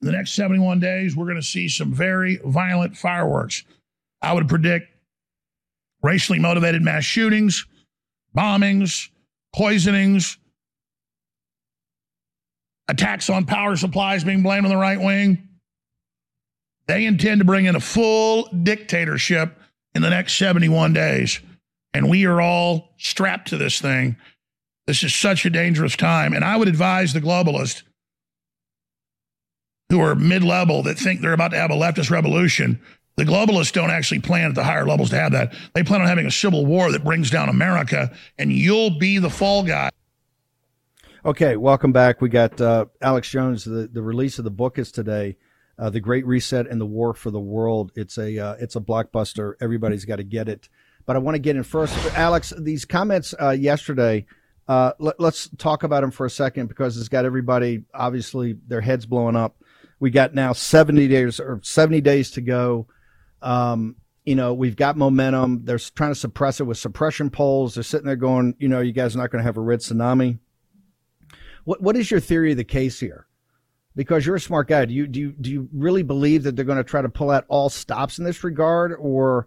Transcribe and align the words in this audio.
the 0.00 0.12
next 0.12 0.32
71 0.32 0.80
days, 0.80 1.14
we're 1.14 1.26
going 1.26 1.36
to 1.36 1.42
see 1.42 1.68
some 1.68 1.92
very 1.92 2.40
violent 2.44 2.96
fireworks. 2.96 3.64
I 4.22 4.32
would 4.32 4.48
predict 4.48 4.88
racially 6.02 6.38
motivated 6.38 6.82
mass 6.82 7.04
shootings, 7.04 7.66
bombings, 8.36 9.08
poisonings, 9.54 10.38
attacks 12.88 13.30
on 13.30 13.46
power 13.46 13.76
supplies 13.76 14.24
being 14.24 14.42
blamed 14.42 14.64
on 14.64 14.70
the 14.70 14.76
right 14.76 15.00
wing. 15.00 15.48
They 16.86 17.04
intend 17.06 17.40
to 17.40 17.44
bring 17.44 17.66
in 17.66 17.76
a 17.76 17.80
full 17.80 18.48
dictatorship 18.62 19.56
in 19.94 20.02
the 20.02 20.10
next 20.10 20.36
71 20.38 20.92
days. 20.92 21.40
And 21.94 22.08
we 22.08 22.24
are 22.26 22.40
all 22.40 22.94
strapped 22.98 23.48
to 23.48 23.56
this 23.56 23.80
thing. 23.80 24.16
This 24.86 25.02
is 25.02 25.14
such 25.14 25.44
a 25.44 25.50
dangerous 25.50 25.94
time. 25.94 26.32
And 26.32 26.44
I 26.44 26.56
would 26.56 26.68
advise 26.68 27.12
the 27.12 27.20
globalists 27.20 27.82
who 29.90 30.00
are 30.00 30.14
mid 30.14 30.42
level 30.42 30.82
that 30.84 30.98
think 30.98 31.20
they're 31.20 31.32
about 31.32 31.50
to 31.50 31.58
have 31.58 31.70
a 31.70 31.74
leftist 31.74 32.10
revolution. 32.10 32.80
The 33.16 33.24
globalists 33.24 33.72
don't 33.72 33.90
actually 33.90 34.20
plan 34.20 34.48
at 34.48 34.54
the 34.54 34.64
higher 34.64 34.86
levels 34.86 35.10
to 35.10 35.16
have 35.16 35.32
that. 35.32 35.52
They 35.74 35.82
plan 35.82 36.00
on 36.00 36.06
having 36.06 36.26
a 36.26 36.30
civil 36.30 36.64
war 36.64 36.90
that 36.90 37.04
brings 37.04 37.28
down 37.28 37.48
America, 37.48 38.10
and 38.38 38.52
you'll 38.52 38.98
be 38.98 39.18
the 39.18 39.28
fall 39.28 39.62
guy. 39.62 39.90
Okay, 41.24 41.56
welcome 41.56 41.92
back. 41.92 42.22
We 42.22 42.30
got 42.30 42.58
uh, 42.60 42.86
Alex 43.02 43.28
Jones. 43.28 43.64
The, 43.64 43.90
the 43.92 44.00
release 44.00 44.38
of 44.38 44.44
the 44.44 44.50
book 44.50 44.78
is 44.78 44.90
today. 44.90 45.36
Uh, 45.78 45.90
the 45.90 46.00
Great 46.00 46.24
Reset 46.24 46.66
and 46.66 46.80
the 46.80 46.86
War 46.86 47.12
for 47.12 47.30
the 47.30 47.40
World. 47.40 47.92
It's 47.94 48.16
a 48.16 48.38
uh, 48.38 48.54
it's 48.58 48.76
a 48.76 48.80
blockbuster. 48.80 49.54
Everybody's 49.60 50.04
got 50.04 50.16
to 50.16 50.24
get 50.24 50.48
it. 50.48 50.68
But 51.04 51.16
I 51.16 51.18
want 51.18 51.34
to 51.34 51.40
get 51.40 51.56
in 51.56 51.62
first, 51.62 51.94
Alex. 52.14 52.54
These 52.58 52.84
comments 52.84 53.34
uh, 53.40 53.50
yesterday. 53.50 54.26
Uh, 54.68 54.92
let, 54.98 55.18
us 55.20 55.50
talk 55.58 55.82
about 55.82 56.02
them 56.02 56.12
for 56.12 56.26
a 56.26 56.30
second 56.30 56.68
because 56.68 56.96
it's 56.96 57.08
got 57.08 57.24
everybody 57.24 57.82
obviously 57.92 58.56
their 58.68 58.80
heads 58.80 59.04
blowing 59.04 59.34
up. 59.34 59.56
We 60.00 60.10
got 60.10 60.34
now 60.34 60.54
70 60.54 61.08
days 61.08 61.38
or 61.38 61.60
70 61.62 62.00
days 62.00 62.32
to 62.32 62.40
go. 62.40 62.86
Um, 63.42 63.96
you 64.24 64.34
know, 64.34 64.54
we've 64.54 64.76
got 64.76 64.96
momentum. 64.96 65.64
They're 65.64 65.78
trying 65.78 66.10
to 66.10 66.18
suppress 66.18 66.60
it 66.60 66.64
with 66.64 66.78
suppression 66.78 67.30
polls. 67.30 67.74
They're 67.74 67.82
sitting 67.82 68.06
there 68.06 68.16
going, 68.16 68.54
you 68.58 68.68
know, 68.68 68.80
you 68.80 68.92
guys 68.92 69.14
are 69.14 69.18
not 69.18 69.30
going 69.30 69.40
to 69.40 69.46
have 69.46 69.56
a 69.56 69.60
red 69.60 69.80
tsunami. 69.80 70.38
What 71.64 71.82
what 71.82 71.96
is 71.96 72.10
your 72.10 72.20
theory 72.20 72.52
of 72.52 72.56
the 72.56 72.64
case 72.64 72.98
here? 72.98 73.26
Because 73.94 74.24
you're 74.24 74.36
a 74.36 74.40
smart 74.40 74.68
guy. 74.68 74.86
Do 74.86 74.94
you 74.94 75.06
do 75.06 75.20
you, 75.20 75.32
do 75.32 75.50
you 75.50 75.68
really 75.72 76.02
believe 76.02 76.44
that 76.44 76.56
they're 76.56 76.64
going 76.64 76.78
to 76.78 76.84
try 76.84 77.02
to 77.02 77.08
pull 77.08 77.30
out 77.30 77.44
all 77.48 77.68
stops 77.68 78.18
in 78.18 78.24
this 78.24 78.42
regard, 78.42 78.94
or 78.98 79.46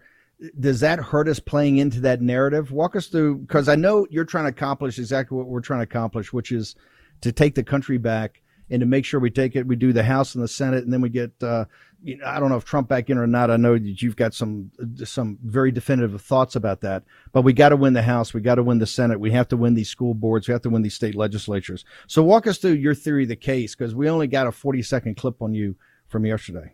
does 0.59 0.81
that 0.81 0.99
hurt 0.99 1.27
us 1.27 1.39
playing 1.39 1.77
into 1.77 2.01
that 2.01 2.21
narrative? 2.21 2.71
Walk 2.71 2.95
us 2.95 3.07
through 3.07 3.37
because 3.37 3.67
I 3.67 3.75
know 3.75 4.05
you're 4.09 4.25
trying 4.25 4.45
to 4.45 4.49
accomplish 4.49 4.99
exactly 4.99 5.37
what 5.37 5.47
we're 5.47 5.61
trying 5.61 5.79
to 5.79 5.85
accomplish, 5.85 6.31
which 6.31 6.51
is 6.51 6.75
to 7.21 7.31
take 7.31 7.55
the 7.55 7.63
country 7.63 7.97
back 7.97 8.42
and 8.69 8.79
to 8.79 8.85
make 8.85 9.05
sure 9.05 9.19
we 9.19 9.29
take 9.29 9.55
it, 9.55 9.67
we 9.67 9.75
do 9.75 9.93
the 9.93 10.03
House 10.03 10.35
and 10.35 10.43
the 10.43 10.47
Senate, 10.47 10.83
and 10.83 10.93
then 10.93 11.01
we 11.01 11.09
get. 11.09 11.31
Uh, 11.41 11.65
you 12.05 12.17
know, 12.17 12.25
I 12.25 12.41
don't 12.41 12.49
know 12.49 12.57
if 12.57 12.65
Trump 12.65 12.89
back 12.89 13.09
in 13.09 13.17
or 13.17 13.27
not. 13.27 13.49
I 13.49 13.55
know 13.55 13.77
that 13.77 14.01
you've 14.01 14.17
got 14.17 14.33
some 14.33 14.71
some 15.05 15.39
very 15.41 15.71
definitive 15.71 16.21
thoughts 16.21 16.57
about 16.57 16.81
that, 16.81 17.03
but 17.31 17.43
we 17.43 17.53
got 17.53 17.69
to 17.69 17.77
win 17.77 17.93
the 17.93 18.01
House, 18.01 18.33
we 18.33 18.41
got 18.41 18.55
to 18.55 18.63
win 18.63 18.79
the 18.79 18.85
Senate, 18.85 19.21
we 19.21 19.31
have 19.31 19.47
to 19.47 19.57
win 19.57 19.73
these 19.73 19.87
school 19.89 20.13
boards, 20.13 20.47
we 20.47 20.51
have 20.51 20.63
to 20.63 20.69
win 20.69 20.81
these 20.81 20.95
state 20.95 21.15
legislatures. 21.15 21.85
So 22.07 22.21
walk 22.21 22.45
us 22.45 22.57
through 22.57 22.73
your 22.73 22.93
theory 22.93 23.23
of 23.23 23.29
the 23.29 23.37
case 23.37 23.73
because 23.73 23.95
we 23.95 24.09
only 24.09 24.27
got 24.27 24.47
a 24.47 24.51
forty 24.51 24.81
second 24.81 25.15
clip 25.15 25.41
on 25.41 25.53
you 25.53 25.77
from 26.09 26.25
yesterday. 26.25 26.73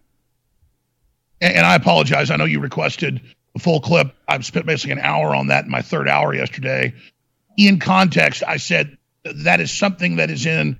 And, 1.39 1.57
and 1.57 1.65
I 1.65 1.75
apologize. 1.75 2.31
I 2.31 2.35
know 2.37 2.45
you 2.45 2.59
requested 2.59 3.21
a 3.55 3.59
full 3.59 3.81
clip. 3.81 4.15
I've 4.27 4.45
spent 4.45 4.65
basically 4.65 4.93
an 4.93 4.99
hour 4.99 5.35
on 5.35 5.47
that 5.47 5.65
in 5.65 5.69
my 5.69 5.83
third 5.83 6.07
hour 6.07 6.33
yesterday. 6.33 6.95
In 7.55 7.77
context, 7.77 8.41
I 8.47 8.57
said 8.57 8.97
that 9.23 9.59
is 9.59 9.71
something 9.71 10.15
that 10.15 10.31
is 10.31 10.47
in 10.47 10.79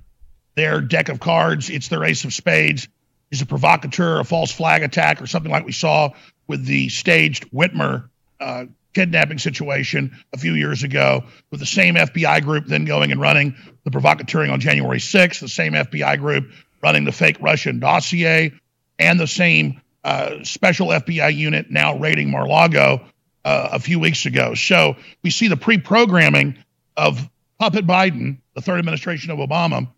their 0.54 0.80
deck 0.80 1.08
of 1.08 1.20
cards. 1.20 1.70
It's 1.70 1.88
their 1.88 2.04
ace 2.04 2.24
of 2.24 2.32
spades. 2.32 2.88
Is 3.30 3.42
a 3.42 3.46
provocateur, 3.46 4.18
a 4.18 4.24
false 4.24 4.50
flag 4.50 4.82
attack, 4.82 5.22
or 5.22 5.26
something 5.28 5.52
like 5.52 5.64
we 5.64 5.70
saw 5.70 6.10
with 6.48 6.66
the 6.66 6.88
staged 6.88 7.48
Whitmer 7.52 8.08
uh, 8.40 8.64
kidnapping 8.92 9.38
situation 9.38 10.18
a 10.32 10.38
few 10.38 10.54
years 10.54 10.82
ago, 10.82 11.24
with 11.50 11.60
the 11.60 11.66
same 11.66 11.94
FBI 11.94 12.42
group 12.42 12.66
then 12.66 12.84
going 12.84 13.12
and 13.12 13.20
running 13.20 13.54
the 13.84 13.90
provocateuring 13.90 14.52
on 14.52 14.58
January 14.58 14.98
6th, 14.98 15.38
the 15.38 15.48
same 15.48 15.74
FBI 15.74 16.18
group 16.18 16.50
running 16.82 17.04
the 17.04 17.12
fake 17.12 17.36
Russian 17.40 17.78
dossier, 17.78 18.52
and 18.98 19.20
the 19.20 19.26
same 19.26 19.80
uh, 20.02 20.42
special 20.42 20.88
FBI 20.88 21.34
unit 21.34 21.70
now 21.70 21.96
raiding 21.98 22.30
Mar-Lago 22.30 23.00
uh, 23.44 23.68
a 23.72 23.78
few 23.78 23.98
weeks 23.98 24.26
ago. 24.26 24.54
So 24.54 24.96
we 25.22 25.30
see 25.30 25.48
the 25.48 25.56
pre-programming 25.56 26.56
of 26.96 27.28
puppet 27.58 27.86
Biden, 27.86 28.38
the 28.54 28.60
third 28.60 28.78
administration 28.78 29.30
of 29.30 29.38
Obama, 29.38 29.88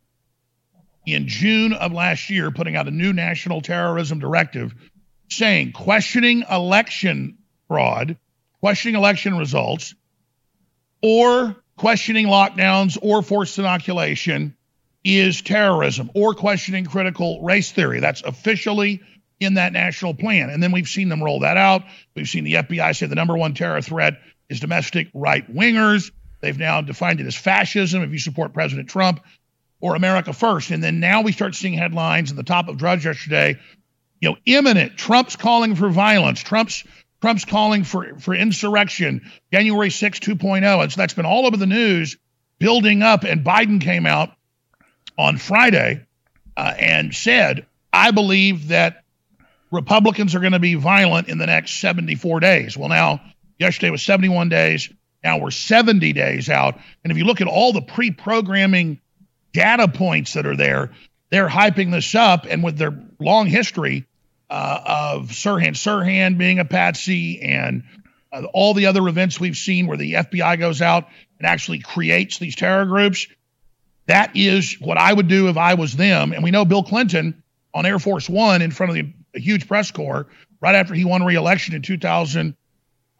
in 1.06 1.26
June 1.28 1.72
of 1.72 1.92
last 1.92 2.30
year 2.30 2.50
putting 2.50 2.76
out 2.76 2.88
a 2.88 2.90
new 2.90 3.12
national 3.12 3.60
terrorism 3.60 4.18
directive 4.18 4.74
saying 5.28 5.72
questioning 5.72 6.44
election 6.50 7.38
fraud, 7.68 8.16
questioning 8.60 8.96
election 8.96 9.36
results, 9.36 9.94
or 11.02 11.56
questioning 11.76 12.26
lockdowns 12.26 12.98
or 13.00 13.22
forced 13.22 13.58
inoculation 13.58 14.56
is 15.04 15.42
terrorism, 15.42 16.10
or 16.14 16.34
questioning 16.34 16.84
critical 16.84 17.42
race 17.42 17.72
theory. 17.72 17.98
That's 17.98 18.22
officially 18.22 19.00
in 19.40 19.54
that 19.54 19.72
national 19.72 20.14
plan. 20.14 20.50
And 20.50 20.62
then 20.62 20.70
we've 20.70 20.86
seen 20.86 21.08
them 21.08 21.22
roll 21.22 21.40
that 21.40 21.56
out. 21.56 21.82
We've 22.14 22.28
seen 22.28 22.44
the 22.44 22.54
FBI 22.54 22.94
say 22.94 23.06
the 23.06 23.16
number 23.16 23.36
one 23.36 23.54
terror 23.54 23.82
threat 23.82 24.20
is 24.48 24.60
domestic 24.60 25.08
right 25.12 25.50
wingers. 25.52 26.12
They've 26.40 26.58
now 26.58 26.82
defined 26.82 27.20
it 27.20 27.26
as 27.26 27.34
fascism 27.34 28.02
if 28.02 28.12
you 28.12 28.18
support 28.18 28.52
President 28.52 28.88
Trump 28.88 29.24
or 29.82 29.96
America 29.96 30.32
First. 30.32 30.70
And 30.70 30.82
then 30.82 31.00
now 31.00 31.20
we 31.20 31.32
start 31.32 31.54
seeing 31.54 31.74
headlines 31.74 32.30
in 32.30 32.36
the 32.36 32.44
top 32.44 32.68
of 32.68 32.78
Drudge 32.78 33.04
yesterday, 33.04 33.58
you 34.20 34.30
know, 34.30 34.36
imminent. 34.46 34.96
Trump's 34.96 35.36
calling 35.36 35.74
for 35.74 35.90
violence. 35.90 36.40
Trump's 36.40 36.84
Trump's 37.20 37.44
calling 37.44 37.84
for, 37.84 38.18
for 38.18 38.34
insurrection, 38.34 39.30
January 39.52 39.90
6, 39.90 40.18
2.0. 40.18 40.82
And 40.82 40.92
so 40.92 40.96
that's 41.00 41.14
been 41.14 41.26
all 41.26 41.46
over 41.46 41.56
the 41.56 41.66
news, 41.66 42.16
building 42.58 43.02
up. 43.02 43.22
And 43.22 43.44
Biden 43.44 43.80
came 43.80 44.06
out 44.06 44.30
on 45.16 45.36
Friday 45.36 46.04
uh, 46.56 46.74
and 46.78 47.14
said, 47.14 47.66
I 47.92 48.10
believe 48.10 48.68
that 48.68 49.04
Republicans 49.70 50.34
are 50.34 50.40
going 50.40 50.52
to 50.52 50.58
be 50.58 50.74
violent 50.74 51.28
in 51.28 51.38
the 51.38 51.46
next 51.46 51.80
74 51.80 52.40
days. 52.40 52.76
Well, 52.76 52.88
now, 52.88 53.20
yesterday 53.58 53.90
was 53.90 54.02
71 54.02 54.48
days. 54.48 54.92
Now 55.22 55.38
we're 55.38 55.52
70 55.52 56.12
days 56.12 56.48
out. 56.48 56.78
And 57.04 57.12
if 57.12 57.18
you 57.18 57.24
look 57.24 57.40
at 57.40 57.46
all 57.46 57.72
the 57.72 57.82
pre 57.82 58.10
programming 58.10 59.00
data 59.52 59.88
points 59.88 60.34
that 60.34 60.46
are 60.46 60.56
there. 60.56 60.90
They're 61.30 61.48
hyping 61.48 61.90
this 61.90 62.14
up, 62.14 62.46
and 62.48 62.62
with 62.62 62.76
their 62.76 62.92
long 63.18 63.46
history 63.46 64.06
uh, 64.50 64.80
of 64.84 65.28
Sirhan 65.30 65.72
Sirhan 65.72 66.36
being 66.36 66.58
a 66.58 66.64
patsy 66.64 67.40
and 67.40 67.84
uh, 68.32 68.42
all 68.52 68.74
the 68.74 68.86
other 68.86 69.08
events 69.08 69.40
we've 69.40 69.56
seen 69.56 69.86
where 69.86 69.96
the 69.96 70.14
FBI 70.14 70.58
goes 70.58 70.82
out 70.82 71.08
and 71.38 71.46
actually 71.46 71.78
creates 71.78 72.38
these 72.38 72.54
terror 72.54 72.84
groups, 72.84 73.28
that 74.06 74.36
is 74.36 74.76
what 74.80 74.98
I 74.98 75.12
would 75.12 75.28
do 75.28 75.48
if 75.48 75.56
I 75.56 75.74
was 75.74 75.96
them. 75.96 76.32
And 76.32 76.44
we 76.44 76.50
know 76.50 76.64
Bill 76.64 76.82
Clinton 76.82 77.42
on 77.72 77.86
Air 77.86 77.98
Force 77.98 78.28
One 78.28 78.60
in 78.60 78.70
front 78.70 78.90
of 78.90 78.94
the, 78.96 79.12
a 79.34 79.40
huge 79.40 79.66
press 79.66 79.90
corps 79.90 80.26
right 80.60 80.74
after 80.74 80.92
he 80.94 81.04
won 81.04 81.24
re-election 81.24 81.74
in 81.74 81.82
2000 81.82 82.54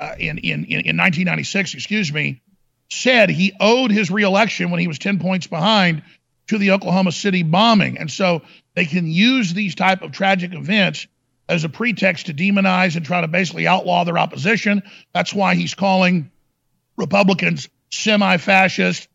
uh, 0.00 0.14
in, 0.18 0.38
in 0.38 0.64
in 0.64 0.96
1996, 0.96 1.74
excuse 1.74 2.12
me, 2.12 2.42
said 2.90 3.30
he 3.30 3.52
owed 3.58 3.90
his 3.90 4.10
reelection 4.10 4.70
when 4.70 4.80
he 4.80 4.88
was 4.88 4.98
10 4.98 5.18
points 5.18 5.46
behind 5.46 6.02
to 6.48 6.58
the 6.58 6.72
Oklahoma 6.72 7.12
City 7.12 7.42
bombing. 7.42 7.98
And 7.98 8.10
so 8.10 8.42
they 8.74 8.84
can 8.84 9.06
use 9.06 9.52
these 9.52 9.74
type 9.74 10.02
of 10.02 10.12
tragic 10.12 10.52
events 10.52 11.06
as 11.48 11.64
a 11.64 11.68
pretext 11.68 12.26
to 12.26 12.34
demonize 12.34 12.96
and 12.96 13.04
try 13.04 13.20
to 13.20 13.28
basically 13.28 13.66
outlaw 13.66 14.04
their 14.04 14.18
opposition. 14.18 14.82
That's 15.12 15.34
why 15.34 15.54
he's 15.54 15.74
calling 15.74 16.30
Republicans 16.96 17.68
semi-fascist, 17.90 19.08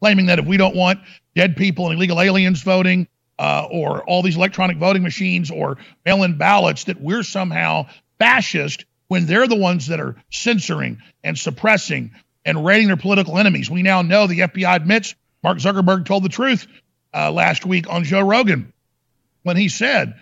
claiming 0.00 0.26
that 0.26 0.38
if 0.38 0.46
we 0.46 0.56
don't 0.56 0.76
want 0.76 1.00
dead 1.34 1.56
people 1.56 1.86
and 1.86 1.96
illegal 1.96 2.20
aliens 2.20 2.62
voting, 2.62 3.08
uh, 3.38 3.66
or 3.70 4.02
all 4.04 4.22
these 4.22 4.36
electronic 4.36 4.78
voting 4.78 5.02
machines 5.02 5.50
or 5.50 5.78
mail-in 6.04 6.36
ballots, 6.36 6.84
that 6.84 7.00
we're 7.00 7.22
somehow 7.22 7.86
fascist 8.18 8.84
when 9.06 9.26
they're 9.26 9.46
the 9.46 9.56
ones 9.56 9.86
that 9.88 10.00
are 10.00 10.16
censoring 10.30 11.00
and 11.22 11.38
suppressing 11.38 12.10
and 12.44 12.64
raiding 12.64 12.88
their 12.88 12.96
political 12.96 13.38
enemies. 13.38 13.70
We 13.70 13.82
now 13.82 14.02
know 14.02 14.26
the 14.26 14.40
FBI 14.40 14.74
admits 14.74 15.14
Mark 15.42 15.58
Zuckerberg 15.58 16.04
told 16.04 16.24
the 16.24 16.28
truth 16.28 16.66
uh, 17.14 17.30
last 17.30 17.64
week 17.64 17.88
on 17.88 18.04
Joe 18.04 18.22
Rogan 18.22 18.72
when 19.42 19.56
he 19.56 19.68
said, 19.68 20.14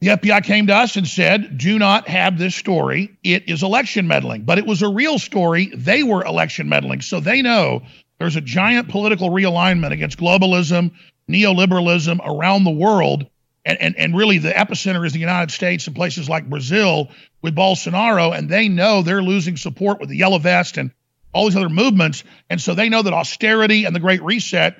the 0.00 0.08
FBI 0.08 0.42
came 0.44 0.66
to 0.68 0.74
us 0.74 0.96
and 0.96 1.06
said, 1.06 1.58
do 1.58 1.78
not 1.78 2.08
have 2.08 2.38
this 2.38 2.54
story. 2.54 3.18
It 3.22 3.50
is 3.50 3.62
election 3.62 4.08
meddling. 4.08 4.42
But 4.42 4.58
it 4.58 4.66
was 4.66 4.80
a 4.80 4.88
real 4.88 5.18
story. 5.18 5.70
They 5.74 6.02
were 6.02 6.24
election 6.24 6.70
meddling. 6.70 7.02
So 7.02 7.20
they 7.20 7.42
know 7.42 7.82
there's 8.18 8.36
a 8.36 8.40
giant 8.40 8.88
political 8.88 9.28
realignment 9.28 9.92
against 9.92 10.18
globalism, 10.18 10.92
neoliberalism 11.28 12.18
around 12.24 12.64
the 12.64 12.70
world. 12.70 13.26
And, 13.66 13.78
and, 13.78 13.94
and 13.98 14.16
really, 14.16 14.38
the 14.38 14.52
epicenter 14.52 15.04
is 15.04 15.12
the 15.12 15.18
United 15.18 15.50
States 15.50 15.86
and 15.86 15.94
places 15.94 16.30
like 16.30 16.48
Brazil 16.48 17.10
with 17.42 17.54
Bolsonaro. 17.54 18.34
And 18.36 18.48
they 18.48 18.68
know 18.68 19.02
they're 19.02 19.22
losing 19.22 19.58
support 19.58 20.00
with 20.00 20.08
the 20.08 20.16
yellow 20.16 20.38
vest 20.38 20.78
and 20.78 20.92
all 21.32 21.46
these 21.46 21.56
other 21.56 21.68
movements. 21.68 22.24
And 22.48 22.60
so 22.60 22.74
they 22.74 22.88
know 22.88 23.02
that 23.02 23.12
austerity 23.12 23.84
and 23.84 23.94
the 23.94 24.00
Great 24.00 24.22
Reset, 24.22 24.76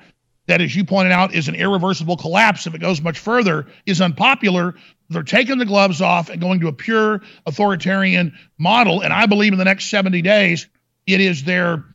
that, 0.47 0.61
as 0.61 0.75
you 0.75 0.85
pointed 0.85 1.11
out, 1.11 1.33
is 1.33 1.47
an 1.47 1.55
irreversible 1.55 2.17
collapse 2.17 2.67
if 2.67 2.75
it 2.75 2.81
goes 2.81 3.01
much 3.01 3.19
further, 3.19 3.67
is 3.85 4.01
unpopular. 4.01 4.75
They're 5.09 5.23
taking 5.23 5.57
the 5.57 5.65
gloves 5.65 6.01
off 6.01 6.29
and 6.29 6.41
going 6.41 6.61
to 6.61 6.67
a 6.67 6.73
pure 6.73 7.21
authoritarian 7.45 8.37
model. 8.57 9.01
And 9.01 9.13
I 9.13 9.25
believe 9.25 9.53
in 9.53 9.59
the 9.59 9.65
next 9.65 9.89
70 9.89 10.21
days, 10.21 10.67
it 11.05 11.21
is 11.21 11.43
their 11.43 11.85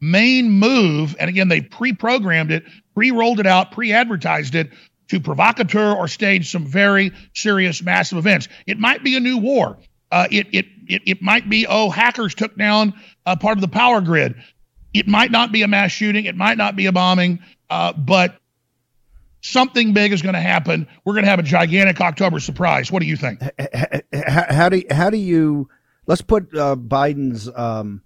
main 0.00 0.50
move. 0.50 1.16
And 1.18 1.30
again, 1.30 1.48
they 1.48 1.60
pre 1.60 1.92
programmed 1.92 2.50
it, 2.50 2.64
pre 2.94 3.10
rolled 3.12 3.40
it 3.40 3.46
out, 3.46 3.72
pre 3.72 3.92
advertised 3.92 4.54
it 4.54 4.72
to 5.08 5.20
provocateur 5.20 5.94
or 5.94 6.08
stage 6.08 6.50
some 6.50 6.66
very 6.66 7.12
serious, 7.34 7.82
massive 7.82 8.18
events. 8.18 8.48
It 8.66 8.78
might 8.78 9.04
be 9.04 9.16
a 9.16 9.20
new 9.20 9.38
war. 9.38 9.78
Uh, 10.12 10.28
it, 10.30 10.46
it, 10.52 10.66
it, 10.86 11.02
it 11.06 11.22
might 11.22 11.48
be, 11.48 11.66
oh, 11.66 11.88
hackers 11.88 12.34
took 12.34 12.54
down 12.56 12.92
uh, 13.24 13.34
part 13.34 13.56
of 13.56 13.62
the 13.62 13.68
power 13.68 14.02
grid. 14.02 14.34
It 14.92 15.08
might 15.08 15.30
not 15.30 15.52
be 15.52 15.62
a 15.62 15.68
mass 15.68 15.90
shooting. 15.90 16.26
It 16.26 16.36
might 16.36 16.58
not 16.58 16.76
be 16.76 16.84
a 16.84 16.92
bombing, 16.92 17.38
uh, 17.70 17.94
but 17.94 18.36
something 19.40 19.94
big 19.94 20.12
is 20.12 20.20
going 20.20 20.34
to 20.34 20.40
happen. 20.40 20.86
We're 21.06 21.14
going 21.14 21.24
to 21.24 21.30
have 21.30 21.38
a 21.38 21.42
gigantic 21.44 21.98
October 21.98 22.40
surprise. 22.40 22.92
What 22.92 23.00
do 23.00 23.06
you 23.06 23.16
think? 23.16 23.40
How, 24.12 24.68
do 24.68 24.82
how 24.90 25.08
do 25.08 25.16
you? 25.16 25.70
Let's 26.06 26.20
put 26.20 26.54
uh, 26.54 26.76
Biden's 26.76 27.48
um, 27.54 28.02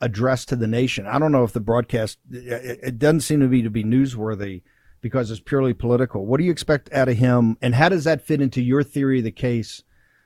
address 0.00 0.44
to 0.46 0.56
the 0.56 0.66
nation. 0.66 1.06
I 1.06 1.20
don't 1.20 1.30
know 1.30 1.44
if 1.44 1.52
the 1.52 1.60
broadcast 1.60 2.18
it, 2.32 2.80
it 2.82 2.98
doesn't 2.98 3.20
seem 3.20 3.38
to 3.40 3.48
be 3.48 3.62
to 3.62 3.70
be 3.70 3.84
newsworthy 3.84 4.62
because 5.00 5.30
it's 5.30 5.40
purely 5.40 5.72
political. 5.72 6.26
What 6.26 6.38
do 6.38 6.44
you 6.44 6.50
expect 6.50 6.92
out 6.92 7.08
of 7.08 7.16
him, 7.16 7.58
and 7.62 7.76
how 7.76 7.90
does 7.90 8.02
that 8.02 8.26
fit 8.26 8.40
into 8.40 8.60
your 8.60 8.82
theory 8.82 9.18
of 9.18 9.24
the 9.24 9.30
case 9.30 9.84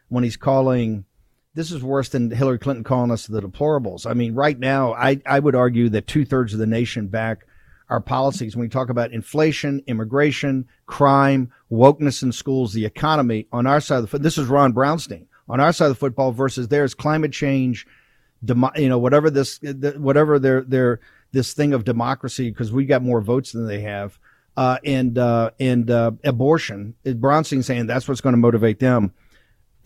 when 0.09 0.25
he's 0.25 0.39
calling? 0.39 1.05
This 1.59 1.73
is 1.73 1.83
worse 1.83 2.09
than 2.11 2.31
Hillary 2.31 2.61
Clinton 2.61 2.85
calling 2.85 3.11
us 3.11 3.27
the 3.27 3.43
deplorables. 3.43 4.09
I 4.09 4.15
mean, 4.15 4.37
right 4.37 4.57
now, 4.57 4.95
I, 4.95 5.21
I 5.27 5.41
would 5.41 5.57
argue 5.57 5.89
that 5.89 6.07
two 6.07 6.25
thirds 6.25 6.53
of 6.53 6.61
the 6.61 6.69
nation 6.69 7.09
back 7.09 7.47
our 7.89 8.01
policies 8.01 8.55
when 8.55 8.63
we 8.63 8.69
talk 8.69 8.91
about 8.91 9.11
inflation, 9.11 9.83
immigration, 9.89 10.69
crime, 10.87 11.51
wokeness 11.69 12.23
in 12.23 12.31
schools, 12.31 12.75
the 12.75 12.85
economy 12.85 13.49
on 13.51 13.67
our 13.67 13.81
side 13.81 13.97
of 13.97 14.03
the 14.03 14.07
foot. 14.07 14.23
This 14.23 14.39
is 14.39 14.47
Ron 14.47 14.73
Brownstein 14.73 15.27
on 15.49 15.59
our 15.59 15.73
side 15.73 15.87
of 15.87 15.93
the 15.93 15.99
football 15.99 16.31
versus 16.31 16.69
theirs 16.69 16.95
climate 16.95 17.33
change, 17.33 17.89
demo, 18.45 18.71
you 18.77 18.89
know, 18.89 18.99
whatever 18.99 19.29
this, 19.29 19.59
whatever 19.97 20.39
their, 20.39 20.61
their, 20.61 21.01
this 21.33 21.55
thing 21.55 21.73
of 21.73 21.85
democracy, 21.85 22.51
because 22.51 22.71
we 22.71 22.85
got 22.85 23.03
more 23.03 23.21
votes 23.21 23.51
than 23.51 23.67
they 23.67 23.81
have 23.81 24.17
uh, 24.57 24.79
and 24.85 25.19
uh, 25.19 25.51
and 25.59 25.91
uh, 25.91 26.13
abortion. 26.23 26.95
Brownstein 27.05 27.65
saying 27.65 27.89
that's 27.89 28.07
what's 28.07 28.21
going 28.21 28.35
to 28.35 28.37
motivate 28.37 28.79
them. 28.79 29.13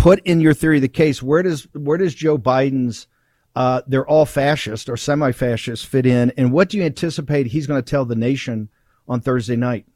Put 0.02 0.18
in 0.24 0.40
your 0.40 0.52
theory 0.52 0.80
the 0.80 0.88
case. 0.88 1.22
Where 1.22 1.44
does 1.44 1.68
where 1.74 1.96
does 1.96 2.12
Joe 2.12 2.36
Biden's 2.36 3.06
uh, 3.54 3.82
they're 3.86 4.04
all 4.04 4.26
fascist 4.26 4.88
or 4.88 4.96
semi-fascist 4.96 5.86
fit 5.86 6.06
in, 6.06 6.32
and 6.36 6.50
what 6.50 6.70
do 6.70 6.76
you 6.76 6.82
anticipate 6.82 7.46
he's 7.46 7.68
going 7.68 7.80
to 7.80 7.88
tell 7.88 8.04
the 8.04 8.16
nation 8.16 8.68
on 9.06 9.20
Thursday 9.20 9.54
night? 9.54 9.86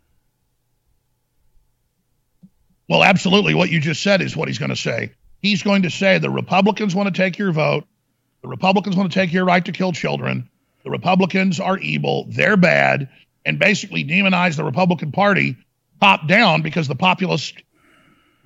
Well, 2.88 3.02
absolutely. 3.02 3.54
What 3.54 3.70
you 3.70 3.80
just 3.80 4.00
said 4.00 4.22
is 4.22 4.36
what 4.36 4.46
he's 4.46 4.58
going 4.58 4.70
to 4.70 4.76
say. 4.76 5.10
He's 5.42 5.64
going 5.64 5.82
to 5.82 5.90
say 5.90 6.18
the 6.18 6.30
Republicans 6.30 6.94
want 6.94 7.12
to 7.12 7.20
take 7.20 7.36
your 7.36 7.50
vote. 7.50 7.84
The 8.42 8.48
Republicans 8.48 8.94
want 8.94 9.10
to 9.10 9.18
take 9.18 9.32
your 9.32 9.44
right 9.44 9.64
to 9.64 9.72
kill 9.72 9.90
children. 9.90 10.48
The 10.84 10.90
Republicans 10.90 11.58
are 11.58 11.78
evil. 11.78 12.26
They're 12.28 12.56
bad 12.56 13.08
and 13.44 13.58
basically 13.58 14.04
demonize 14.04 14.54
the 14.54 14.62
Republican 14.62 15.10
Party 15.10 15.56
top 16.00 16.28
down 16.28 16.62
because 16.62 16.86
the 16.86 16.94
populist 16.94 17.60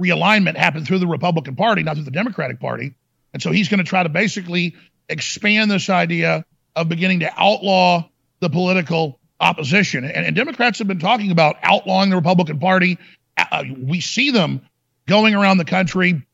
realignment 0.00 0.56
happened 0.56 0.86
through 0.86 0.98
the 0.98 1.06
Republican 1.06 1.56
Party, 1.56 1.82
not 1.82 1.96
through 1.96 2.04
the 2.04 2.10
Democratic 2.10 2.60
Party. 2.60 2.94
And 3.32 3.42
so 3.42 3.50
he's 3.50 3.68
going 3.68 3.78
to 3.78 3.84
try 3.84 4.02
to 4.02 4.08
basically 4.08 4.76
expand 5.08 5.70
this 5.70 5.90
idea 5.90 6.44
of 6.74 6.88
beginning 6.88 7.20
to 7.20 7.32
outlaw 7.36 8.08
the 8.40 8.48
political 8.48 9.18
opposition. 9.38 10.04
And, 10.04 10.26
and 10.26 10.36
Democrats 10.36 10.78
have 10.78 10.88
been 10.88 10.98
talking 10.98 11.30
about 11.30 11.56
outlawing 11.62 12.10
the 12.10 12.16
Republican 12.16 12.58
Party. 12.58 12.98
Uh, 13.36 13.64
we 13.78 14.00
see 14.00 14.30
them 14.30 14.62
going 15.06 15.34
around 15.34 15.58
the 15.58 15.64
country 15.64 16.26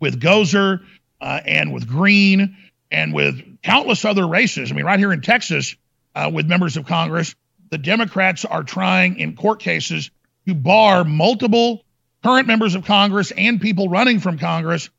with 0.00 0.20
Gosar 0.20 0.84
uh, 1.20 1.40
and 1.44 1.72
with 1.72 1.86
Greene 1.86 2.56
and 2.90 3.14
with 3.14 3.62
countless 3.62 4.04
other 4.04 4.26
races. 4.26 4.70
I 4.70 4.74
mean, 4.74 4.84
right 4.84 4.98
here 4.98 5.12
in 5.12 5.20
Texas, 5.20 5.76
uh, 6.14 6.30
with 6.32 6.46
members 6.46 6.76
of 6.76 6.86
Congress 6.86 7.34
the 7.72 7.78
Democrats 7.78 8.44
are 8.44 8.62
trying 8.62 9.18
in 9.18 9.34
court 9.34 9.58
cases 9.58 10.10
to 10.46 10.54
bar 10.54 11.04
multiple 11.04 11.82
current 12.22 12.46
members 12.46 12.74
of 12.74 12.84
Congress 12.84 13.32
and 13.36 13.60
people 13.60 13.88
running 13.88 14.20
from 14.20 14.38
Congress 14.38 14.90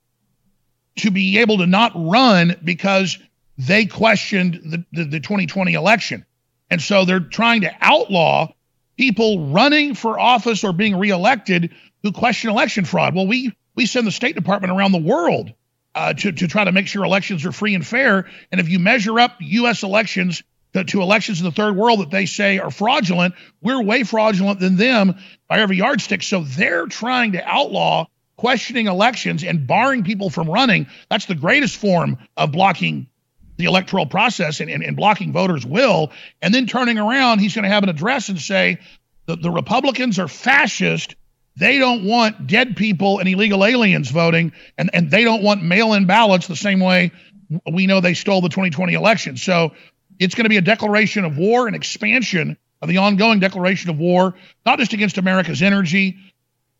to 0.98 1.12
be 1.12 1.40
able 1.40 1.58
to 1.58 1.66
not 1.66 1.92
run 1.96 2.56
because 2.64 3.18
they 3.58 3.86
questioned 3.86 4.62
the, 4.66 4.86
the, 4.92 5.06
the 5.06 5.20
2020 5.20 5.74
election. 5.74 6.25
And 6.70 6.81
so 6.81 7.06
they're 7.06 7.20
trying 7.20 7.62
to 7.62 7.72
outlaw 7.81 8.54
people 8.98 9.48
running 9.52 9.96
for 9.96 10.20
office 10.20 10.64
or 10.64 10.74
being 10.74 10.98
reelected 10.98 11.74
who 12.04 12.12
question 12.12 12.50
election 12.50 12.86
fraud. 12.86 13.16
Well, 13.16 13.28
we 13.28 13.56
we 13.76 13.86
send 13.86 14.06
the 14.06 14.12
State 14.12 14.36
Department 14.36 14.72
around 14.74 14.92
the 14.92 15.00
world 15.00 15.52
uh, 15.96 16.14
to 16.14 16.31
to 16.31 16.48
try 16.48 16.64
to 16.64 16.72
make 16.72 16.88
sure 16.88 17.04
elections 17.04 17.46
are 17.46 17.52
free 17.52 17.76
and 17.76 17.86
fair. 17.86 18.30
And 18.52 18.60
if 18.60 18.69
you 18.69 18.80
measure 18.80 19.19
up 19.19 19.38
U.S. 19.40 19.84
elections 19.84 20.44
to, 20.74 20.84
to 20.84 21.02
elections 21.02 21.40
in 21.40 21.46
the 21.46 21.52
third 21.52 21.75
world 21.75 22.02
that 22.02 22.12
they 22.12 22.25
say 22.25 22.60
are 22.60 22.72
fraudulent. 22.72 23.36
We're 23.62 23.81
way 23.81 24.04
fraudulent 24.04 24.60
than 24.60 24.75
them 24.75 25.16
by 25.48 25.60
every 25.60 25.78
yardstick. 25.78 26.24
So 26.24 26.44
they're 26.44 26.88
trying 26.88 27.34
to 27.34 27.44
outlaw 27.44 28.08
questioning 28.36 28.88
elections 28.88 29.44
and 29.44 29.68
barring 29.68 30.04
people 30.04 30.30
from 30.30 30.50
running. 30.50 30.88
That's 31.10 31.25
the 31.25 31.36
greatest 31.36 31.78
form 31.78 32.18
of 32.36 32.52
blocking 32.52 33.08
the 33.58 33.66
electoral 33.66 34.08
process 34.08 34.60
and, 34.60 34.70
and, 34.70 34.84
and 34.84 34.96
blocking 34.96 35.31
voters' 35.31 35.66
will. 35.66 36.12
And 36.42 36.54
then 36.54 36.66
turning 36.66 36.98
around, 36.98 37.40
he's 37.40 37.54
going 37.54 37.64
to 37.64 37.69
have 37.69 37.84
an 37.84 37.90
address 37.90 38.30
and 38.30 38.40
say 38.40 38.80
the, 39.28 39.36
the 39.36 39.52
Republicans 39.52 40.18
are 40.18 40.28
fascist. 40.28 41.16
They 41.56 41.78
don't 41.78 42.04
want 42.04 42.48
dead 42.48 42.76
people 42.76 43.19
and 43.19 43.30
illegal 43.30 43.64
aliens 43.64 44.10
voting, 44.10 44.54
and, 44.76 44.90
and 44.92 45.12
they 45.12 45.24
don't 45.24 45.44
want 45.44 45.62
mail 45.62 45.94
in 45.94 46.08
ballots 46.08 46.48
the 46.48 46.56
same 46.56 46.80
way 46.80 47.12
we 47.72 47.88
know 47.88 48.00
they 48.00 48.14
stole 48.14 48.42
the 48.42 48.50
2020 48.50 48.94
election. 48.94 49.38
So 49.38 49.74
it's 50.24 50.36
going 50.36 50.46
to 50.46 50.50
be 50.50 50.58
a 50.58 50.62
declaration 50.62 51.25
of 51.25 51.38
war 51.38 51.68
and 51.68 51.75
expansion 51.75 52.58
of 52.81 52.90
the 52.90 52.98
ongoing 52.98 53.40
declaration 53.40 53.90
of 53.90 53.98
war, 53.98 54.34
not 54.66 54.80
just 54.80 54.94
against 54.94 55.18
America's 55.18 55.62
energy, 55.62 56.18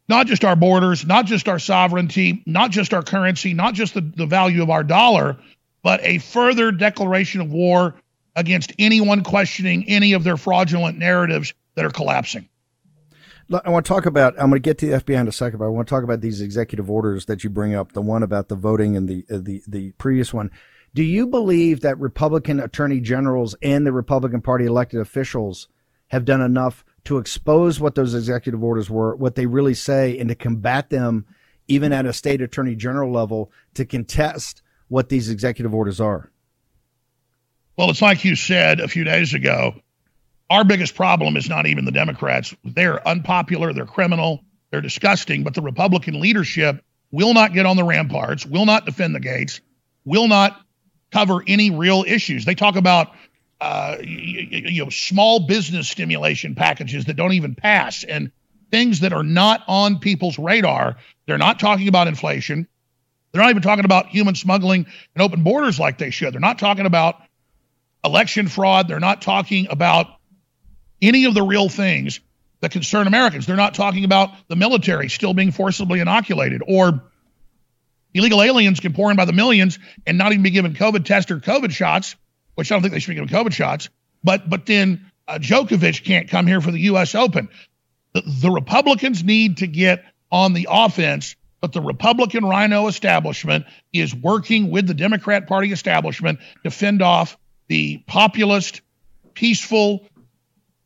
not 0.10 0.28
just 0.28 0.44
our 0.44 0.56
borders, 0.56 1.06
not 1.06 1.25
just 1.25 1.48
our 1.48 1.60
sovereignty, 1.60 2.44
not 2.45 2.72
just 2.72 2.94
our 2.94 3.04
currency, 3.04 3.54
not 3.54 3.74
just 3.74 3.94
the, 3.94 4.01
the 4.01 4.25
value 4.25 4.62
of 4.62 4.69
our 4.69 4.84
dollar, 4.84 5.38
but 5.81 6.00
a 6.04 6.18
further 6.19 6.72
declaration 6.72 7.42
of 7.42 7.51
war 7.51 7.95
against 8.36 8.74
anyone 8.80 9.24
questioning 9.24 9.86
any 9.88 10.13
of 10.13 10.24
their 10.24 10.38
fraudulent 10.38 10.98
narratives 10.98 11.54
that 11.75 11.86
are 11.86 11.89
collapsing. 11.89 12.48
I 13.66 13.69
want 13.69 13.86
to 13.86 13.89
talk 13.89 14.06
about. 14.06 14.34
I'm 14.39 14.50
going 14.50 14.54
to 14.54 14.60
get 14.60 14.78
to 14.80 14.88
the 14.88 15.00
FBI 15.00 15.19
in 15.19 15.28
a 15.28 15.31
second, 15.31 15.60
but 15.60 15.66
I 15.66 15.68
want 15.68 15.88
to 15.88 15.94
talk 15.94 16.04
about 16.04 16.22
these 16.22 16.42
executive 16.42 16.89
orders 16.89 17.25
that 17.25 17.44
you 17.44 17.50
bring 17.50 17.75
up. 17.75 17.91
The 17.91 18.01
one 18.01 18.24
about 18.24 18.48
the 18.48 18.56
voting 18.56 18.96
and 18.96 19.08
the 19.08 19.25
the 19.29 19.62
the 19.67 19.91
previous 19.91 20.34
one. 20.34 20.50
Do 20.95 21.03
you 21.03 21.25
believe 21.25 21.81
that 21.81 22.00
Republican 22.00 22.59
attorney 22.59 23.00
generals 23.00 23.55
and 23.62 23.85
the 23.85 23.91
Republican 23.91 24.41
Party 24.41 24.65
elected 24.65 25.00
officials 25.00 25.67
have 26.09 26.25
done 26.25 26.41
enough 26.41 26.85
to 27.05 27.17
expose 27.17 27.79
what 27.79 27.95
those 27.95 28.13
executive 28.13 28.63
orders 28.63 28.89
were, 28.89 29.15
what 29.15 29.35
they 29.35 29.47
really 29.47 29.73
say, 29.73 30.17
and 30.19 30.29
to 30.29 30.35
combat 30.35 30.89
them, 30.91 31.25
even 31.67 31.91
at 31.91 32.05
a 32.05 32.13
state 32.13 32.41
attorney 32.41 32.75
general 32.75 33.12
level, 33.12 33.51
to 33.73 33.85
contest 33.85 34.62
what 34.88 35.09
these 35.09 35.29
executive 35.29 35.73
orders 35.73 36.00
are? 36.00 36.31
Well, 37.75 37.89
it's 37.89 38.01
like 38.01 38.23
you 38.23 38.35
said 38.35 38.79
a 38.79 38.88
few 38.88 39.03
days 39.03 39.33
ago. 39.33 39.73
Our 40.51 40.63
biggest 40.63 40.93
problem 40.93 41.35
is 41.35 41.50
not 41.50 41.65
even 41.65 41.85
the 41.85 41.91
Democrats. 41.91 42.53
They're 42.63 43.05
unpopular, 43.07 43.73
they're 43.73 43.88
criminal, 43.88 44.43
they're 44.69 44.81
disgusting, 44.81 45.43
but 45.43 45.55
the 45.55 45.63
Republican 45.63 46.19
leadership 46.19 46.83
will 47.12 47.33
not 47.33 47.53
get 47.53 47.65
on 47.65 47.77
the 47.77 47.83
ramparts, 47.83 48.45
will 48.45 48.67
not 48.67 48.85
defend 48.85 49.15
the 49.15 49.19
gates, 49.19 49.62
will 50.05 50.27
not 50.27 50.62
cover 51.13 51.43
any 51.48 51.70
real 51.70 52.03
issues. 52.05 52.43
They 52.43 52.55
talk 52.55 52.75
about 52.75 53.13
uh, 53.62 53.98
you, 54.01 54.62
you 54.70 54.84
know 54.84 54.89
small 54.89 55.48
business 55.48 55.88
stimulation 55.88 56.55
packages 56.55 57.05
that 57.05 57.13
don't 57.13 57.34
even 57.34 57.55
pass 57.55 58.03
and 58.03 58.32
things 58.72 59.01
that 59.01 59.13
are 59.13 59.24
not 59.24 59.63
on 59.67 60.00
people's 60.00 60.38
radar. 60.38 60.98
They're 61.27 61.38
not 61.38 61.60
talking 61.60 61.88
about 61.88 62.08
inflation. 62.08 62.67
They're 63.32 63.41
not 63.41 63.51
even 63.51 63.62
talking 63.62 63.86
about 63.86 64.08
human 64.08 64.36
smuggling 64.36 64.86
and 65.15 65.22
open 65.22 65.43
borders 65.43 65.79
like 65.79 65.98
they 65.98 66.10
should. 66.10 66.34
They're 66.34 66.41
not 66.41 66.60
talking 66.60 66.86
about 66.86 67.15
election 68.03 68.48
fraud. 68.48 68.88
They're 68.88 69.00
not 69.00 69.22
talking 69.22 69.67
about 69.70 70.08
any 71.01 71.25
of 71.25 71.34
the 71.34 71.43
real 71.43 71.70
things 71.70 72.20
that 72.62 72.72
concern 72.72 73.08
Americans. 73.08 73.46
They're 73.46 73.55
not 73.55 73.74
talking 73.75 74.05
about 74.05 74.32
the 74.48 74.55
military 74.55 75.10
still 75.10 75.34
being 75.34 75.51
forcibly 75.51 76.00
inoculated 76.00 76.62
or 76.67 77.03
Illegal 78.13 78.41
aliens 78.41 78.79
can 78.79 78.93
pour 78.93 79.10
in 79.10 79.17
by 79.17 79.25
the 79.25 79.34
millions 79.34 79.79
and 80.05 80.17
not 80.17 80.32
even 80.32 80.43
be 80.43 80.51
given 80.51 80.74
COVID 80.74 81.05
tests 81.05 81.32
or 81.32 81.39
COVID 81.39 81.72
shots, 81.72 82.15
which 82.55 82.72
I 82.72 82.75
don't 82.75 82.82
think 82.82 82.93
they 82.93 83.00
should 83.00 83.10
be 83.10 83.15
given 83.15 83.29
COVID 83.29 83.53
shots. 83.53 83.89
But 84.24 84.50
but 84.50 84.65
then 84.65 85.12
uh, 85.27 85.39
Djokovic 85.39 86.03
can't 86.03 86.29
come 86.29 86.48
here 86.48 86.62
for 86.62 86.72
the 86.72 86.79
U.S. 86.82 87.15
Open. 87.15 87.50
The, 88.13 88.22
the 88.25 88.51
Republicans 88.51 89.24
need 89.24 89.58
to 89.58 89.67
get 89.67 90.03
on 90.32 90.53
the 90.53 90.67
offense, 90.70 91.36
but 91.62 91.74
the 91.74 91.82
Republican 91.82 92.46
RINO 92.46 92.88
establishment 92.88 93.65
is 93.91 94.13
working 94.13 94.70
with 94.70 94.88
the 94.88 94.93
Democrat 94.93 95.48
Party 95.48 95.72
establishment 95.72 96.39
to 96.63 96.72
fend 96.72 97.01
off 97.01 97.38
the 97.67 97.98
populist, 98.05 98.82
peaceful, 99.34 100.05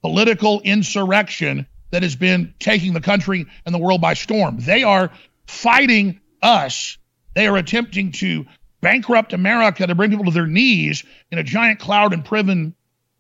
political 0.02 0.62
insurrection 0.62 1.68
that 1.92 2.04
has 2.04 2.16
been 2.16 2.54
taking 2.60 2.94
the 2.94 3.02
country 3.02 3.46
and 3.66 3.74
the 3.74 3.80
world 3.80 4.02
by 4.02 4.14
storm. 4.14 4.58
They 4.60 4.84
are 4.84 5.12
fighting 5.48 6.20
us. 6.42 6.98
They 7.38 7.46
are 7.46 7.58
attempting 7.58 8.14
to 8.14 8.48
bankrupt 8.82 9.32
America 9.32 9.86
to 9.86 9.94
bring 9.94 10.10
people 10.10 10.26
to 10.26 10.32
their 10.32 10.48
knees 10.48 11.04
in 11.32 11.38
a 11.38 11.44
giant 11.44 11.78
cloud 11.78 12.12
and 12.12 12.74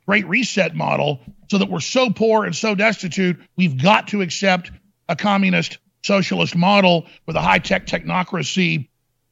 great 0.07 0.27
reset 0.27 0.75
model 0.75 1.19
so 1.51 1.59
that 1.59 1.69
we're 1.69 1.81
so 1.81 2.09
poor 2.09 2.43
and 2.43 2.55
so 2.55 2.73
destitute, 2.73 3.37
we've 3.55 3.79
got 3.79 4.07
to 4.07 4.23
accept 4.23 4.71
a 5.07 5.15
communist 5.15 5.77
socialist 6.01 6.55
model 6.55 7.05
with 7.27 7.35
a 7.35 7.41
high 7.41 7.59
tech 7.59 7.85
technocracy, 7.85 8.87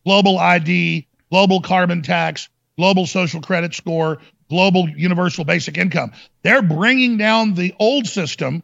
global 0.06 0.38
ID, 0.38 1.08
global 1.32 1.62
carbon 1.62 2.04
tax, 2.04 2.48
global 2.78 3.08
social 3.08 3.42
credit 3.42 3.74
score, 3.74 4.20
global 4.52 4.88
universal 4.88 5.46
basic 5.46 5.80
income. 5.80 6.12
They're 6.44 6.62
bringing 6.62 7.18
down 7.18 7.56
the 7.56 7.74
old 7.80 8.06
system 8.06 8.62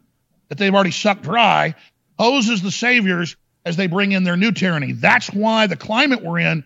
that 0.50 0.58
they've 0.58 0.72
already 0.72 0.92
sucked 0.92 1.24
dry, 1.24 1.74
poses 2.16 2.62
the 2.62 2.70
saviors 2.70 3.34
as 3.64 3.76
they 3.76 3.86
bring 3.86 4.12
in 4.12 4.24
their 4.24 4.36
new 4.36 4.52
tyranny. 4.52 4.92
That's 4.92 5.28
why 5.28 5.66
the 5.66 5.76
climate 5.76 6.22
we're 6.22 6.40
in, 6.40 6.64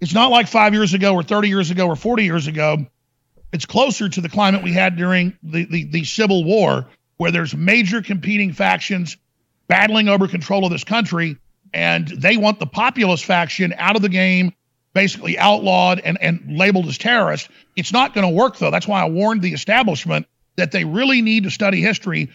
it's 0.00 0.14
not 0.14 0.30
like 0.30 0.48
five 0.48 0.74
years 0.74 0.94
ago 0.94 1.14
or 1.14 1.22
30 1.22 1.48
years 1.48 1.70
ago 1.70 1.86
or 1.86 1.96
40 1.96 2.24
years 2.24 2.46
ago. 2.46 2.86
It's 3.52 3.66
closer 3.66 4.08
to 4.08 4.20
the 4.20 4.28
climate 4.28 4.62
we 4.62 4.72
had 4.72 4.96
during 4.96 5.36
the, 5.42 5.64
the, 5.64 5.84
the 5.84 6.04
Civil 6.04 6.44
War, 6.44 6.86
where 7.16 7.30
there's 7.30 7.54
major 7.54 8.02
competing 8.02 8.52
factions 8.52 9.16
battling 9.66 10.08
over 10.08 10.28
control 10.28 10.64
of 10.64 10.70
this 10.70 10.84
country, 10.84 11.36
and 11.72 12.06
they 12.06 12.36
want 12.36 12.58
the 12.58 12.66
populist 12.66 13.24
faction 13.24 13.74
out 13.76 13.96
of 13.96 14.02
the 14.02 14.08
game 14.08 14.52
basically 14.94 15.38
outlawed 15.38 16.00
and, 16.00 16.20
and 16.20 16.56
labeled 16.58 16.86
as 16.86 16.98
terrorists. 16.98 17.48
It's 17.76 17.92
not 17.92 18.14
going 18.14 18.26
to 18.26 18.34
work, 18.34 18.58
though. 18.58 18.70
That's 18.70 18.88
why 18.88 19.02
I 19.02 19.08
warned 19.08 19.42
the 19.42 19.52
establishment 19.52 20.26
that 20.56 20.72
they 20.72 20.84
really 20.84 21.22
need 21.22 21.44
to 21.44 21.50
study 21.50 21.80
history 21.80 22.30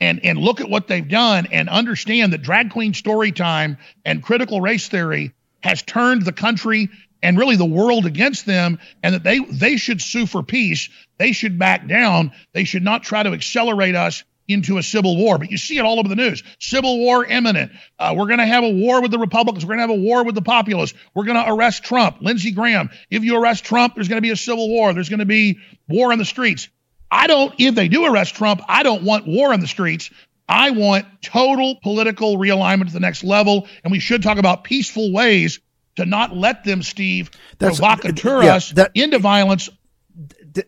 and, 0.00 0.24
and 0.24 0.38
look 0.38 0.60
at 0.60 0.68
what 0.68 0.88
they've 0.88 1.08
done 1.08 1.48
and 1.52 1.68
understand 1.68 2.32
that 2.32 2.42
drag 2.42 2.70
queen 2.70 2.94
story 2.94 3.32
time 3.32 3.78
and 4.04 4.22
critical 4.22 4.60
race 4.60 4.88
theory 4.88 5.32
has 5.62 5.82
turned 5.82 6.22
the 6.22 6.32
country 6.32 6.90
and 7.22 7.38
really 7.38 7.56
the 7.56 7.64
world 7.64 8.06
against 8.06 8.46
them 8.46 8.78
and 9.02 9.14
that 9.14 9.24
they 9.24 9.38
they 9.38 9.76
should 9.76 10.00
sue 10.02 10.26
for 10.26 10.42
peace 10.42 10.90
they 11.18 11.32
should 11.32 11.58
back 11.58 11.88
down 11.88 12.30
they 12.52 12.64
should 12.64 12.82
not 12.82 13.02
try 13.02 13.22
to 13.22 13.32
accelerate 13.32 13.94
us 13.94 14.22
into 14.48 14.78
a 14.78 14.82
civil 14.82 15.16
war. 15.16 15.38
But 15.38 15.50
you 15.50 15.56
see 15.56 15.78
it 15.78 15.84
all 15.84 15.98
over 15.98 16.08
the 16.08 16.16
news. 16.16 16.42
Civil 16.60 16.98
war 16.98 17.24
imminent. 17.24 17.72
Uh, 17.98 18.14
we're 18.16 18.26
going 18.26 18.38
to 18.38 18.46
have 18.46 18.64
a 18.64 18.70
war 18.70 19.02
with 19.02 19.10
the 19.10 19.18
Republicans. 19.18 19.64
We're 19.64 19.76
going 19.76 19.88
to 19.88 19.94
have 19.94 20.00
a 20.00 20.02
war 20.02 20.24
with 20.24 20.34
the 20.34 20.42
populists. 20.42 20.96
We're 21.14 21.24
going 21.24 21.42
to 21.42 21.52
arrest 21.52 21.84
Trump. 21.84 22.18
Lindsey 22.20 22.52
Graham. 22.52 22.90
If 23.10 23.24
you 23.24 23.40
arrest 23.40 23.64
Trump, 23.64 23.94
there's 23.94 24.08
going 24.08 24.18
to 24.18 24.22
be 24.22 24.30
a 24.30 24.36
civil 24.36 24.68
war. 24.68 24.92
There's 24.92 25.08
going 25.08 25.20
to 25.20 25.26
be 25.26 25.58
war 25.88 26.12
on 26.12 26.18
the 26.18 26.24
streets. 26.24 26.68
I 27.10 27.26
don't, 27.26 27.54
if 27.58 27.74
they 27.74 27.88
do 27.88 28.04
arrest 28.04 28.34
Trump, 28.34 28.60
I 28.68 28.82
don't 28.82 29.02
want 29.02 29.26
war 29.26 29.52
in 29.52 29.60
the 29.60 29.66
streets. 29.66 30.10
I 30.48 30.70
want 30.70 31.06
total 31.22 31.76
political 31.82 32.36
realignment 32.36 32.88
to 32.88 32.92
the 32.92 33.00
next 33.00 33.24
level. 33.24 33.66
And 33.84 33.90
we 33.90 34.00
should 34.00 34.22
talk 34.22 34.38
about 34.38 34.64
peaceful 34.64 35.12
ways 35.12 35.60
to 35.96 36.04
not 36.04 36.36
let 36.36 36.64
them, 36.64 36.82
Steve, 36.82 37.30
That's, 37.58 37.78
provocateur 37.78 38.42
yeah, 38.42 38.56
us 38.56 38.70
that, 38.72 38.92
into 38.94 39.18
violence. 39.18 39.68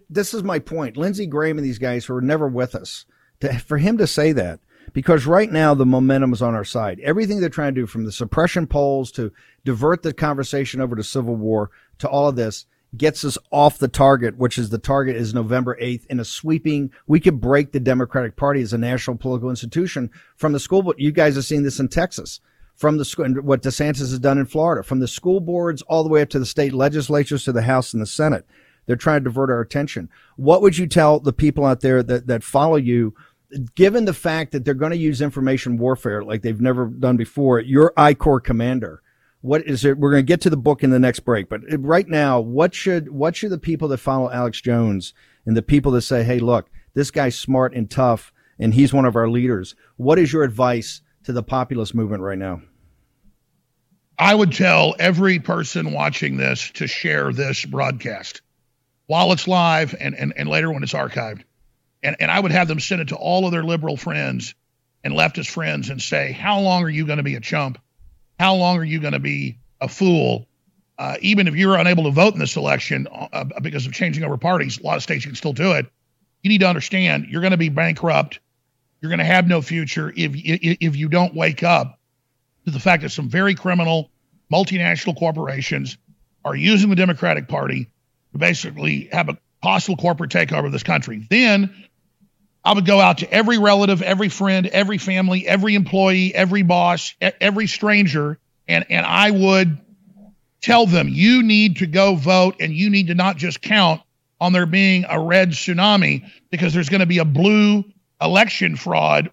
this 0.09 0.35
is 0.35 0.43
my 0.43 0.59
point. 0.59 0.97
Lindsey 0.97 1.27
Graham 1.27 1.59
and 1.59 1.65
these 1.65 1.79
guys 1.79 2.05
who 2.05 2.15
are 2.15 2.21
never 2.21 2.49
with 2.49 2.75
us 2.75 3.05
to, 3.41 3.59
for 3.59 3.79
him 3.79 3.99
to 3.99 4.07
say 4.07 4.33
that 4.33 4.61
because 4.93 5.27
right 5.27 5.51
now 5.51 5.75
the 5.75 5.87
momentum 5.87 6.33
is 6.33 6.43
on 6.43 6.55
our 6.55 6.65
side. 6.65 7.01
Everything 7.01 7.41
they're 7.41 7.49
trying 7.49 7.75
to 7.75 7.81
do 7.83 7.87
from 7.87 8.05
the 8.05 8.13
suppression 8.13 8.67
polls 8.67 9.13
to 9.13 9.33
divert 9.65 10.03
the 10.03 10.13
conversation 10.13 10.81
over 10.81 10.97
to 10.97 11.05
civil 11.05 11.37
war 11.37 11.71
to 11.99 12.09
all 12.09 12.29
of 12.29 12.37
this 12.37 12.67
gets 12.97 13.25
us 13.25 13.37
off 13.51 13.79
the 13.79 13.89
target, 13.89 14.39
which 14.39 14.59
is 14.59 14.71
the 14.71 14.79
target 14.79 15.17
is 15.17 15.35
November 15.35 15.77
8th 15.81 16.07
in 16.07 16.21
a 16.21 16.25
sweeping, 16.25 16.91
we 17.07 17.21
could 17.21 17.41
break 17.41 17.73
the 17.73 17.81
Democratic 17.81 18.37
Party 18.37 18.63
as 18.63 18.73
a 18.73 18.79
national 18.79 19.17
political 19.17 19.51
institution 19.51 20.11
from 20.37 20.53
the 20.53 20.61
school. 20.61 20.83
But 20.83 20.99
you 20.99 21.13
guys 21.13 21.35
have 21.37 21.45
seen 21.45 21.63
this 21.63 21.81
in 21.81 21.89
Texas 21.89 22.41
from 22.75 22.97
the 22.97 23.05
school 23.05 23.27
and 23.27 23.45
what 23.45 23.63
DeSantis 23.63 23.99
has 23.99 24.19
done 24.19 24.39
in 24.39 24.47
Florida, 24.47 24.83
from 24.83 25.01
the 25.01 25.09
school 25.09 25.41
boards 25.41 25.83
all 25.83 26.03
the 26.03 26.09
way 26.09 26.23
up 26.23 26.31
to 26.31 26.39
the 26.39 26.47
state 26.47 26.73
legislatures 26.73 27.45
to 27.45 27.53
the 27.53 27.63
House 27.63 27.93
and 27.93 28.01
the 28.01 28.07
Senate. 28.07 28.47
They're 28.87 28.97
trying 28.97 29.21
to 29.21 29.25
divert 29.25 29.51
our 29.51 29.61
attention. 29.61 30.09
What 30.37 30.63
would 30.63 30.79
you 30.79 30.87
tell 30.87 31.21
the 31.21 31.33
people 31.33 31.67
out 31.67 31.81
there 31.81 32.03
that, 32.03 32.27
that 32.29 32.43
follow 32.43 32.77
you 32.77 33.15
given 33.75 34.05
the 34.05 34.15
fact 34.15 34.53
that 34.53 34.65
they're 34.65 34.75
going 34.75 34.93
to 34.93 34.99
use 34.99 35.21
information 35.21 35.79
warfare 35.79 36.23
like 36.23 36.43
they've 36.43 36.61
never 36.61 36.87
done 36.87 37.17
before, 37.17 37.61
your 37.61 37.93
I 37.97 38.15
Corps 38.15 38.41
commander, 38.41 39.03
what 39.41 39.67
is 39.67 39.85
it? 39.85 39.99
We're 39.99 40.11
going 40.11 40.25
to 40.25 40.27
get 40.27 40.41
to 40.43 40.51
the 40.51 40.57
book 40.57 40.83
in 40.83 40.91
the 40.91 40.99
next 40.99 41.21
break, 41.21 41.49
but 41.49 41.61
right 41.79 42.09
now, 42.09 42.41
what 42.41 42.75
should 42.75 43.11
what 43.11 43.37
should 43.37 43.51
the 43.51 43.59
people 43.59 43.89
that 43.89 43.99
follow 43.99 44.31
Alex 44.31 44.61
Jones 44.61 45.15
and 45.47 45.57
the 45.57 45.63
people 45.63 45.93
that 45.93 46.03
say, 46.03 46.25
"Hey, 46.25 46.39
look, 46.39 46.69
this 46.95 47.11
guy's 47.11 47.39
smart 47.39 47.75
and 47.75 47.91
tough, 47.91 48.33
and 48.59 48.75
he's 48.75 48.93
one 48.93 49.05
of 49.05 49.17
our 49.17 49.29
leaders." 49.29 49.75
What 49.97 50.19
is 50.19 50.33
your 50.33 50.43
advice 50.43 51.03
to 51.25 51.33
the 51.33 51.43
populist 51.43 51.95
movement 51.95 52.23
right 52.23 52.39
now? 52.39 52.63
I 54.19 54.35
would 54.35 54.53
tell 54.53 54.97
every 54.99 55.39
person 55.39 55.93
watching 55.93 56.37
this 56.37 56.71
to 56.73 56.89
share 56.89 57.33
this 57.33 57.65
broadcast 57.65 58.43
while 59.07 59.31
it's 59.31 59.47
live 59.47 59.95
and, 59.99 60.17
and, 60.17 60.35
and 60.37 60.49
later 60.49 60.73
when 60.73 60.83
it's 60.83 60.93
archived 60.93 61.45
and, 62.03 62.17
and 62.21 62.31
I 62.31 62.39
would 62.39 62.53
have 62.53 62.69
them 62.69 62.81
send 62.81 63.01
it 63.01 63.09
to 63.09 63.17
all 63.17 63.47
of 63.47 63.53
their 63.53 63.65
liberal 63.65 63.97
friends 63.97 64.55
and 65.03 65.15
leftist 65.15 65.51
friends 65.51 65.91
and 65.91 66.01
say, 66.01 66.33
How 66.33 66.61
long 66.61 66.85
are 66.85 66.91
you 66.91 67.07
going 67.07 67.19
to 67.19 67.23
be 67.23 67.35
a 67.35 67.41
chump? 67.41 67.79
How 68.39 68.55
long 68.55 68.79
are 68.79 68.85
you 68.85 69.01
going 69.01 69.13
to 69.13 69.19
be 69.19 69.59
a 69.81 69.89
fool? 69.89 70.47
Uh, 70.99 71.17
even 71.21 71.47
if 71.47 71.55
you're 71.55 71.77
unable 71.77 72.05
to 72.05 72.11
vote 72.11 72.35
in 72.35 72.41
this 72.41 72.57
election 72.57 73.07
uh, 73.11 73.45
because 73.63 73.87
of 73.87 73.93
changing 73.93 74.25
over 74.25 74.37
parties, 74.37 74.79
a 74.79 74.83
lot 74.83 74.97
of 74.97 75.03
states 75.03 75.25
you 75.25 75.31
can 75.31 75.37
still 75.37 75.53
do 75.53 75.73
it. 75.73 75.87
You 76.43 76.51
need 76.51 76.59
to 76.59 76.69
understand 76.69 77.27
you're 77.29 77.41
going 77.41 77.53
to 77.53 77.57
be 77.57 77.69
bankrupt. 77.69 78.41
You're 79.01 79.11
going 79.11 79.21
to 79.21 79.25
have 79.25 79.47
no 79.47 79.63
future 79.63 80.13
if 80.17 80.33
if 80.35 80.97
you 80.97 81.09
don't 81.09 81.35
wake 81.35 81.63
up 81.63 82.01
to 82.65 82.73
the 82.73 82.81
fact 82.81 83.03
that 83.03 83.11
some 83.11 83.29
very 83.29 83.55
criminal 83.55 84.11
multinational 84.53 85.17
corporations 85.17 85.97
are 86.45 86.57
using 86.57 86.91
the 86.91 86.97
Democratic 86.97 87.49
Party 87.49 87.89
to 88.33 88.39
basically 88.39 89.09
have 89.13 89.29
a 89.29 89.39
possible 89.63 89.97
corporate 89.97 90.31
takeover 90.31 90.67
of 90.67 90.73
this 90.73 90.83
country. 90.83 91.27
Then 91.31 91.75
I 92.69 92.75
would 92.75 92.85
go 92.85 93.01
out 93.01 93.19
to 93.19 93.33
every 93.33 93.57
relative, 93.57 94.03
every 94.03 94.29
friend, 94.29 94.67
every 94.67 94.99
family, 94.99 95.49
every 95.49 95.75
employee, 95.75 96.35
every 96.35 96.61
boss, 96.61 97.15
every 97.19 97.67
stranger, 97.67 98.39
and, 98.69 98.85
and 98.91 99.07
I 99.07 99.31
would 99.31 99.79
tell 100.61 100.85
them, 100.85 101.09
you 101.09 101.43
need 101.43 101.79
to 101.79 101.87
go 101.87 102.15
vote 102.15 102.57
and 102.61 102.71
you 102.71 102.91
need 102.91 103.07
to 103.07 103.15
not 103.15 103.39
just 103.39 103.63
count 103.63 104.03
on 104.39 104.53
there 104.53 104.67
being 104.67 105.07
a 105.09 105.19
red 105.19 105.53
tsunami 105.53 106.31
because 106.51 106.75
there's 106.75 106.91
going 106.91 107.01
to 107.01 107.07
be 107.07 107.21
a 107.21 107.25
blue 107.25 107.85
election 108.21 108.77
fraud 108.77 109.31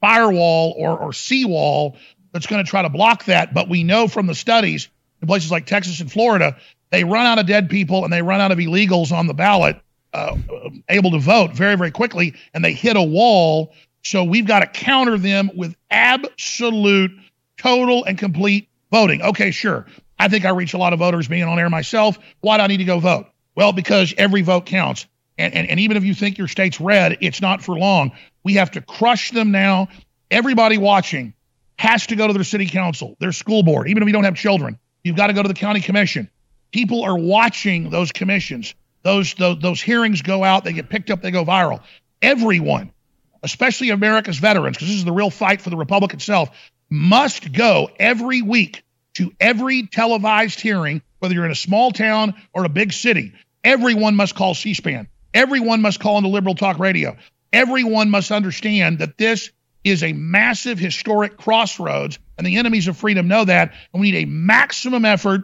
firewall 0.00 0.76
or, 0.78 0.96
or 0.96 1.12
seawall 1.12 1.96
that's 2.30 2.46
going 2.46 2.64
to 2.64 2.70
try 2.70 2.82
to 2.82 2.90
block 2.90 3.24
that. 3.24 3.52
But 3.52 3.68
we 3.68 3.82
know 3.82 4.06
from 4.06 4.28
the 4.28 4.36
studies 4.36 4.88
in 5.20 5.26
places 5.26 5.50
like 5.50 5.66
Texas 5.66 5.98
and 5.98 6.12
Florida, 6.12 6.56
they 6.90 7.02
run 7.02 7.26
out 7.26 7.40
of 7.40 7.46
dead 7.48 7.68
people 7.68 8.04
and 8.04 8.12
they 8.12 8.22
run 8.22 8.40
out 8.40 8.52
of 8.52 8.58
illegals 8.58 9.10
on 9.10 9.26
the 9.26 9.34
ballot 9.34 9.80
uh, 10.12 10.36
able 10.88 11.10
to 11.12 11.18
vote 11.18 11.52
very, 11.52 11.76
very 11.76 11.90
quickly, 11.90 12.34
and 12.54 12.64
they 12.64 12.72
hit 12.72 12.96
a 12.96 13.02
wall. 13.02 13.74
So 14.02 14.24
we've 14.24 14.46
got 14.46 14.60
to 14.60 14.66
counter 14.66 15.16
them 15.18 15.50
with 15.54 15.76
absolute, 15.90 17.12
total, 17.56 18.04
and 18.04 18.18
complete 18.18 18.68
voting. 18.90 19.22
Okay, 19.22 19.50
sure. 19.50 19.86
I 20.18 20.28
think 20.28 20.44
I 20.44 20.50
reach 20.50 20.74
a 20.74 20.78
lot 20.78 20.92
of 20.92 20.98
voters 20.98 21.28
being 21.28 21.44
on 21.44 21.58
air 21.58 21.70
myself. 21.70 22.18
Why 22.40 22.56
do 22.56 22.64
I 22.64 22.66
need 22.66 22.78
to 22.78 22.84
go 22.84 22.98
vote? 22.98 23.26
Well, 23.54 23.72
because 23.72 24.14
every 24.16 24.42
vote 24.42 24.66
counts. 24.66 25.06
And, 25.38 25.54
and, 25.54 25.68
and 25.68 25.80
even 25.80 25.96
if 25.96 26.04
you 26.04 26.14
think 26.14 26.38
your 26.38 26.48
state's 26.48 26.80
red, 26.80 27.18
it's 27.20 27.40
not 27.40 27.62
for 27.62 27.76
long. 27.78 28.12
We 28.44 28.54
have 28.54 28.70
to 28.72 28.80
crush 28.80 29.30
them 29.30 29.50
now. 29.50 29.88
Everybody 30.30 30.78
watching 30.78 31.34
has 31.78 32.06
to 32.08 32.16
go 32.16 32.26
to 32.26 32.32
their 32.32 32.44
city 32.44 32.66
council, 32.66 33.16
their 33.18 33.32
school 33.32 33.62
board, 33.62 33.88
even 33.88 34.02
if 34.02 34.06
you 34.06 34.12
don't 34.12 34.24
have 34.24 34.36
children. 34.36 34.78
You've 35.02 35.16
got 35.16 35.28
to 35.28 35.32
go 35.32 35.42
to 35.42 35.48
the 35.48 35.54
county 35.54 35.80
commission. 35.80 36.30
People 36.70 37.02
are 37.02 37.18
watching 37.18 37.90
those 37.90 38.12
commissions. 38.12 38.74
Those, 39.02 39.34
those, 39.34 39.58
those 39.60 39.80
hearings 39.80 40.22
go 40.22 40.44
out, 40.44 40.64
they 40.64 40.72
get 40.72 40.88
picked 40.88 41.10
up, 41.10 41.22
they 41.22 41.30
go 41.30 41.44
viral. 41.44 41.82
Everyone, 42.20 42.92
especially 43.42 43.90
America's 43.90 44.38
veterans, 44.38 44.76
because 44.76 44.88
this 44.88 44.98
is 44.98 45.04
the 45.04 45.12
real 45.12 45.30
fight 45.30 45.60
for 45.60 45.70
the 45.70 45.76
republic 45.76 46.14
itself, 46.14 46.50
must 46.88 47.52
go 47.52 47.90
every 47.98 48.42
week 48.42 48.84
to 49.14 49.32
every 49.40 49.86
televised 49.86 50.60
hearing, 50.60 51.02
whether 51.18 51.34
you're 51.34 51.44
in 51.44 51.50
a 51.50 51.56
small 51.56 51.90
town 51.90 52.34
or 52.52 52.64
a 52.64 52.68
big 52.68 52.92
city. 52.92 53.32
Everyone 53.64 54.14
must 54.14 54.34
call 54.34 54.54
C 54.54 54.74
SPAN. 54.74 55.08
Everyone 55.34 55.82
must 55.82 56.00
call 56.00 56.18
into 56.18 56.28
liberal 56.28 56.54
talk 56.54 56.78
radio. 56.78 57.16
Everyone 57.52 58.10
must 58.10 58.30
understand 58.30 59.00
that 59.00 59.18
this 59.18 59.50
is 59.84 60.02
a 60.02 60.12
massive 60.12 60.78
historic 60.78 61.36
crossroads, 61.36 62.18
and 62.38 62.46
the 62.46 62.56
enemies 62.56 62.86
of 62.88 62.96
freedom 62.96 63.28
know 63.28 63.44
that. 63.44 63.72
And 63.92 64.00
we 64.00 64.10
need 64.10 64.22
a 64.22 64.28
maximum 64.28 65.04
effort 65.04 65.42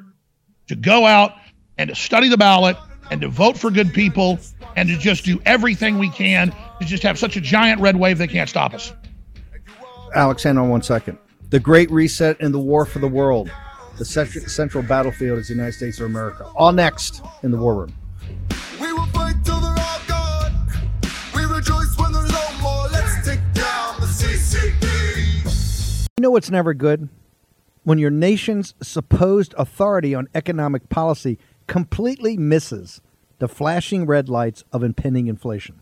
to 0.69 0.77
go 0.77 1.05
out 1.05 1.33
and 1.77 1.89
to 1.89 1.97
study 1.97 2.29
the 2.29 2.37
ballot 2.37 2.77
and 3.11 3.21
to 3.21 3.29
vote 3.29 3.57
for 3.57 3.71
good 3.71 3.93
people 3.93 4.39
and 4.77 4.89
to 4.89 4.99
just 4.99 5.25
do 5.25 5.41
everything 5.47 5.99
we 5.99 6.11
can 6.11 6.53
to 6.81 6.85
just 6.85 7.03
have 7.03 7.19
such 7.19 7.37
a 7.37 7.41
giant 7.41 7.81
red 7.81 7.97
wave 7.97 8.19
they 8.19 8.27
can't 8.27 8.49
stop 8.49 8.75
us. 8.75 8.93
Alex, 10.15 10.43
hang 10.43 10.57
on 10.59 10.69
one 10.69 10.83
second. 10.83 11.19
The 11.51 11.61
Great 11.61 11.91
Reset 11.91 12.41
and 12.41 12.53
the 12.53 12.59
War 12.59 12.85
for 12.85 12.99
the 12.99 13.09
World. 13.09 13.51
The 13.99 14.05
central 14.05 14.85
battlefield 14.85 15.39
is 15.39 15.49
the 15.49 15.55
United 15.55 15.73
States 15.73 15.99
of 15.99 16.07
America. 16.07 16.45
All 16.55 16.73
next 16.73 17.21
in 17.43 17.51
the 17.51 17.57
War 17.57 17.75
Room. 17.75 17.95
We 18.81 18.93
will 18.93 19.07
fight 19.07 19.35
till 19.45 19.61
they're 19.61 19.71
all 19.71 20.01
gone. 20.07 20.53
We 21.35 21.45
rejoice 21.45 21.99
when 21.99 22.13
there's 22.13 22.31
no 22.31 22.61
more. 22.63 22.87
Let's 22.93 23.27
take 23.27 23.41
down 23.55 23.99
the 24.01 24.07
CCP. 24.07 25.45
You 26.17 26.23
know 26.23 26.31
what's 26.31 26.51
never 26.51 26.75
good? 26.75 27.09
When 27.83 27.99
your 27.99 28.11
nation's 28.11 28.75
supposed 28.83 29.55
authority 29.59 30.15
on 30.15 30.29
economic 30.35 30.89
policy 30.91 31.39
completely 31.69 32.37
misses 32.37 33.01
the 33.39 33.47
flashing 33.47 34.05
red 34.05 34.29
lights 34.29 34.65
of 34.73 34.83
impending 34.83 35.29
inflation. 35.29 35.81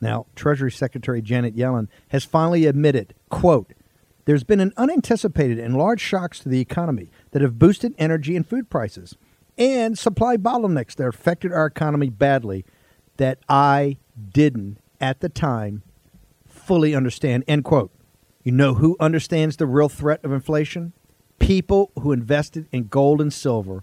Now, 0.00 0.26
Treasury 0.34 0.70
Secretary 0.70 1.22
Janet 1.22 1.56
Yellen 1.56 1.88
has 2.08 2.24
finally 2.24 2.66
admitted, 2.66 3.14
quote, 3.30 3.72
there's 4.26 4.44
been 4.44 4.60
an 4.60 4.74
unanticipated 4.76 5.58
and 5.58 5.76
large 5.76 6.00
shocks 6.00 6.40
to 6.40 6.48
the 6.48 6.60
economy 6.60 7.10
that 7.30 7.40
have 7.40 7.58
boosted 7.58 7.94
energy 7.96 8.36
and 8.36 8.46
food 8.46 8.68
prices 8.68 9.16
and 9.56 9.98
supply 9.98 10.36
bottlenecks 10.36 10.96
that 10.96 11.06
affected 11.06 11.52
our 11.52 11.66
economy 11.66 12.10
badly 12.10 12.64
that 13.16 13.38
I 13.48 13.96
didn't 14.32 14.78
at 15.00 15.20
the 15.20 15.28
time 15.28 15.82
fully 16.46 16.94
understand. 16.94 17.44
End 17.46 17.64
quote. 17.64 17.92
You 18.42 18.52
know 18.52 18.74
who 18.74 18.96
understands 19.00 19.56
the 19.56 19.66
real 19.66 19.88
threat 19.88 20.24
of 20.24 20.32
inflation? 20.32 20.92
People 21.38 21.92
who 22.00 22.12
invested 22.12 22.66
in 22.72 22.88
gold 22.88 23.20
and 23.20 23.32
silver 23.32 23.82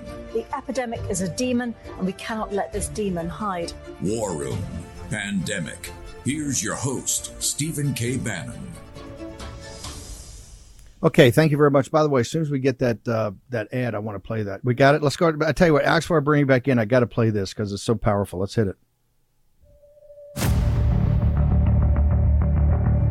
The 0.33 0.45
epidemic 0.55 1.01
is 1.09 1.21
a 1.21 1.29
demon, 1.29 1.75
and 1.97 2.05
we 2.05 2.13
cannot 2.13 2.53
let 2.53 2.71
this 2.71 2.87
demon 2.87 3.27
hide. 3.27 3.73
War 4.01 4.33
Room 4.33 4.63
Pandemic. 5.09 5.91
Here's 6.23 6.63
your 6.63 6.75
host, 6.75 7.33
Stephen 7.41 7.93
K. 7.93 8.17
Bannon. 8.17 8.71
Okay, 11.03 11.31
thank 11.31 11.51
you 11.51 11.57
very 11.57 11.71
much. 11.71 11.89
By 11.89 12.03
the 12.03 12.09
way, 12.09 12.21
as 12.21 12.29
soon 12.29 12.43
as 12.43 12.51
we 12.51 12.59
get 12.59 12.79
that 12.79 13.05
uh, 13.07 13.31
that 13.49 13.73
ad, 13.73 13.95
I 13.95 13.99
want 13.99 14.15
to 14.15 14.19
play 14.19 14.43
that. 14.43 14.63
We 14.63 14.75
got 14.75 14.93
it. 14.95 15.01
Let's 15.01 15.17
go. 15.17 15.35
I 15.45 15.51
tell 15.51 15.67
you 15.67 15.73
what, 15.73 15.83
Alex, 15.83 16.05
before 16.05 16.17
I 16.17 16.21
bring 16.21 16.41
you 16.41 16.45
back 16.45 16.67
in, 16.67 16.77
I 16.77 16.85
got 16.85 16.99
to 16.99 17.07
play 17.07 17.31
this 17.31 17.53
because 17.53 17.73
it's 17.73 17.81
so 17.83 17.95
powerful. 17.95 18.39
Let's 18.39 18.55
hit 18.55 18.67
it. 18.67 18.75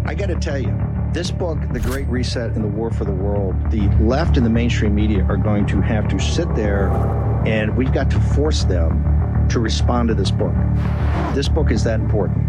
I 0.07 0.15
got 0.15 0.27
to 0.27 0.37
tell 0.37 0.59
you, 0.59 0.71
this 1.13 1.31
book, 1.31 1.59
The 1.73 1.81
Great 1.81 2.07
Reset 2.07 2.53
and 2.53 2.63
the 2.63 2.69
War 2.69 2.91
for 2.91 3.05
the 3.05 3.13
World, 3.13 3.55
the 3.71 3.89
left 4.01 4.37
and 4.37 4.47
the 4.47 4.51
mainstream 4.51 4.95
media 4.95 5.25
are 5.25 5.37
going 5.37 5.67
to 5.67 5.81
have 5.81 6.09
to 6.09 6.19
sit 6.19 6.53
there 6.55 6.89
and 7.47 7.77
we've 7.77 7.93
got 7.93 8.11
to 8.11 8.21
force 8.21 8.65
them 8.65 9.47
to 9.49 9.59
respond 9.59 10.09
to 10.09 10.15
this 10.15 10.31
book. 10.31 10.55
This 11.35 11.49
book 11.49 11.71
is 11.71 11.83
that 11.85 12.01
important. 12.01 12.47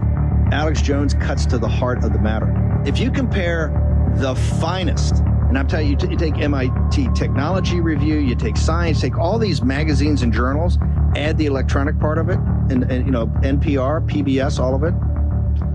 Alex 0.54 0.82
Jones 0.82 1.14
cuts 1.16 1.46
to 1.48 1.58
the 1.58 1.68
heart 1.68 2.04
of 2.04 2.14
the 2.14 2.20
matter. 2.20 2.54
If 2.86 3.00
you 3.00 3.10
compare 3.10 3.70
the 4.18 4.36
finest, 4.36 5.16
and 5.16 5.58
I'm 5.58 5.68
telling 5.68 5.88
you, 5.88 6.10
you 6.10 6.18
take 6.18 6.38
MIT 6.38 7.10
Technology 7.16 7.80
Review, 7.80 8.20
you 8.20 8.36
take 8.36 8.58
Science, 8.58 9.02
take 9.02 9.18
all 9.18 9.40
these 9.40 9.64
magazines 9.64 10.22
and 10.22 10.32
journals, 10.32 10.78
add 11.16 11.38
the 11.38 11.46
electronic 11.46 12.00
part 12.00 12.18
of 12.18 12.30
it, 12.30 12.38
and, 12.70 12.84
and 12.84 13.06
you 13.06 13.12
know 13.12 13.28
NPR, 13.28 14.06
PBS, 14.08 14.60
all 14.60 14.76
of 14.76 14.84
it 14.84 14.94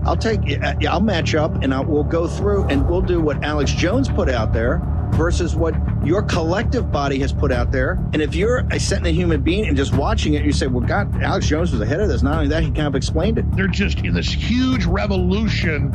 I'll 0.07 0.15
take, 0.15 0.39
uh, 0.63 0.73
I'll 0.89 1.01
match 1.01 1.35
up 1.35 1.63
and 1.63 1.73
I 1.73 1.81
will 1.81 2.03
go 2.03 2.27
through 2.27 2.63
and 2.65 2.87
we'll 2.87 3.01
do 3.01 3.19
what 3.19 3.43
Alex 3.43 3.71
Jones 3.71 4.07
put 4.07 4.29
out 4.29 4.53
there 4.53 4.81
versus 5.11 5.55
what 5.55 5.75
your 6.05 6.21
collective 6.21 6.91
body 6.91 7.19
has 7.19 7.33
put 7.33 7.51
out 7.51 7.71
there. 7.71 7.99
And 8.13 8.21
if 8.21 8.33
you're 8.33 8.59
a 8.71 8.79
sentient 8.79 9.15
human 9.15 9.41
being 9.41 9.67
and 9.67 9.75
just 9.75 9.93
watching 9.93 10.35
it, 10.35 10.45
you 10.45 10.53
say, 10.53 10.67
well, 10.67 10.85
God, 10.85 11.21
Alex 11.21 11.47
Jones 11.47 11.71
was 11.71 11.81
ahead 11.81 11.99
of 11.99 12.07
this. 12.07 12.23
Not 12.23 12.35
only 12.35 12.47
that, 12.47 12.63
he 12.63 12.71
kind 12.71 12.87
of 12.87 12.95
explained 12.95 13.37
it. 13.37 13.45
They're 13.55 13.67
just 13.67 13.99
in 13.99 14.13
this 14.13 14.31
huge 14.31 14.85
revolution 14.85 15.91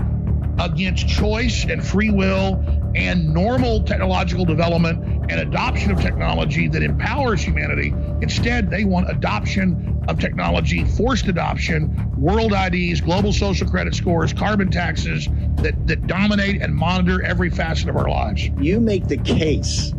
against 0.64 1.08
choice 1.08 1.64
and 1.64 1.84
free 1.84 2.10
will 2.10 2.62
and 2.94 3.32
normal 3.32 3.82
technological 3.82 4.44
development 4.44 5.02
and 5.30 5.40
adoption 5.40 5.90
of 5.90 6.00
technology 6.00 6.68
that 6.68 6.82
empowers 6.82 7.42
humanity. 7.42 7.94
Instead, 8.20 8.70
they 8.70 8.84
want 8.84 9.10
adoption 9.10 10.04
of 10.08 10.18
technology, 10.18 10.84
forced 10.84 11.26
adoption, 11.26 12.10
world 12.16 12.52
IDs, 12.52 13.00
global 13.00 13.32
social 13.32 13.68
credit 13.68 13.94
scores, 13.94 14.32
carbon 14.32 14.70
taxes 14.70 15.28
that, 15.56 15.86
that 15.86 16.06
dominate 16.06 16.60
and 16.60 16.74
monitor 16.74 17.22
every 17.22 17.48
facet 17.50 17.88
of 17.88 17.96
our 17.96 18.08
lives. 18.08 18.48
You 18.58 18.80
make 18.80 19.06
the 19.06 19.18
case 19.18 19.94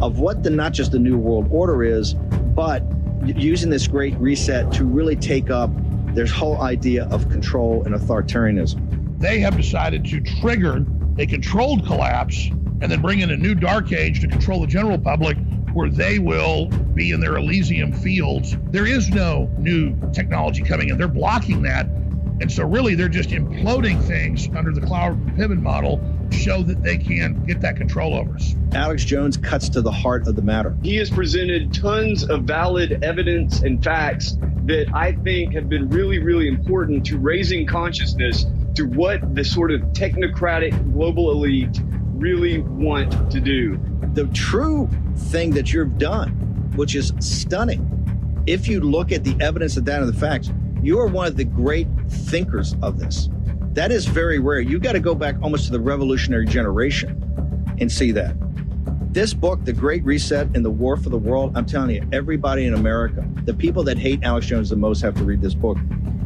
of 0.00 0.18
what 0.18 0.42
the 0.42 0.50
not 0.50 0.72
just 0.72 0.92
the 0.92 0.98
new 0.98 1.18
world 1.18 1.48
order 1.50 1.82
is, 1.82 2.14
but 2.14 2.84
using 3.24 3.70
this 3.70 3.88
great 3.88 4.14
reset 4.18 4.70
to 4.72 4.84
really 4.84 5.16
take 5.16 5.50
up 5.50 5.70
this 6.14 6.30
whole 6.30 6.62
idea 6.62 7.04
of 7.06 7.28
control 7.28 7.82
and 7.84 7.94
authoritarianism. 7.94 8.95
They 9.18 9.40
have 9.40 9.56
decided 9.56 10.04
to 10.06 10.20
trigger 10.20 10.84
a 11.18 11.26
controlled 11.26 11.86
collapse 11.86 12.48
and 12.80 12.92
then 12.92 13.00
bring 13.00 13.20
in 13.20 13.30
a 13.30 13.36
new 13.36 13.54
dark 13.54 13.92
age 13.92 14.20
to 14.20 14.28
control 14.28 14.60
the 14.60 14.66
general 14.66 14.98
public 14.98 15.38
where 15.72 15.88
they 15.88 16.18
will 16.18 16.66
be 16.94 17.12
in 17.12 17.20
their 17.20 17.36
Elysium 17.36 17.92
fields. 17.92 18.56
There 18.70 18.86
is 18.86 19.08
no 19.10 19.50
new 19.58 19.94
technology 20.12 20.62
coming 20.62 20.90
in. 20.90 20.98
They're 20.98 21.08
blocking 21.08 21.62
that. 21.62 21.86
And 22.40 22.52
so, 22.52 22.66
really, 22.66 22.94
they're 22.94 23.08
just 23.08 23.30
imploding 23.30 24.02
things 24.02 24.48
under 24.54 24.72
the 24.72 24.82
Cloward-Piven 24.82 25.62
model 25.62 25.98
to 26.30 26.36
show 26.36 26.62
that 26.62 26.82
they 26.82 26.98
can 26.98 27.42
get 27.46 27.62
that 27.62 27.76
control 27.76 28.14
over 28.14 28.34
us. 28.34 28.54
Alex 28.72 29.06
Jones 29.06 29.38
cuts 29.38 29.70
to 29.70 29.80
the 29.80 29.90
heart 29.90 30.26
of 30.26 30.36
the 30.36 30.42
matter. 30.42 30.76
He 30.82 30.96
has 30.96 31.08
presented 31.08 31.72
tons 31.72 32.24
of 32.24 32.42
valid 32.42 33.02
evidence 33.02 33.62
and 33.62 33.82
facts 33.82 34.36
that 34.66 34.90
I 34.92 35.12
think 35.12 35.54
have 35.54 35.70
been 35.70 35.88
really, 35.88 36.18
really 36.18 36.48
important 36.48 37.06
to 37.06 37.18
raising 37.18 37.66
consciousness 37.66 38.44
to 38.76 38.84
what 38.84 39.34
the 39.34 39.44
sort 39.44 39.72
of 39.72 39.80
technocratic 39.92 40.92
global 40.92 41.32
elite 41.32 41.80
really 42.12 42.58
want 42.58 43.30
to 43.30 43.40
do. 43.40 43.80
The 44.12 44.26
true 44.28 44.88
thing 45.16 45.50
that 45.52 45.72
you've 45.72 45.98
done, 45.98 46.30
which 46.76 46.94
is 46.94 47.12
stunning, 47.18 47.92
if 48.46 48.68
you 48.68 48.80
look 48.80 49.12
at 49.12 49.24
the 49.24 49.36
evidence 49.40 49.76
of 49.76 49.86
that 49.86 50.02
and 50.02 50.08
the 50.08 50.18
facts, 50.18 50.52
you 50.82 50.98
are 51.00 51.06
one 51.06 51.26
of 51.26 51.36
the 51.36 51.44
great 51.44 51.88
thinkers 52.08 52.76
of 52.82 52.98
this. 52.98 53.28
That 53.72 53.90
is 53.90 54.06
very 54.06 54.38
rare. 54.38 54.60
You 54.60 54.78
got 54.78 54.92
to 54.92 55.00
go 55.00 55.14
back 55.14 55.36
almost 55.42 55.66
to 55.66 55.72
the 55.72 55.80
revolutionary 55.80 56.46
generation 56.46 57.22
and 57.78 57.90
see 57.90 58.12
that. 58.12 58.36
This 59.12 59.32
book, 59.32 59.64
The 59.64 59.72
Great 59.72 60.04
Reset 60.04 60.54
and 60.54 60.62
the 60.62 60.70
War 60.70 60.98
for 60.98 61.08
the 61.08 61.18
World, 61.18 61.56
I'm 61.56 61.64
telling 61.64 61.90
you, 61.90 62.06
everybody 62.12 62.66
in 62.66 62.74
America, 62.74 63.26
the 63.44 63.54
people 63.54 63.82
that 63.84 63.98
hate 63.98 64.22
Alex 64.22 64.46
Jones 64.46 64.68
the 64.68 64.76
most 64.76 65.00
have 65.00 65.14
to 65.14 65.24
read 65.24 65.40
this 65.40 65.54
book. 65.54 65.78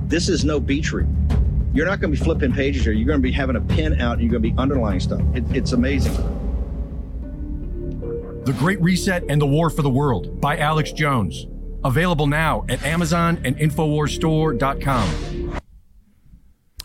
This 0.07 0.29
is 0.29 0.45
no 0.45 0.59
beach 0.59 0.93
read 0.93 1.07
you're 1.73 1.87
not 1.87 2.01
going 2.01 2.13
to 2.13 2.19
be 2.19 2.25
flipping 2.25 2.53
pages 2.53 2.83
here. 2.83 2.93
You're 2.93 3.07
going 3.07 3.21
to 3.21 3.23
be 3.23 3.33
having 3.33 3.57
a 3.57 3.61
pen 3.61 4.01
out 4.01 4.15
and 4.15 4.23
you're 4.23 4.31
going 4.31 4.43
to 4.43 4.51
be 4.51 4.55
underlining 4.59 5.01
stuff. 5.01 5.21
It, 5.35 5.45
it's 5.55 5.73
amazing. 5.73 6.15
The 8.45 8.53
Great 8.55 8.81
Reset 8.81 9.25
and 9.29 9.41
the 9.41 9.47
War 9.47 9.71
for 9.71 9.83
the 9.83 9.91
World 9.91 10.41
by 10.41 10.57
Alex 10.57 10.93
Jones. 10.93 11.47
Available 11.85 12.27
now 12.27 12.65
at 12.69 12.83
Amazon 12.83 13.41
and 13.45 13.57
InfoWarsStore.com. 13.57 15.61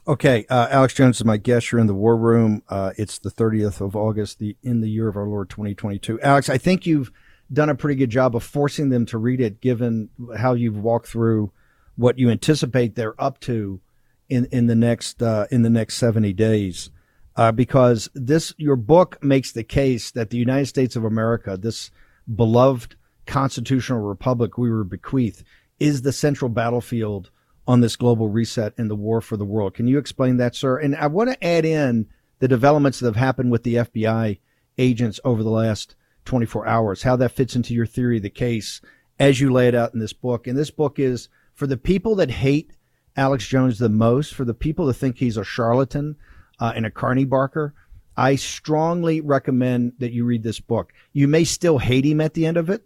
Okay, 0.08 0.46
uh, 0.50 0.68
Alex 0.70 0.94
Jones 0.94 1.18
is 1.18 1.26
my 1.26 1.38
guest. 1.38 1.72
You're 1.72 1.82
in 1.82 1.88
the 1.88 1.96
War 1.96 2.16
Room. 2.16 2.62
Uh, 2.70 2.92
it's 2.96 3.18
the 3.18 3.32
30th 3.32 3.82
of 3.82 3.96
August, 3.96 4.38
the 4.38 4.56
in 4.62 4.82
the 4.82 4.90
year 4.90 5.08
of 5.08 5.18
our 5.18 5.26
Lord 5.26 5.50
2022. 5.50 6.22
Alex, 6.22 6.48
I 6.48 6.60
think 6.60 6.86
you've 6.86 7.12
done 7.52 7.70
a 7.70 7.76
pretty 7.76 7.96
good 7.96 8.12
job 8.12 8.36
of 8.36 8.44
forcing 8.44 8.90
them 8.90 9.08
to 9.08 9.18
read 9.18 9.42
it, 9.42 9.62
given 9.62 10.10
how 10.38 10.54
you've 10.54 10.78
walked 10.78 11.08
through 11.08 11.52
what 11.96 12.20
you 12.20 12.30
anticipate 12.30 12.96
they're 12.96 13.20
up 13.20 13.40
to 13.42 13.82
in 14.30 14.46
in 14.52 14.68
the 14.68 14.76
next 14.76 15.22
uh, 15.22 15.48
in 15.52 15.62
the 15.62 15.70
next 15.70 15.96
70 15.96 16.34
days 16.34 16.90
uh, 17.36 17.52
because 17.52 18.10
this 18.14 18.54
your 18.58 18.76
book 18.76 19.18
makes 19.24 19.52
the 19.52 19.64
case 19.64 20.12
that 20.12 20.30
the 20.30 20.38
United 20.38 20.68
States 20.68 20.96
of 20.96 21.04
America 21.04 21.58
this 21.58 21.92
beloved 22.34 22.96
constitutional 23.26 24.00
republic 24.00 24.58
we 24.58 24.70
were 24.70 24.84
bequeathed 24.84 25.44
is 25.80 26.02
the 26.02 26.14
central 26.14 26.50
battlefield 26.50 27.30
on 27.68 27.82
this 27.82 27.96
global 27.96 28.30
reset 28.30 28.74
and 28.78 28.90
the 28.90 28.96
war 28.96 29.22
for 29.22 29.38
the 29.38 29.46
world 29.46 29.74
can 29.74 29.88
you 29.88 29.98
explain 29.98 30.38
that 30.38 30.56
sir 30.56 30.78
and 30.78 30.96
I 30.96 31.08
want 31.08 31.32
to 31.32 31.44
add 31.44 31.66
in 31.66 32.08
the 32.40 32.48
developments 32.48 33.00
that 33.00 33.08
have 33.08 33.16
happened 33.16 33.52
with 33.52 33.64
the 33.64 33.76
FBI 33.76 34.40
agents 34.78 35.20
over 35.24 35.42
the 35.42 35.50
last 35.50 35.96
24 36.26 36.68
hours 36.68 37.04
how 37.04 37.16
that 37.16 37.32
fits 37.32 37.56
into 37.56 37.74
your 37.74 37.86
theory 37.86 38.18
of 38.18 38.24
the 38.24 38.30
case 38.30 38.82
as 39.20 39.40
you 39.40 39.52
lay 39.52 39.68
it 39.68 39.76
out 39.76 39.94
in 39.94 40.00
this 40.00 40.14
book. 40.14 40.48
And 40.48 40.58
this 40.58 40.72
book 40.72 41.00
is 41.00 41.30
for 41.54 41.68
the 41.68 41.78
people 41.78 42.16
that 42.16 42.32
hate 42.32 42.72
Alex 43.18 43.48
Jones 43.48 43.80
the 43.80 43.90
most, 43.90 44.34
for 44.34 44.46
the 44.46 44.54
people 44.54 44.86
that 44.88 44.96
think 44.96 45.18
he's 45.18 45.38
a 45.38 45.44
charlatan 45.44 46.16
uh, 46.60 46.74
and 46.76 46.86
a 46.86 46.92
carny 46.92 47.26
barker. 47.26 47.74
I 48.18 48.36
strongly 48.36 49.22
recommend 49.22 49.94
that 50.00 50.12
you 50.12 50.26
read 50.26 50.44
this 50.44 50.60
book. 50.60 50.94
You 51.12 51.28
may 51.28 51.44
still 51.44 51.78
hate 51.78 52.06
him 52.06 52.22
at 52.22 52.34
the 52.34 52.46
end 52.46 52.58
of 52.58 52.70
it, 52.70 52.86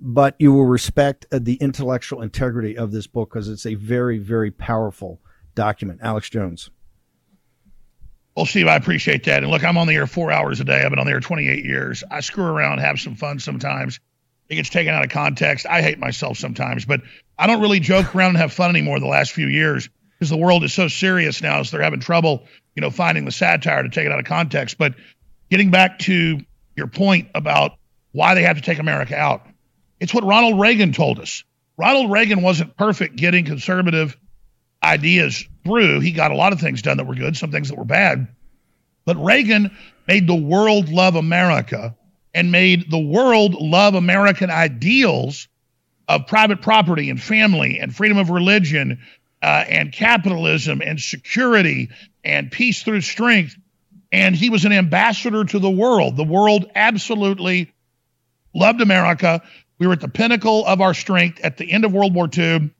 but 0.00 0.34
you 0.38 0.52
will 0.52 0.66
respect 0.66 1.26
uh, 1.32 1.38
the 1.40 1.54
intellectual 1.54 2.22
integrity 2.22 2.76
of 2.76 2.92
this 2.92 3.06
book 3.06 3.30
because 3.30 3.48
it's 3.48 3.66
a 3.66 3.74
very, 3.74 4.18
very 4.18 4.50
powerful 4.50 5.20
document. 5.54 6.00
Alex 6.02 6.28
Jones. 6.28 6.70
Well, 8.36 8.44
Steve, 8.44 8.66
I 8.66 8.76
appreciate 8.76 9.24
that. 9.24 9.42
And 9.42 9.50
look, 9.50 9.64
I'm 9.64 9.78
on 9.78 9.86
the 9.86 9.94
air 9.94 10.06
four 10.06 10.30
hours 10.30 10.60
a 10.60 10.64
day. 10.64 10.82
I've 10.82 10.90
been 10.90 10.98
on 10.98 11.06
the 11.06 11.12
air 11.12 11.20
28 11.20 11.64
years. 11.64 12.04
I 12.10 12.20
screw 12.20 12.44
around, 12.44 12.78
have 12.78 13.00
some 13.00 13.14
fun 13.14 13.38
sometimes. 13.38 13.98
It 14.48 14.56
gets 14.56 14.70
taken 14.70 14.94
out 14.94 15.04
of 15.04 15.10
context. 15.10 15.66
I 15.66 15.82
hate 15.82 15.98
myself 15.98 16.38
sometimes, 16.38 16.84
but 16.84 17.02
I 17.38 17.46
don't 17.46 17.60
really 17.60 17.80
joke 17.80 18.14
around 18.14 18.30
and 18.30 18.38
have 18.38 18.52
fun 18.52 18.70
anymore 18.70 19.00
the 19.00 19.06
last 19.06 19.32
few 19.32 19.48
years 19.48 19.88
because 20.18 20.30
the 20.30 20.36
world 20.36 20.64
is 20.64 20.72
so 20.72 20.88
serious 20.88 21.42
now, 21.42 21.62
so 21.62 21.76
they're 21.76 21.84
having 21.84 22.00
trouble, 22.00 22.46
you 22.74 22.80
know, 22.80 22.90
finding 22.90 23.24
the 23.24 23.32
satire 23.32 23.82
to 23.82 23.88
take 23.88 24.06
it 24.06 24.12
out 24.12 24.18
of 24.18 24.24
context. 24.24 24.78
But 24.78 24.94
getting 25.50 25.70
back 25.70 25.98
to 26.00 26.40
your 26.76 26.86
point 26.86 27.28
about 27.34 27.72
why 28.12 28.34
they 28.34 28.42
have 28.42 28.56
to 28.56 28.62
take 28.62 28.78
America 28.78 29.16
out, 29.16 29.46
it's 30.00 30.14
what 30.14 30.24
Ronald 30.24 30.60
Reagan 30.60 30.92
told 30.92 31.18
us. 31.18 31.44
Ronald 31.76 32.10
Reagan 32.10 32.42
wasn't 32.42 32.76
perfect 32.76 33.16
getting 33.16 33.44
conservative 33.44 34.16
ideas 34.82 35.44
through. 35.64 36.00
He 36.00 36.12
got 36.12 36.30
a 36.30 36.36
lot 36.36 36.52
of 36.52 36.60
things 36.60 36.82
done 36.82 36.96
that 36.96 37.06
were 37.06 37.14
good, 37.14 37.36
some 37.36 37.50
things 37.50 37.68
that 37.68 37.76
were 37.76 37.84
bad. 37.84 38.28
But 39.04 39.22
Reagan 39.22 39.76
made 40.08 40.26
the 40.26 40.34
world 40.34 40.88
love 40.88 41.16
America 41.16 41.94
and 42.36 42.52
made 42.52 42.90
the 42.90 42.98
world 42.98 43.54
love 43.54 43.94
American 43.94 44.50
ideals 44.50 45.48
of 46.06 46.26
private 46.26 46.60
property 46.60 47.08
and 47.08 47.20
family 47.20 47.78
and 47.78 47.96
freedom 47.96 48.18
of 48.18 48.28
religion 48.28 49.00
uh, 49.42 49.64
and 49.66 49.90
capitalism 49.90 50.82
and 50.82 51.00
security 51.00 51.88
and 52.22 52.52
peace 52.52 52.82
through 52.82 53.00
strength. 53.00 53.56
And 54.12 54.36
he 54.36 54.50
was 54.50 54.66
an 54.66 54.72
ambassador 54.72 55.44
to 55.44 55.58
the 55.58 55.70
world. 55.70 56.18
The 56.18 56.24
world 56.24 56.70
absolutely 56.74 57.72
loved 58.54 58.82
America. 58.82 59.42
We 59.78 59.86
were 59.86 59.94
at 59.94 60.02
the 60.02 60.08
pinnacle 60.08 60.66
of 60.66 60.82
our 60.82 60.92
strength 60.92 61.40
at 61.42 61.56
the 61.56 61.72
end 61.72 61.86
of 61.86 61.94
World 61.94 62.14
War 62.14 62.28
II. 62.36 62.70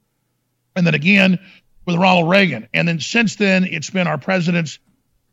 And 0.75 0.85
then 0.85 0.93
again, 0.93 1.39
with 1.87 1.95
Ronald 1.95 2.29
Reagan. 2.29 2.69
And 2.75 2.87
then 2.87 2.99
since 2.99 3.37
then, 3.37 3.63
it's 3.63 3.89
been 3.89 4.05
our 4.05 4.19
presidents 4.19 4.77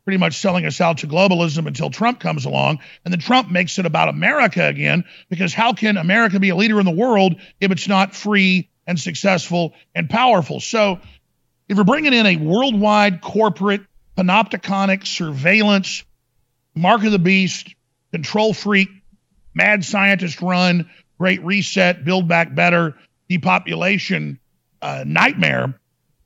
pretty 0.05 0.17
much 0.17 0.37
selling 0.37 0.65
us 0.65 0.79
out 0.79 0.99
to 0.99 1.07
globalism 1.07 1.67
until 1.67 1.89
Trump 1.89 2.19
comes 2.19 2.45
along. 2.45 2.79
And 3.03 3.11
then 3.11 3.19
Trump 3.19 3.49
makes 3.49 3.79
it 3.79 3.85
about 3.85 4.07
America 4.07 4.65
again, 4.65 5.03
because 5.29 5.53
how 5.53 5.73
can 5.73 5.97
America 5.97 6.39
be 6.39 6.49
a 6.49 6.55
leader 6.55 6.79
in 6.79 6.85
the 6.85 6.91
world 6.91 7.35
if 7.59 7.71
it's 7.71 7.87
not 7.87 8.15
free 8.15 8.69
and 8.85 8.99
successful 8.99 9.73
and 9.95 10.09
powerful? 10.09 10.59
So 10.59 10.99
if 11.67 11.75
we're 11.75 11.83
bringing 11.83 12.13
in 12.13 12.25
a 12.27 12.37
worldwide 12.37 13.21
corporate 13.21 13.81
panopticonic 14.15 15.07
surveillance, 15.07 16.03
mark 16.75 17.03
of 17.03 17.11
the 17.11 17.19
beast, 17.19 17.73
control 18.11 18.53
freak, 18.53 18.89
mad 19.55 19.83
scientist 19.83 20.39
run, 20.39 20.89
great 21.17 21.43
reset, 21.43 22.05
build 22.05 22.27
back 22.27 22.53
better, 22.53 22.95
depopulation 23.27 24.39
uh, 24.83 25.03
nightmare, 25.05 25.73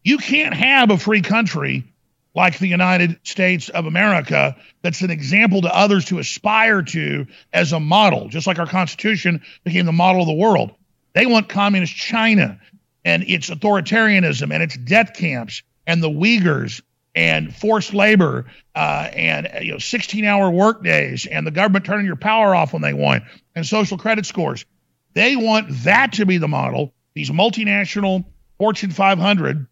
you 0.03 0.17
can't 0.17 0.53
have 0.53 0.91
a 0.91 0.97
free 0.97 1.21
country 1.21 1.88
like 2.35 2.59
the 2.59 2.67
United 2.67 3.19
States 3.23 3.69
of 3.69 3.85
America 3.85 4.55
that's 4.81 5.01
an 5.01 5.11
example 5.11 5.61
to 5.61 5.75
others 5.75 6.05
to 6.05 6.19
aspire 6.19 6.81
to 6.83 7.25
as 7.51 7.73
a 7.73 7.79
model, 7.79 8.29
just 8.29 8.47
like 8.47 8.59
our 8.59 8.67
Constitution 8.67 9.41
became 9.63 9.85
the 9.85 9.91
model 9.91 10.21
of 10.21 10.27
the 10.27 10.33
world. 10.33 10.71
They 11.13 11.25
want 11.25 11.49
communist 11.49 11.95
China 11.95 12.59
and 13.03 13.23
its 13.23 13.49
authoritarianism 13.49 14.53
and 14.53 14.61
its 14.61 14.77
death 14.77 15.13
camps 15.15 15.63
and 15.87 16.03
the 16.03 16.09
Uyghurs 16.09 16.81
and 17.15 17.53
forced 17.55 17.93
labor 17.93 18.45
uh, 18.75 19.09
and 19.13 19.49
you 19.61 19.71
know 19.73 19.79
16 19.79 20.23
hour 20.25 20.49
work 20.51 20.83
days 20.83 21.25
and 21.25 21.45
the 21.45 21.51
government 21.51 21.85
turning 21.85 22.05
your 22.05 22.15
power 22.15 22.53
off 22.53 22.73
when 22.73 22.81
they 22.81 22.93
want 22.93 23.23
and 23.55 23.65
social 23.65 23.97
credit 23.97 24.25
scores. 24.25 24.65
They 25.13 25.35
want 25.35 25.67
that 25.83 26.13
to 26.13 26.25
be 26.25 26.37
the 26.37 26.47
model. 26.47 26.93
These 27.15 27.31
multinational 27.31 28.25
Fortune 28.59 28.91
500 28.91 29.67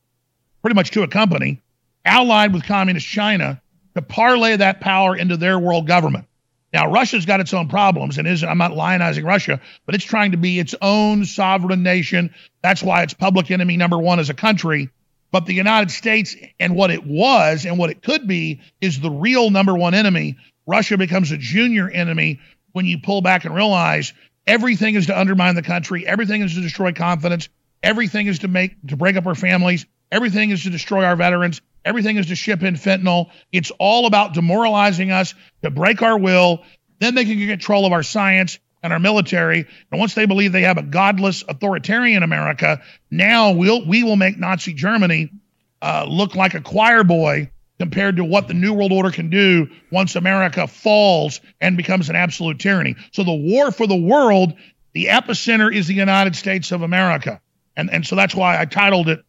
pretty 0.61 0.75
much 0.75 0.91
to 0.91 1.03
a 1.03 1.07
company, 1.07 1.61
allied 2.07 2.53
with 2.53 2.63
communist 2.63 3.05
China 3.05 3.61
to 3.95 4.01
parlay 4.01 4.55
that 4.55 4.79
power 4.81 5.15
into 5.15 5.37
their 5.37 5.59
world 5.59 5.87
government. 5.87 6.25
Now, 6.73 6.91
Russia's 6.91 7.25
got 7.25 7.39
its 7.39 7.53
own 7.53 7.67
problems 7.67 8.17
and 8.17 8.27
is 8.27 8.43
I'm 8.43 8.57
not 8.57 8.71
lionizing 8.71 9.23
Russia, 9.23 9.61
but 9.85 9.95
it's 9.95 10.03
trying 10.03 10.31
to 10.31 10.37
be 10.37 10.59
its 10.59 10.75
own 10.81 11.25
sovereign 11.25 11.83
nation. 11.83 12.33
That's 12.61 12.83
why 12.83 13.03
it's 13.03 13.13
public 13.13 13.51
enemy 13.51 13.77
number 13.77 13.97
one 13.97 14.19
as 14.19 14.29
a 14.29 14.33
country. 14.33 14.89
But 15.31 15.45
the 15.45 15.53
United 15.53 15.91
States 15.91 16.35
and 16.59 16.75
what 16.75 16.91
it 16.91 17.05
was 17.05 17.65
and 17.65 17.77
what 17.77 17.89
it 17.89 18.01
could 18.01 18.27
be 18.27 18.61
is 18.81 18.99
the 18.99 19.11
real 19.11 19.49
number 19.49 19.75
one 19.75 19.93
enemy. 19.93 20.37
Russia 20.65 20.97
becomes 20.97 21.31
a 21.31 21.37
junior 21.37 21.89
enemy 21.89 22.39
when 22.73 22.85
you 22.85 22.99
pull 22.99 23.21
back 23.21 23.45
and 23.45 23.55
realize 23.55 24.13
everything 24.45 24.95
is 24.95 25.07
to 25.07 25.19
undermine 25.19 25.55
the 25.55 25.61
country, 25.61 26.05
everything 26.05 26.41
is 26.41 26.53
to 26.55 26.61
destroy 26.61 26.91
confidence, 26.91 27.49
everything 27.81 28.27
is 28.27 28.39
to 28.39 28.47
make 28.47 28.75
to 28.87 28.97
break 28.97 29.15
up 29.15 29.25
our 29.25 29.35
families, 29.35 29.85
Everything 30.11 30.51
is 30.51 30.63
to 30.63 30.69
destroy 30.69 31.03
our 31.03 31.15
veterans. 31.15 31.61
Everything 31.83 32.17
is 32.17 32.27
to 32.27 32.35
ship 32.35 32.63
in 32.63 32.75
fentanyl. 32.75 33.29
It's 33.51 33.71
all 33.79 34.07
about 34.07 34.33
demoralizing 34.33 35.11
us 35.11 35.33
to 35.63 35.69
break 35.69 36.01
our 36.01 36.17
will. 36.17 36.63
Then 36.99 37.15
they 37.15 37.25
can 37.25 37.37
get 37.37 37.47
control 37.47 37.85
of 37.85 37.93
our 37.93 38.03
science 38.03 38.59
and 38.83 38.93
our 38.93 38.99
military. 38.99 39.65
And 39.91 39.99
once 39.99 40.13
they 40.13 40.25
believe 40.25 40.51
they 40.51 40.63
have 40.63 40.77
a 40.77 40.83
godless 40.83 41.43
authoritarian 41.47 42.23
America, 42.23 42.81
now 43.11 43.51
we'll 43.51 43.85
we 43.85 44.03
will 44.03 44.15
make 44.15 44.37
Nazi 44.37 44.73
Germany 44.73 45.31
uh, 45.81 46.05
look 46.07 46.35
like 46.35 46.53
a 46.53 46.61
choir 46.61 47.03
boy 47.03 47.51
compared 47.79 48.17
to 48.17 48.23
what 48.23 48.47
the 48.47 48.53
New 48.53 48.73
World 48.73 48.91
Order 48.91 49.11
can 49.11 49.29
do 49.29 49.67
once 49.91 50.15
America 50.15 50.67
falls 50.67 51.41
and 51.61 51.77
becomes 51.77 52.09
an 52.09 52.15
absolute 52.15 52.59
tyranny. 52.59 52.95
So 53.11 53.23
the 53.23 53.33
war 53.33 53.71
for 53.71 53.85
the 53.85 53.95
world, 53.95 54.53
the 54.93 55.05
epicenter 55.05 55.73
is 55.73 55.87
the 55.87 55.93
United 55.93 56.35
States 56.35 56.71
of 56.71 56.81
America. 56.81 57.39
And, 57.75 57.91
and 57.91 58.05
so 58.05 58.15
that's 58.15 58.33
why 58.33 58.59
I 58.59 58.65
titled 58.65 59.09
it 59.09 59.23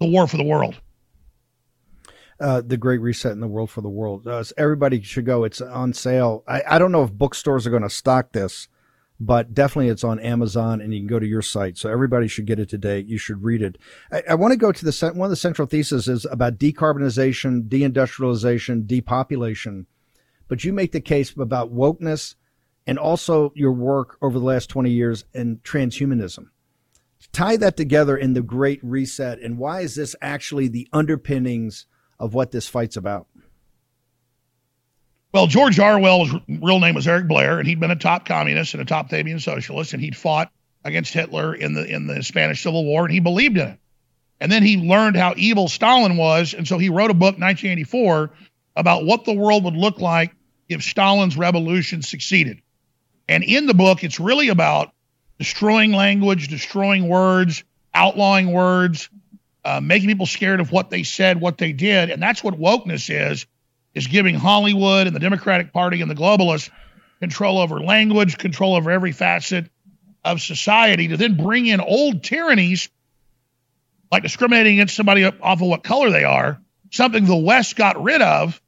the 0.00 0.06
war 0.06 0.26
for 0.26 0.36
the 0.36 0.44
world. 0.44 0.80
Uh, 2.40 2.62
the 2.62 2.78
Great 2.78 3.02
Reset 3.02 3.32
in 3.32 3.40
the 3.40 3.46
World 3.46 3.70
for 3.70 3.82
the 3.82 3.88
World. 3.90 4.26
Uh, 4.26 4.42
everybody 4.56 5.02
should 5.02 5.26
go. 5.26 5.44
It's 5.44 5.60
on 5.60 5.92
sale. 5.92 6.42
I, 6.48 6.62
I 6.68 6.78
don't 6.78 6.90
know 6.90 7.04
if 7.04 7.12
bookstores 7.12 7.66
are 7.66 7.70
going 7.70 7.82
to 7.82 7.90
stock 7.90 8.32
this, 8.32 8.66
but 9.20 9.52
definitely 9.52 9.90
it's 9.90 10.04
on 10.04 10.18
Amazon 10.18 10.80
and 10.80 10.94
you 10.94 11.00
can 11.00 11.06
go 11.06 11.18
to 11.18 11.26
your 11.26 11.42
site. 11.42 11.76
So 11.76 11.90
everybody 11.90 12.28
should 12.28 12.46
get 12.46 12.58
it 12.58 12.70
today. 12.70 13.00
You 13.00 13.18
should 13.18 13.44
read 13.44 13.60
it. 13.60 13.76
I, 14.10 14.22
I 14.30 14.34
want 14.36 14.52
to 14.52 14.56
go 14.56 14.72
to 14.72 14.84
the 14.84 15.12
one 15.14 15.26
of 15.26 15.30
the 15.30 15.36
central 15.36 15.68
theses 15.68 16.08
is 16.08 16.24
about 16.24 16.56
decarbonization, 16.56 17.68
deindustrialization, 17.68 18.86
depopulation. 18.86 19.86
But 20.48 20.64
you 20.64 20.72
make 20.72 20.92
the 20.92 21.02
case 21.02 21.34
about 21.36 21.74
wokeness 21.74 22.36
and 22.86 22.98
also 22.98 23.52
your 23.54 23.72
work 23.72 24.16
over 24.22 24.38
the 24.38 24.44
last 24.44 24.70
20 24.70 24.90
years 24.90 25.26
in 25.34 25.58
transhumanism 25.58 26.46
tie 27.32 27.56
that 27.58 27.76
together 27.76 28.16
in 28.16 28.34
the 28.34 28.42
Great 28.42 28.80
Reset, 28.82 29.40
and 29.40 29.58
why 29.58 29.80
is 29.80 29.94
this 29.94 30.16
actually 30.20 30.68
the 30.68 30.88
underpinnings 30.92 31.86
of 32.18 32.34
what 32.34 32.50
this 32.50 32.68
fight's 32.68 32.96
about? 32.96 33.26
Well, 35.32 35.46
George 35.46 35.78
Orwell's 35.78 36.30
real 36.48 36.80
name 36.80 36.94
was 36.94 37.06
Eric 37.06 37.28
Blair, 37.28 37.58
and 37.58 37.68
he'd 37.68 37.78
been 37.78 37.92
a 37.92 37.96
top 37.96 38.26
communist 38.26 38.74
and 38.74 38.82
a 38.82 38.86
top 38.86 39.10
Fabian 39.10 39.38
socialist, 39.38 39.92
and 39.92 40.02
he'd 40.02 40.16
fought 40.16 40.50
against 40.84 41.12
Hitler 41.12 41.54
in 41.54 41.74
the 41.74 41.84
in 41.84 42.06
the 42.06 42.22
Spanish 42.22 42.62
Civil 42.62 42.84
War, 42.84 43.04
and 43.04 43.12
he 43.12 43.20
believed 43.20 43.56
in 43.56 43.68
it. 43.68 43.78
And 44.40 44.50
then 44.50 44.62
he 44.62 44.76
learned 44.76 45.16
how 45.16 45.34
evil 45.36 45.68
Stalin 45.68 46.16
was, 46.16 46.54
and 46.54 46.66
so 46.66 46.78
he 46.78 46.88
wrote 46.88 47.10
a 47.10 47.14
book, 47.14 47.38
1984, 47.38 48.30
about 48.74 49.04
what 49.04 49.24
the 49.24 49.34
world 49.34 49.64
would 49.64 49.76
look 49.76 50.00
like 50.00 50.34
if 50.68 50.82
Stalin's 50.82 51.36
revolution 51.36 52.02
succeeded. 52.02 52.60
And 53.28 53.44
in 53.44 53.66
the 53.66 53.74
book, 53.74 54.02
it's 54.02 54.18
really 54.18 54.48
about 54.48 54.92
destroying 55.40 55.90
language, 55.92 56.48
destroying 56.48 57.08
words, 57.08 57.64
outlawing 57.94 58.52
words, 58.52 59.08
uh, 59.64 59.80
making 59.80 60.06
people 60.06 60.26
scared 60.26 60.60
of 60.60 60.70
what 60.70 60.90
they 60.90 61.02
said, 61.02 61.40
what 61.40 61.56
they 61.56 61.72
did. 61.72 62.10
And 62.10 62.22
that's 62.22 62.44
what 62.44 62.60
wokeness 62.60 63.08
is, 63.08 63.46
is 63.94 64.06
giving 64.06 64.34
Hollywood 64.34 65.06
and 65.06 65.16
the 65.16 65.20
Democratic 65.20 65.72
Party 65.72 66.02
and 66.02 66.10
the 66.10 66.14
globalists 66.14 66.68
control 67.20 67.58
over 67.58 67.80
language, 67.80 68.36
control 68.36 68.74
over 68.74 68.90
every 68.90 69.12
facet 69.12 69.70
of 70.22 70.42
society 70.42 71.08
to 71.08 71.16
then 71.16 71.38
bring 71.38 71.66
in 71.66 71.80
old 71.80 72.22
tyrannies 72.22 72.90
like 74.12 74.22
discriminating 74.22 74.74
against 74.74 74.94
somebody 74.94 75.24
off 75.24 75.38
of 75.42 75.62
what 75.62 75.82
color 75.82 76.10
they 76.10 76.24
are, 76.24 76.60
something 76.90 77.24
the 77.24 77.34
West 77.34 77.76
got 77.76 78.02
rid 78.02 78.20
of. 78.20 78.60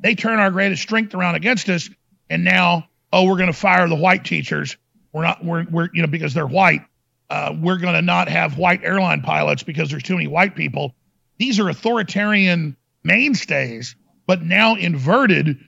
They 0.00 0.14
turn 0.14 0.38
our 0.38 0.50
greatest 0.50 0.80
strength 0.80 1.14
around 1.14 1.34
against 1.34 1.68
us. 1.68 1.90
And 2.30 2.42
now, 2.42 2.88
oh, 3.12 3.24
we're 3.24 3.36
going 3.36 3.52
to 3.52 3.58
fire 3.58 3.86
the 3.86 3.94
white 3.96 4.24
teachers 4.24 4.78
we're 5.16 5.22
not, 5.22 5.44
we're, 5.44 5.64
we're 5.70 5.88
you 5.94 6.02
know, 6.02 6.08
because 6.08 6.34
they're 6.34 6.46
white, 6.46 6.82
uh, 7.30 7.54
we're 7.58 7.78
going 7.78 7.94
to 7.94 8.02
not 8.02 8.28
have 8.28 8.58
white 8.58 8.84
airline 8.84 9.22
pilots 9.22 9.62
because 9.62 9.90
there's 9.90 10.02
too 10.02 10.14
many 10.14 10.28
white 10.28 10.54
people. 10.54 10.94
These 11.38 11.58
are 11.58 11.68
authoritarian 11.70 12.76
mainstays, 13.02 13.96
but 14.26 14.42
now 14.42 14.74
inverted. 14.76 15.58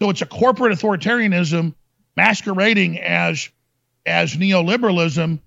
So 0.00 0.08
it's 0.08 0.22
a 0.22 0.26
corporate 0.26 0.72
authoritarianism 0.72 1.74
masquerading 2.16 2.98
as 2.98 3.50
as 4.06 4.34
neoliberalism 4.34 5.40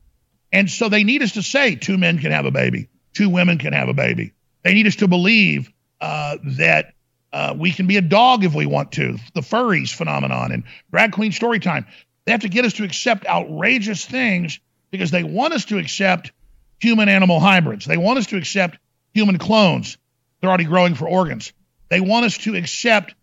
And 0.51 0.69
so 0.69 0.89
they 0.89 1.03
need 1.03 1.23
us 1.23 1.33
to 1.33 1.43
say 1.43 1.75
two 1.75 1.97
men 1.97 2.19
can 2.19 2.31
have 2.31 2.45
a 2.45 2.51
baby, 2.51 2.89
two 3.13 3.29
women 3.29 3.57
can 3.57 3.73
have 3.73 3.89
a 3.89 3.93
baby. 3.93 4.33
They 4.63 4.73
need 4.73 4.87
us 4.87 4.97
to 4.97 5.07
believe 5.07 5.71
uh, 6.01 6.37
that 6.57 6.93
uh, 7.33 7.55
we 7.57 7.71
can 7.71 7.87
be 7.87 7.97
a 7.97 8.01
dog 8.01 8.43
if 8.43 8.53
we 8.55 8.65
want 8.65 8.93
to. 8.93 9.17
The 9.33 9.41
furries 9.41 9.93
phenomenon 9.93 10.51
and 10.51 10.63
drag 10.91 11.11
queen 11.11 11.31
story 11.31 11.59
time. 11.59 11.85
They 12.27 12.33
have 12.33 12.41
to 12.41 12.49
get 12.49 12.65
us 12.65 12.73
to 12.73 12.83
accept 12.83 13.25
outrageous 13.25 14.05
things 14.05 14.59
because 14.91 15.11
they 15.11 15.23
want 15.23 15.53
us 15.53 15.63
to 15.65 15.77
accept 15.77 16.33
human 16.77 17.07
animal 17.07 17.39
hybrids. 17.39 17.85
They 17.85 17.95
want 17.95 18.19
us 18.19 18.25
to 18.27 18.37
accept 18.37 18.77
human 19.13 19.37
clones. 19.37 19.97
They're 20.41 20.49
already 20.49 20.65
growing 20.65 20.95
for 20.95 21.07
organs. 21.07 21.53
They 21.87 22.01
want 22.01 22.25
us 22.25 22.37
to 22.39 22.57
accept 22.57 23.15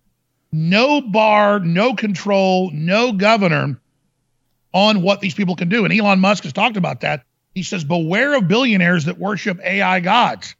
no 0.50 1.02
bar, 1.02 1.60
no 1.60 1.94
control, 1.94 2.70
no 2.72 3.12
governor 3.12 3.78
on 4.72 5.02
what 5.02 5.20
these 5.20 5.34
people 5.34 5.54
can 5.54 5.68
do. 5.68 5.84
And 5.84 5.92
Elon 5.92 6.20
Musk 6.20 6.44
has 6.44 6.54
talked 6.54 6.78
about 6.78 7.02
that. 7.02 7.24
He 7.54 7.62
says, 7.62 7.84
Beware 7.84 8.38
of 8.38 8.48
billionaires 8.48 9.04
that 9.04 9.18
worship 9.18 9.60
AI 9.62 10.00
gods. 10.00 10.56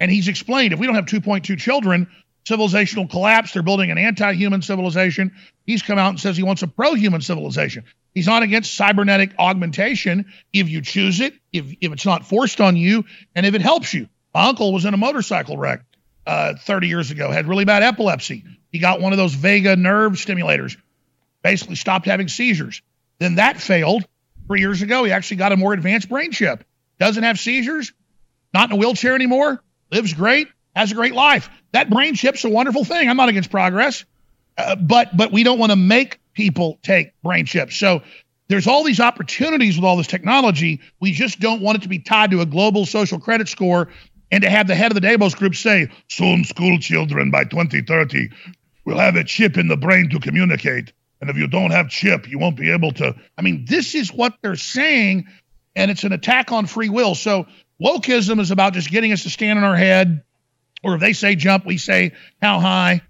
And 0.00 0.10
he's 0.10 0.26
explained 0.26 0.72
if 0.72 0.80
we 0.80 0.86
don't 0.86 0.96
have 0.96 1.06
2.2 1.06 1.56
children, 1.56 2.08
civilization 2.46 3.00
will 3.00 3.08
collapse. 3.08 3.52
They're 3.52 3.62
building 3.62 3.90
an 3.90 3.98
anti 3.98 4.32
human 4.32 4.62
civilization. 4.62 5.32
He's 5.66 5.82
come 5.82 5.98
out 5.98 6.10
and 6.10 6.20
says 6.20 6.36
he 6.36 6.42
wants 6.42 6.62
a 6.62 6.68
pro 6.68 6.94
human 6.94 7.20
civilization. 7.20 7.84
He's 8.14 8.26
not 8.26 8.42
against 8.42 8.74
cybernetic 8.74 9.32
augmentation 9.38 10.26
if 10.52 10.68
you 10.68 10.80
choose 10.80 11.20
it, 11.20 11.34
if, 11.52 11.66
if 11.80 11.92
it's 11.92 12.06
not 12.06 12.24
forced 12.24 12.60
on 12.60 12.76
you, 12.76 13.04
and 13.34 13.44
if 13.44 13.54
it 13.54 13.60
helps 13.60 13.92
you. 13.92 14.08
My 14.32 14.48
uncle 14.48 14.72
was 14.72 14.84
in 14.84 14.94
a 14.94 14.96
motorcycle 14.96 15.58
wreck 15.58 15.82
uh, 16.26 16.54
30 16.58 16.88
years 16.88 17.10
ago, 17.10 17.30
had 17.30 17.46
really 17.46 17.64
bad 17.64 17.82
epilepsy. 17.82 18.44
He 18.72 18.78
got 18.78 19.00
one 19.00 19.12
of 19.12 19.18
those 19.18 19.34
vagus 19.34 19.76
nerve 19.76 20.12
stimulators, 20.12 20.76
basically 21.42 21.76
stopped 21.76 22.06
having 22.06 22.28
seizures. 22.28 22.82
Then 23.18 23.36
that 23.36 23.60
failed 23.60 24.06
three 24.46 24.60
years 24.60 24.82
ago. 24.82 25.04
He 25.04 25.12
actually 25.12 25.38
got 25.38 25.52
a 25.52 25.56
more 25.56 25.72
advanced 25.72 26.08
brain 26.08 26.32
chip. 26.32 26.64
Doesn't 26.98 27.22
have 27.22 27.38
seizures, 27.38 27.92
not 28.54 28.70
in 28.70 28.76
a 28.76 28.78
wheelchair 28.78 29.14
anymore, 29.14 29.62
lives 29.90 30.14
great, 30.14 30.48
has 30.76 30.92
a 30.92 30.94
great 30.94 31.14
life. 31.14 31.50
That 31.72 31.90
brain 31.90 32.14
chip's 32.14 32.44
a 32.44 32.48
wonderful 32.48 32.84
thing. 32.84 33.08
I'm 33.08 33.16
not 33.16 33.28
against 33.28 33.50
progress, 33.50 34.04
uh, 34.56 34.76
but 34.76 35.16
but 35.16 35.32
we 35.32 35.42
don't 35.42 35.58
want 35.58 35.72
to 35.72 35.76
make 35.76 36.20
people 36.34 36.78
take 36.82 37.12
brain 37.22 37.46
chips. 37.46 37.76
So 37.76 38.02
there's 38.48 38.66
all 38.66 38.84
these 38.84 39.00
opportunities 39.00 39.76
with 39.76 39.84
all 39.84 39.96
this 39.96 40.06
technology. 40.06 40.80
We 41.00 41.12
just 41.12 41.40
don't 41.40 41.62
want 41.62 41.78
it 41.78 41.82
to 41.82 41.88
be 41.88 41.98
tied 41.98 42.30
to 42.30 42.42
a 42.42 42.46
global 42.46 42.86
social 42.86 43.18
credit 43.18 43.48
score 43.48 43.88
and 44.30 44.42
to 44.42 44.50
have 44.50 44.66
the 44.66 44.74
head 44.74 44.90
of 44.90 44.94
the 44.94 45.00
Davos 45.00 45.34
group 45.34 45.54
say, 45.54 45.90
soon 46.08 46.44
school 46.44 46.78
children 46.78 47.30
by 47.30 47.44
2030 47.44 48.30
will 48.84 48.98
have 48.98 49.16
a 49.16 49.24
chip 49.24 49.56
in 49.56 49.68
the 49.68 49.76
brain 49.76 50.10
to 50.10 50.20
communicate. 50.20 50.92
And 51.20 51.30
if 51.30 51.36
you 51.36 51.46
don't 51.46 51.70
have 51.70 51.88
chip, 51.88 52.28
you 52.28 52.38
won't 52.38 52.56
be 52.56 52.70
able 52.70 52.92
to. 52.92 53.14
I 53.38 53.42
mean, 53.42 53.64
this 53.66 53.94
is 53.94 54.12
what 54.12 54.34
they're 54.42 54.56
saying, 54.56 55.26
and 55.74 55.90
it's 55.90 56.04
an 56.04 56.12
attack 56.12 56.52
on 56.52 56.66
free 56.66 56.90
will. 56.90 57.14
So 57.14 57.46
wokeism 57.82 58.38
is 58.40 58.50
about 58.50 58.74
just 58.74 58.90
getting 58.90 59.12
us 59.12 59.22
to 59.22 59.30
stand 59.30 59.58
on 59.58 59.64
our 59.64 59.76
head, 59.76 60.22
or 60.86 60.94
if 60.94 61.00
they 61.00 61.12
say 61.12 61.34
jump, 61.34 61.66
we 61.66 61.78
say 61.78 62.12
how 62.40 62.60
high. 62.60 63.02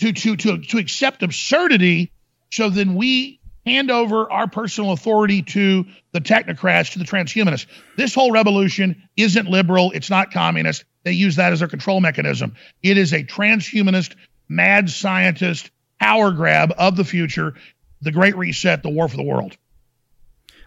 To 0.00 0.12
to 0.12 0.36
to 0.36 0.58
to 0.58 0.78
accept 0.78 1.22
absurdity, 1.22 2.12
so 2.50 2.70
then 2.70 2.94
we 2.94 3.40
hand 3.66 3.90
over 3.90 4.30
our 4.30 4.46
personal 4.46 4.92
authority 4.92 5.42
to 5.42 5.84
the 6.12 6.20
technocrats, 6.20 6.92
to 6.92 6.98
the 6.98 7.04
transhumanists. 7.04 7.66
This 7.96 8.14
whole 8.14 8.32
revolution 8.32 9.08
isn't 9.16 9.48
liberal. 9.48 9.90
It's 9.92 10.08
not 10.08 10.32
communist. 10.32 10.84
They 11.02 11.12
use 11.12 11.36
that 11.36 11.52
as 11.52 11.58
their 11.58 11.68
control 11.68 12.00
mechanism. 12.00 12.54
It 12.82 12.96
is 12.96 13.12
a 13.12 13.24
transhumanist, 13.24 14.14
mad 14.48 14.88
scientist 14.88 15.70
power 16.00 16.30
grab 16.30 16.72
of 16.78 16.96
the 16.96 17.04
future, 17.04 17.54
the 18.00 18.12
Great 18.12 18.36
Reset, 18.36 18.82
the 18.82 18.88
War 18.88 19.08
for 19.08 19.16
the 19.16 19.22
World. 19.22 19.56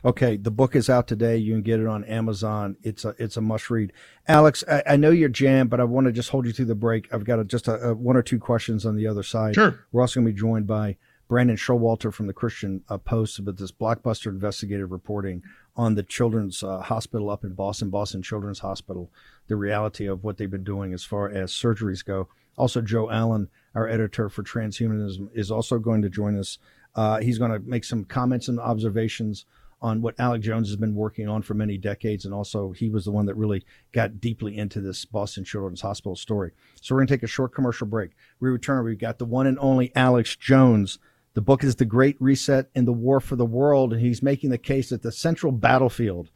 Okay, 0.04 0.36
the 0.36 0.52
book 0.52 0.76
is 0.76 0.90
out 0.90 1.08
today. 1.08 1.38
You 1.38 1.54
can 1.54 1.62
get 1.62 1.80
it 1.80 1.88
on 1.88 2.04
Amazon. 2.06 2.76
It's 2.82 3.06
a 3.06 3.16
it's 3.20 3.38
a 3.38 3.42
must 3.42 3.70
read. 3.70 3.94
Alex, 4.28 4.64
I, 4.68 4.84
I 4.88 4.96
know 4.96 5.12
you're 5.12 5.30
jammed, 5.30 5.70
but 5.70 5.80
I 5.80 5.84
want 5.84 6.06
to 6.06 6.12
just 6.12 6.30
hold 6.30 6.46
you 6.48 6.54
through 6.54 6.66
the 6.66 6.76
break. 6.76 7.14
I've 7.14 7.24
got 7.24 7.40
a, 7.40 7.44
just 7.44 7.68
a, 7.68 7.90
a 7.90 7.94
one 7.94 8.18
or 8.18 8.24
two 8.24 8.40
questions 8.40 8.86
on 8.86 8.96
the 8.96 9.06
other 9.06 9.24
side. 9.24 9.56
Sure. 9.56 9.86
We're 9.92 10.02
also 10.02 10.20
going 10.20 10.28
to 10.28 10.34
be 10.34 10.40
joined 10.40 10.66
by 10.66 10.98
Brandon 11.28 11.56
Showalter 11.56 12.12
from 12.12 12.28
the 12.28 12.34
Christian 12.34 12.84
uh, 12.90 12.98
Post 12.98 13.40
about 13.40 13.58
this 13.58 13.72
blockbuster 13.72 14.28
investigative 14.28 14.92
reporting 14.92 15.44
on 15.78 15.96
the 15.96 16.04
Children's 16.04 16.64
uh, 16.64 16.82
Hospital 16.82 17.30
up 17.30 17.44
in 17.44 17.54
Boston, 17.54 17.90
Boston 17.90 18.22
Children's 18.22 18.60
Hospital, 18.60 19.12
the 19.48 19.56
reality 19.56 20.08
of 20.08 20.24
what 20.24 20.38
they've 20.38 20.52
been 20.52 20.64
doing 20.64 20.94
as 20.94 21.04
far 21.04 21.30
as 21.30 21.52
surgeries 21.52 22.04
go. 22.04 22.28
Also, 22.58 22.82
Joe 22.82 23.10
Allen, 23.10 23.50
our 23.76 23.88
editor 23.88 24.30
for 24.30 24.44
Transhumanism, 24.44 25.30
is 25.34 25.52
also 25.52 25.80
going 25.80 26.02
to 26.02 26.10
join 26.10 26.38
us. 26.38 26.58
Uh, 26.96 27.20
he's 27.20 27.38
going 27.38 27.52
to 27.52 27.60
make 27.60 27.86
some 27.86 28.04
comments 28.04 28.50
and 28.50 28.60
observations 28.60 29.46
on 29.82 30.02
what 30.02 30.20
Alex 30.20 30.46
Jones 30.46 30.68
has 30.68 30.76
been 30.76 30.96
working 30.96 31.28
on 31.28 31.42
for 31.42 31.54
many 31.54 31.78
decades. 31.78 32.26
And 32.26 32.34
also, 32.34 32.72
he 32.72 32.90
was 32.90 33.06
the 33.06 33.12
one 33.12 33.26
that 33.26 33.36
really 33.36 33.64
got 33.92 34.22
deeply 34.22 34.58
into 34.58 34.80
this 34.80 35.06
Boston 35.06 35.44
Children's 35.44 35.82
Hospital 35.82 36.16
story. 36.16 36.52
So, 36.82 36.94
we're 36.94 37.00
going 37.00 37.08
to 37.08 37.14
take 37.16 37.24
a 37.24 37.28
short 37.28 37.54
commercial 37.54 37.88
break. 37.88 38.12
We 38.40 38.50
return. 38.50 38.84
We've 38.86 38.98
got 38.98 39.18
the 39.20 39.26
one 39.26 39.48
and 39.48 39.58
only 39.60 39.92
Alex 39.96 40.36
Jones. 40.36 41.00
The 41.34 41.42
book 41.42 41.64
is 41.64 41.76
The 41.76 41.86
Great 41.86 42.18
Reset 42.20 42.70
and 42.76 42.88
the 42.88 42.92
War 42.92 43.20
for 43.20 43.36
the 43.36 43.46
World. 43.46 43.94
And 43.94 44.02
he's 44.02 44.22
making 44.22 44.50
the 44.50 44.58
case 44.58 44.90
that 44.90 45.02
the 45.02 45.12
central 45.12 45.52
battlefield 45.52 46.30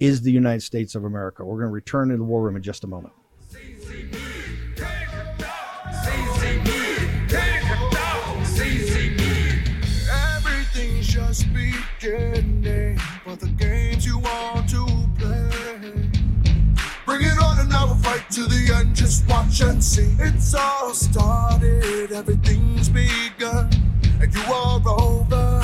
is 0.00 0.22
the 0.22 0.32
United 0.32 0.62
States 0.62 0.94
of 0.94 1.04
America. 1.04 1.44
We're 1.44 1.58
going 1.58 1.68
to 1.68 1.74
return 1.74 2.08
to 2.10 2.16
the 2.16 2.24
war 2.24 2.42
room 2.42 2.56
in 2.56 2.62
just 2.62 2.84
a 2.84 2.86
moment. 2.86 3.14
Everything's 3.54 4.31
just 11.12 11.46
beginning, 11.52 12.98
but 13.26 13.38
the 13.38 13.48
games 13.58 14.06
you 14.06 14.18
want 14.18 14.66
to 14.66 14.86
play. 15.18 16.08
Bring 17.04 17.20
it 17.20 17.38
on 17.38 17.60
and 17.60 17.68
now 17.68 17.84
we'll 17.84 17.96
fight 17.96 18.30
to 18.30 18.44
the 18.46 18.74
end. 18.74 18.96
Just 18.96 19.28
watch 19.28 19.60
and 19.60 19.84
see. 19.84 20.08
It's 20.18 20.54
all 20.54 20.94
started, 20.94 22.12
everything's 22.12 22.88
begun, 22.88 23.68
and 24.22 24.34
you 24.34 24.54
are 24.54 24.80
over. 24.88 25.62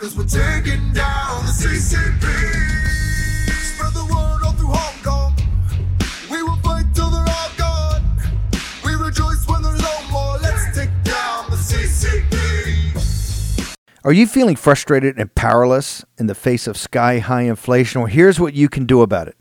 Cause 0.00 0.16
we're 0.16 0.24
taking 0.24 0.92
down 0.92 1.46
the 1.46 1.52
CCP. 1.52 2.83
Are 14.04 14.12
you 14.12 14.26
feeling 14.26 14.56
frustrated 14.56 15.18
and 15.18 15.34
powerless 15.34 16.04
in 16.18 16.26
the 16.26 16.34
face 16.34 16.66
of 16.66 16.76
sky 16.76 17.20
high 17.20 17.44
inflation? 17.44 18.02
Well, 18.02 18.10
here's 18.10 18.38
what 18.38 18.52
you 18.52 18.68
can 18.68 18.84
do 18.84 19.00
about 19.00 19.28
it. 19.28 19.38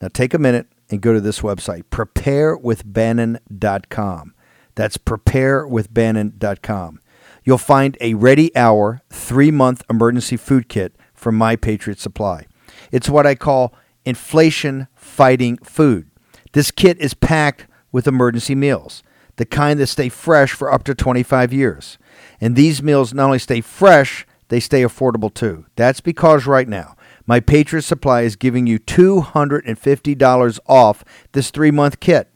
Now, 0.00 0.06
take 0.06 0.32
a 0.32 0.38
minute 0.38 0.68
and 0.88 1.00
go 1.00 1.12
to 1.12 1.20
this 1.20 1.40
website, 1.40 1.82
preparewithbannon.com. 1.90 4.34
That's 4.76 4.96
preparewithbannon.com. 4.96 7.00
You'll 7.42 7.58
find 7.58 7.98
a 8.00 8.14
ready 8.14 8.54
hour, 8.54 9.02
three 9.10 9.50
month 9.50 9.82
emergency 9.90 10.36
food 10.36 10.68
kit 10.68 10.94
from 11.12 11.34
My 11.34 11.56
Patriot 11.56 11.98
Supply. 11.98 12.46
It's 12.92 13.10
what 13.10 13.26
I 13.26 13.34
call 13.34 13.74
inflation 14.04 14.86
fighting 14.94 15.56
food. 15.64 16.08
This 16.52 16.70
kit 16.70 16.96
is 17.00 17.14
packed 17.14 17.66
with 17.90 18.06
emergency 18.06 18.54
meals, 18.54 19.02
the 19.34 19.44
kind 19.44 19.80
that 19.80 19.88
stay 19.88 20.10
fresh 20.10 20.52
for 20.52 20.72
up 20.72 20.84
to 20.84 20.94
25 20.94 21.52
years. 21.52 21.98
And 22.40 22.56
these 22.56 22.82
meals 22.82 23.14
not 23.14 23.26
only 23.26 23.38
stay 23.38 23.60
fresh, 23.60 24.26
they 24.48 24.60
stay 24.60 24.82
affordable 24.82 25.32
too. 25.32 25.66
That's 25.76 26.00
because 26.00 26.46
right 26.46 26.68
now, 26.68 26.96
my 27.26 27.40
Patriot 27.40 27.82
Supply 27.82 28.22
is 28.22 28.36
giving 28.36 28.66
you 28.66 28.78
$250 28.78 30.60
off 30.66 31.04
this 31.32 31.50
three 31.50 31.70
month 31.70 32.00
kit. 32.00 32.30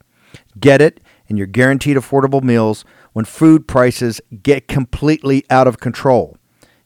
Get 0.59 0.81
it, 0.81 1.01
and 1.29 1.39
you're 1.39 1.47
guaranteed 1.47 1.97
affordable 1.97 2.43
meals 2.43 2.85
when 3.13 3.25
food 3.25 3.69
prices 3.69 4.21
get 4.43 4.69
completely 4.69 5.45
out 5.49 5.67
of 5.69 5.79
control. 5.81 6.37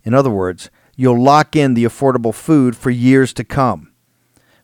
In 0.02 0.12
other 0.14 0.30
words, 0.30 0.70
you'll 0.96 1.22
lock 1.22 1.56
in 1.56 1.74
the 1.74 1.84
affordable 1.84 2.34
food 2.34 2.76
for 2.76 2.90
years 2.90 3.32
to 3.34 3.44
come. 3.44 3.92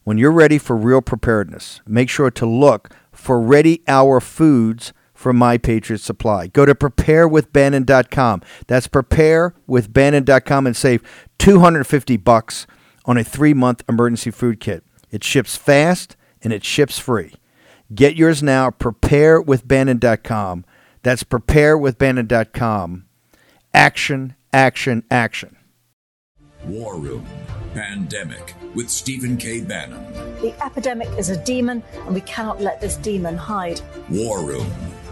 When 0.04 0.18
you're 0.18 0.32
ready 0.32 0.58
for 0.58 0.76
real 0.76 1.02
preparedness, 1.02 1.80
make 1.86 2.08
sure 2.08 2.30
to 2.30 2.46
look 2.46 2.90
for 3.12 3.40
Ready 3.40 3.82
Hour 3.86 4.20
Foods 4.20 4.92
from 5.20 5.36
My 5.36 5.58
Patriot 5.58 6.00
Supply. 6.00 6.46
Go 6.46 6.64
to 6.64 6.74
preparewithbannon.com. 6.74 8.42
That's 8.66 8.88
preparewithbannon.com 8.88 10.66
and 10.66 10.76
save 10.76 11.02
250 11.38 12.16
bucks 12.16 12.66
on 13.04 13.18
a 13.18 13.24
3-month 13.24 13.84
emergency 13.86 14.30
food 14.30 14.60
kit. 14.60 14.82
It 15.10 15.22
ships 15.22 15.56
fast 15.56 16.16
and 16.42 16.54
it 16.54 16.64
ships 16.64 16.98
free. 16.98 17.34
Get 17.94 18.16
yours 18.16 18.42
now 18.42 18.70
preparewithbannon.com. 18.70 20.64
That's 21.02 21.22
preparewithbannon.com. 21.22 23.04
Action, 23.74 24.34
action, 24.52 25.04
action. 25.10 25.56
War 26.64 26.96
Room 26.96 27.26
Pandemic 27.74 28.54
with 28.74 28.88
Stephen 28.88 29.36
K. 29.36 29.60
Bannon. 29.60 30.02
The 30.40 30.54
epidemic 30.64 31.08
is 31.18 31.28
a 31.28 31.36
demon, 31.44 31.82
and 32.06 32.14
we 32.14 32.20
cannot 32.22 32.60
let 32.60 32.80
this 32.80 32.96
demon 32.96 33.36
hide. 33.36 33.80
War 34.08 34.42
Room 34.42 34.66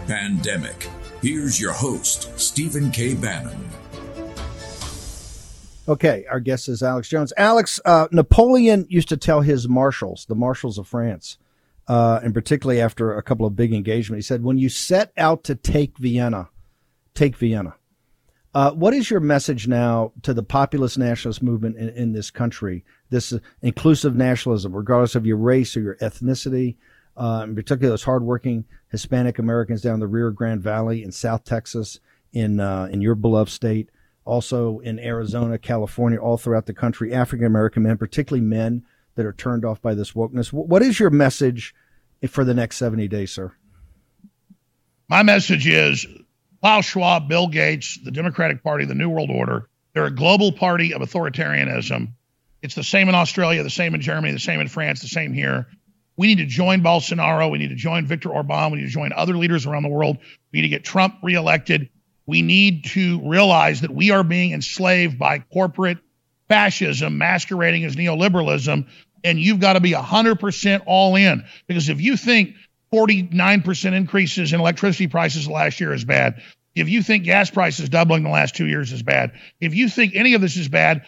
Pandemic. 0.09 0.89
Here's 1.21 1.59
your 1.61 1.71
host, 1.71 2.31
Stephen 2.39 2.89
K. 2.89 3.13
Bannon. 3.13 3.69
Okay, 5.87 6.25
our 6.31 6.39
guest 6.39 6.67
is 6.67 6.81
Alex 6.81 7.07
Jones. 7.09 7.31
Alex, 7.37 7.79
uh, 7.85 8.07
Napoleon 8.11 8.87
used 8.89 9.09
to 9.09 9.17
tell 9.17 9.41
his 9.41 9.69
marshals, 9.69 10.25
the 10.25 10.33
marshals 10.33 10.79
of 10.79 10.87
France, 10.87 11.37
uh, 11.87 12.21
and 12.23 12.33
particularly 12.33 12.81
after 12.81 13.15
a 13.15 13.21
couple 13.21 13.45
of 13.45 13.55
big 13.55 13.71
engagements, 13.71 14.25
he 14.25 14.27
said, 14.27 14.43
"When 14.43 14.57
you 14.57 14.67
set 14.67 15.13
out 15.15 15.43
to 15.43 15.53
take 15.53 15.99
Vienna, 15.99 16.49
take 17.13 17.35
Vienna." 17.35 17.75
Uh, 18.55 18.71
what 18.71 18.95
is 18.95 19.11
your 19.11 19.19
message 19.19 19.67
now 19.67 20.11
to 20.23 20.33
the 20.33 20.41
populist 20.41 20.97
nationalist 20.97 21.43
movement 21.43 21.77
in, 21.77 21.89
in 21.89 22.13
this 22.13 22.31
country? 22.31 22.83
This 23.11 23.31
inclusive 23.61 24.15
nationalism, 24.15 24.75
regardless 24.75 25.13
of 25.13 25.27
your 25.27 25.37
race 25.37 25.77
or 25.77 25.81
your 25.81 25.97
ethnicity, 25.97 26.77
uh, 27.15 27.45
in 27.47 27.53
particular 27.53 27.91
those 27.91 28.01
hardworking 28.01 28.65
Hispanic 28.89 29.39
Americans 29.39 29.81
down 29.81 29.99
the 29.99 30.07
Rio 30.07 30.31
Grande 30.31 30.61
Valley 30.61 31.03
in 31.03 31.11
South 31.11 31.43
Texas, 31.43 31.99
in 32.33 32.59
uh, 32.59 32.87
in 32.91 33.01
your 33.01 33.15
beloved 33.15 33.51
state 33.51 33.89
also 34.29 34.77
in 34.79 34.99
Arizona, 34.99 35.57
California, 35.57 36.19
all 36.19 36.37
throughout 36.37 36.67
the 36.67 36.73
country, 36.73 37.11
African 37.11 37.47
American 37.47 37.83
men, 37.83 37.97
particularly 37.97 38.45
men 38.45 38.83
that 39.15 39.25
are 39.25 39.33
turned 39.33 39.65
off 39.65 39.81
by 39.81 39.95
this 39.95 40.11
wokeness. 40.11 40.53
What 40.53 40.83
is 40.83 40.99
your 40.99 41.09
message 41.09 41.73
for 42.29 42.45
the 42.45 42.53
next 42.53 42.77
70 42.77 43.07
days, 43.07 43.31
sir? 43.31 43.53
My 45.09 45.23
message 45.23 45.67
is 45.67 46.05
Klaus 46.61 46.85
Schwab, 46.85 47.27
Bill 47.27 47.47
Gates, 47.47 47.97
the 48.03 48.11
Democratic 48.11 48.63
Party, 48.63 48.85
the 48.85 48.93
New 48.93 49.09
World 49.09 49.31
Order, 49.31 49.67
they're 49.93 50.05
a 50.05 50.11
global 50.11 50.51
party 50.51 50.93
of 50.93 51.01
authoritarianism. 51.01 52.09
It's 52.61 52.75
the 52.75 52.83
same 52.83 53.09
in 53.09 53.15
Australia, 53.15 53.63
the 53.63 53.69
same 53.69 53.95
in 53.95 54.01
Germany, 54.01 54.33
the 54.33 54.39
same 54.39 54.59
in 54.59 54.67
France, 54.67 55.01
the 55.01 55.07
same 55.07 55.33
here. 55.33 55.67
We 56.19 56.27
need 56.27 56.37
to 56.39 56.45
join 56.45 56.83
Bolsonaro. 56.83 57.49
We 57.49 57.57
need 57.57 57.69
to 57.69 57.75
join 57.75 58.05
Viktor 58.05 58.29
Orban. 58.29 58.71
We 58.71 58.79
need 58.79 58.85
to 58.85 58.91
join 58.91 59.11
other 59.15 59.35
leaders 59.35 59.65
around 59.65 59.83
the 59.83 59.89
world. 59.89 60.17
We 60.51 60.59
need 60.59 60.63
to 60.63 60.69
get 60.69 60.83
Trump 60.83 61.15
reelected 61.23 61.89
we 62.29 62.43
need 62.43 62.85
to 62.85 63.27
realize 63.27 63.81
that 63.81 63.89
we 63.89 64.11
are 64.11 64.23
being 64.23 64.51
enslaved 64.51 65.17
by 65.17 65.39
corporate 65.39 65.97
fascism 66.47 67.17
masquerading 67.17 67.85
as 67.85 67.95
neoliberalism. 67.95 68.87
And 69.23 69.39
you've 69.39 69.59
got 69.59 69.73
to 69.73 69.79
be 69.79 69.93
100% 69.93 70.83
all 70.85 71.15
in. 71.15 71.43
Because 71.65 71.89
if 71.89 71.99
you 71.99 72.15
think 72.15 72.53
49% 72.93 73.93
increases 73.93 74.53
in 74.53 74.59
electricity 74.59 75.07
prices 75.07 75.47
last 75.47 75.79
year 75.79 75.91
is 75.91 76.05
bad, 76.05 76.43
if 76.75 76.87
you 76.87 77.01
think 77.01 77.23
gas 77.23 77.49
prices 77.49 77.89
doubling 77.89 78.21
the 78.21 78.29
last 78.29 78.55
two 78.55 78.67
years 78.67 78.91
is 78.91 79.01
bad, 79.01 79.31
if 79.59 79.73
you 79.73 79.89
think 79.89 80.13
any 80.13 80.35
of 80.35 80.41
this 80.41 80.55
is 80.55 80.67
bad, 80.67 81.03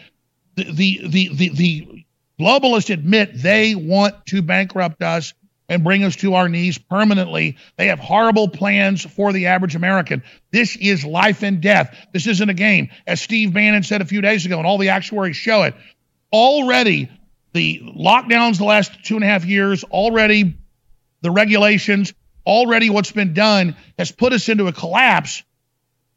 the, 0.56 0.64
the, 0.72 1.00
the, 1.06 1.28
the, 1.28 1.48
the 1.50 2.04
globalists 2.42 2.92
admit 2.92 3.30
they 3.34 3.74
want 3.74 4.26
to 4.26 4.42
bankrupt 4.42 5.02
us 5.02 5.32
and 5.68 5.84
bring 5.84 6.02
us 6.02 6.16
to 6.16 6.34
our 6.34 6.48
knees 6.48 6.76
permanently. 6.76 7.56
They 7.76 7.86
have 7.86 8.00
horrible 8.00 8.48
plans 8.48 9.04
for 9.04 9.32
the 9.32 9.46
average 9.46 9.76
American. 9.76 10.22
This 10.50 10.76
is 10.76 11.04
life 11.04 11.42
and 11.42 11.60
death. 11.60 11.96
This 12.12 12.26
isn't 12.26 12.50
a 12.50 12.54
game. 12.54 12.90
As 13.06 13.22
Steve 13.22 13.54
Bannon 13.54 13.84
said 13.84 14.02
a 14.02 14.04
few 14.04 14.20
days 14.20 14.44
ago, 14.44 14.58
and 14.58 14.66
all 14.66 14.78
the 14.78 14.88
actuaries 14.88 15.36
show 15.36 15.62
it, 15.62 15.74
already 16.32 17.08
the 17.52 17.80
lockdowns 17.96 18.58
the 18.58 18.64
last 18.64 19.04
two 19.04 19.14
and 19.14 19.24
a 19.24 19.28
half 19.28 19.44
years, 19.44 19.84
already 19.84 20.58
the 21.20 21.30
regulations, 21.30 22.12
already 22.44 22.90
what's 22.90 23.12
been 23.12 23.34
done 23.34 23.76
has 23.98 24.10
put 24.10 24.32
us 24.32 24.48
into 24.48 24.66
a 24.66 24.72
collapse. 24.72 25.44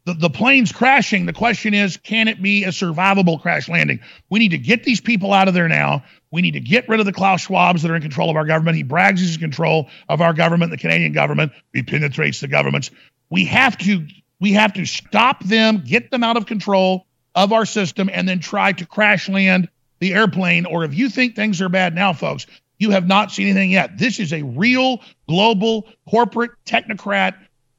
The, 0.06 0.14
the 0.14 0.30
plane's 0.30 0.72
crashing. 0.72 1.26
The 1.26 1.32
question 1.32 1.74
is, 1.74 1.96
can 1.96 2.28
it 2.28 2.40
be 2.40 2.64
a 2.64 2.68
survivable 2.68 3.42
crash 3.42 3.68
landing? 3.68 4.00
We 4.30 4.38
need 4.38 4.52
to 4.52 4.58
get 4.58 4.84
these 4.84 5.00
people 5.00 5.32
out 5.32 5.48
of 5.48 5.54
there 5.54 5.68
now. 5.68 6.04
We 6.30 6.42
need 6.42 6.52
to 6.52 6.60
get 6.60 6.88
rid 6.88 7.00
of 7.00 7.06
the 7.06 7.12
Klaus 7.12 7.46
Schwabs 7.46 7.82
that 7.82 7.90
are 7.90 7.96
in 7.96 8.02
control 8.02 8.30
of 8.30 8.36
our 8.36 8.46
government. 8.46 8.76
He 8.76 8.84
brags 8.84 9.20
he's 9.20 9.34
in 9.34 9.40
control 9.40 9.88
of 10.08 10.20
our 10.20 10.32
government, 10.32 10.70
the 10.70 10.78
Canadian 10.78 11.12
government. 11.12 11.52
He 11.72 11.82
penetrates 11.82 12.40
the 12.40 12.48
governments. 12.48 12.90
We 13.30 13.46
have 13.46 13.76
to 13.78 14.06
we 14.38 14.52
have 14.52 14.74
to 14.74 14.84
stop 14.84 15.42
them, 15.42 15.82
get 15.84 16.10
them 16.10 16.22
out 16.22 16.36
of 16.36 16.46
control 16.46 17.06
of 17.34 17.52
our 17.52 17.66
system, 17.66 18.08
and 18.12 18.28
then 18.28 18.38
try 18.38 18.72
to 18.72 18.86
crash 18.86 19.28
land 19.28 19.68
the 19.98 20.14
airplane. 20.14 20.66
Or 20.66 20.84
if 20.84 20.94
you 20.94 21.08
think 21.08 21.34
things 21.34 21.60
are 21.60 21.68
bad 21.68 21.94
now, 21.94 22.12
folks, 22.12 22.46
you 22.78 22.90
have 22.90 23.06
not 23.06 23.32
seen 23.32 23.48
anything 23.48 23.70
yet. 23.70 23.98
This 23.98 24.20
is 24.20 24.32
a 24.32 24.42
real 24.42 25.00
global 25.28 25.88
corporate 26.08 26.52
technocrat 26.66 27.34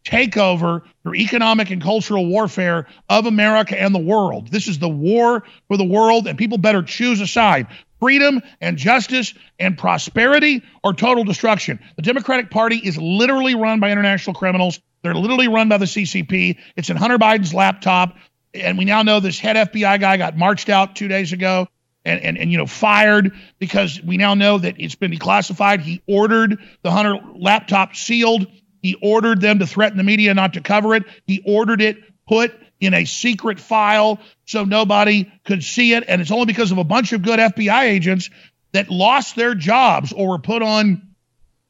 takeover 0.07 0.81
through 1.03 1.15
economic 1.15 1.69
and 1.69 1.81
cultural 1.81 2.25
warfare 2.25 2.87
of 3.09 3.25
America 3.25 3.79
and 3.79 3.93
the 3.93 3.99
world. 3.99 4.47
This 4.49 4.67
is 4.67 4.79
the 4.79 4.89
war 4.89 5.43
for 5.67 5.77
the 5.77 5.83
world, 5.83 6.27
and 6.27 6.37
people 6.37 6.57
better 6.57 6.81
choose 6.81 7.21
a 7.21 7.27
side 7.27 7.67
freedom 7.99 8.41
and 8.61 8.77
justice 8.77 9.33
and 9.57 9.75
prosperity 9.75 10.61
or 10.83 10.93
total 10.93 11.23
destruction. 11.23 11.79
The 11.95 12.03
Democratic 12.03 12.51
Party 12.51 12.77
is 12.77 12.95
literally 12.95 13.55
run 13.55 13.79
by 13.79 13.91
international 13.91 14.35
criminals. 14.35 14.79
They're 15.01 15.15
literally 15.15 15.47
run 15.47 15.67
by 15.67 15.79
the 15.79 15.85
CCP. 15.85 16.57
It's 16.75 16.91
in 16.91 16.97
Hunter 16.97 17.17
Biden's 17.17 17.55
laptop. 17.55 18.15
And 18.53 18.77
we 18.77 18.85
now 18.85 19.01
know 19.01 19.19
this 19.19 19.39
head 19.39 19.55
FBI 19.55 19.99
guy 19.99 20.17
got 20.17 20.37
marched 20.37 20.69
out 20.69 20.95
two 20.95 21.07
days 21.07 21.33
ago 21.33 21.67
and, 22.07 22.21
and, 22.21 22.37
and 22.37 22.51
you 22.51 22.57
know 22.57 22.65
fired 22.65 23.33
because 23.59 24.01
we 24.01 24.17
now 24.17 24.33
know 24.33 24.57
that 24.57 24.75
it's 24.79 24.95
been 24.95 25.11
declassified. 25.11 25.81
He 25.81 26.01
ordered 26.07 26.59
the 26.81 26.91
Hunter 26.91 27.19
laptop 27.35 27.95
sealed. 27.95 28.47
He 28.81 28.95
ordered 29.01 29.41
them 29.41 29.59
to 29.59 29.67
threaten 29.67 29.97
the 29.97 30.03
media 30.03 30.33
not 30.33 30.53
to 30.53 30.61
cover 30.61 30.95
it. 30.95 31.03
He 31.25 31.43
ordered 31.45 31.81
it 31.81 31.97
put 32.27 32.53
in 32.79 32.93
a 32.93 33.05
secret 33.05 33.59
file 33.59 34.19
so 34.45 34.63
nobody 34.63 35.31
could 35.45 35.63
see 35.63 35.93
it. 35.93 36.03
And 36.07 36.21
it's 36.21 36.31
only 36.31 36.45
because 36.45 36.71
of 36.71 36.77
a 36.77 36.83
bunch 36.83 37.13
of 37.13 37.21
good 37.21 37.39
FBI 37.39 37.83
agents 37.83 38.29
that 38.73 38.89
lost 38.89 39.35
their 39.35 39.55
jobs 39.55 40.13
or 40.13 40.29
were 40.29 40.39
put 40.39 40.61
on 40.61 41.01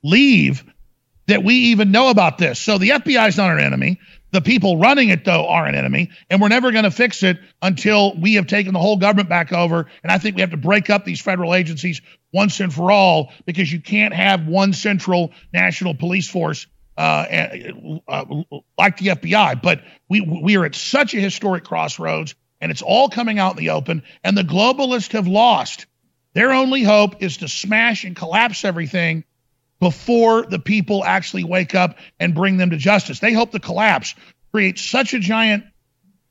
leave 0.03 0.63
that 1.27 1.43
we 1.43 1.55
even 1.55 1.91
know 1.91 2.09
about 2.09 2.37
this. 2.37 2.59
So 2.59 2.77
the 2.77 2.89
FBI 2.89 3.29
is 3.29 3.37
not 3.37 3.49
our 3.49 3.59
enemy. 3.59 3.99
The 4.31 4.41
people 4.41 4.77
running 4.77 5.09
it, 5.09 5.23
though, 5.23 5.47
are 5.47 5.65
an 5.65 5.75
enemy. 5.75 6.09
And 6.29 6.41
we're 6.41 6.49
never 6.49 6.71
going 6.71 6.83
to 6.83 6.91
fix 6.91 7.23
it 7.23 7.37
until 7.61 8.13
we 8.15 8.35
have 8.35 8.47
taken 8.47 8.73
the 8.73 8.79
whole 8.79 8.97
government 8.97 9.29
back 9.29 9.53
over. 9.53 9.87
And 10.03 10.11
I 10.11 10.17
think 10.17 10.35
we 10.35 10.41
have 10.41 10.51
to 10.51 10.57
break 10.57 10.89
up 10.89 11.05
these 11.05 11.21
federal 11.21 11.53
agencies 11.53 12.01
once 12.33 12.59
and 12.59 12.73
for 12.73 12.91
all 12.91 13.31
because 13.45 13.71
you 13.71 13.79
can't 13.79 14.13
have 14.13 14.47
one 14.47 14.73
central 14.73 15.31
national 15.53 15.95
police 15.95 16.29
force 16.29 16.67
uh, 16.97 18.01
uh, 18.07 18.25
like 18.77 18.97
the 18.97 19.07
FBI. 19.07 19.61
But 19.61 19.81
we 20.09 20.21
we 20.21 20.57
are 20.57 20.65
at 20.65 20.75
such 20.75 21.13
a 21.13 21.19
historic 21.19 21.63
crossroads, 21.63 22.35
and 22.59 22.71
it's 22.71 22.81
all 22.81 23.09
coming 23.09 23.39
out 23.39 23.57
in 23.57 23.57
the 23.57 23.69
open. 23.71 24.03
And 24.23 24.37
the 24.37 24.43
globalists 24.43 25.11
have 25.11 25.27
lost. 25.27 25.85
Their 26.33 26.51
only 26.51 26.83
hope 26.83 27.21
is 27.21 27.37
to 27.37 27.47
smash 27.47 28.03
and 28.03 28.15
collapse 28.15 28.65
everything 28.65 29.23
before 29.79 30.43
the 30.43 30.59
people 30.59 31.03
actually 31.03 31.43
wake 31.43 31.75
up 31.75 31.97
and 32.19 32.33
bring 32.33 32.57
them 32.57 32.71
to 32.71 32.77
justice. 32.77 33.19
They 33.19 33.33
hope 33.33 33.51
the 33.51 33.59
collapse 33.59 34.15
creates 34.51 34.81
such 34.81 35.13
a 35.13 35.19
giant 35.19 35.65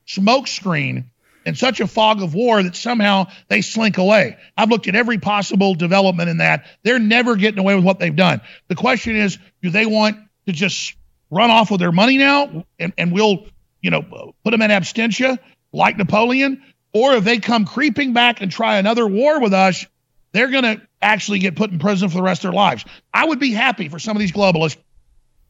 smoke 0.05 0.47
screen 0.47 1.11
and 1.45 1.57
such 1.57 1.79
a 1.79 1.87
fog 1.87 2.21
of 2.21 2.33
war 2.33 2.61
that 2.61 2.75
somehow 2.75 3.27
they 3.47 3.61
slink 3.61 3.97
away. 3.97 4.37
I've 4.57 4.69
looked 4.69 4.87
at 4.87 4.95
every 4.95 5.17
possible 5.17 5.75
development 5.75 6.29
in 6.29 6.37
that. 6.37 6.65
They're 6.83 6.99
never 6.99 7.37
getting 7.37 7.59
away 7.59 7.75
with 7.75 7.85
what 7.85 7.99
they've 7.99 8.15
done. 8.15 8.41
The 8.67 8.75
question 8.75 9.15
is, 9.15 9.37
do 9.61 9.69
they 9.69 9.85
want 9.85 10.17
to 10.47 10.53
just 10.53 10.95
run 11.29 11.51
off 11.51 11.69
with 11.69 11.79
their 11.79 11.91
money 11.91 12.17
now 12.17 12.65
and, 12.79 12.93
and 12.97 13.11
we'll, 13.11 13.45
you 13.81 13.91
know, 13.91 14.01
put 14.43 14.51
them 14.51 14.61
in 14.61 14.71
absentia 14.71 15.37
like 15.71 15.97
Napoleon? 15.97 16.63
Or 16.93 17.13
if 17.13 17.23
they 17.23 17.37
come 17.37 17.65
creeping 17.65 18.13
back 18.13 18.41
and 18.41 18.51
try 18.51 18.77
another 18.77 19.05
war 19.05 19.39
with 19.39 19.53
us, 19.53 19.85
they're 20.31 20.49
going 20.49 20.63
to 20.63 20.81
actually 21.01 21.39
get 21.39 21.55
put 21.55 21.71
in 21.71 21.79
prison 21.79 22.09
for 22.09 22.15
the 22.15 22.23
rest 22.23 22.39
of 22.39 22.51
their 22.51 22.57
lives. 22.57 22.85
I 23.13 23.25
would 23.25 23.39
be 23.39 23.51
happy 23.51 23.89
for 23.89 23.99
some 23.99 24.15
of 24.15 24.19
these 24.19 24.31
globalists 24.31 24.77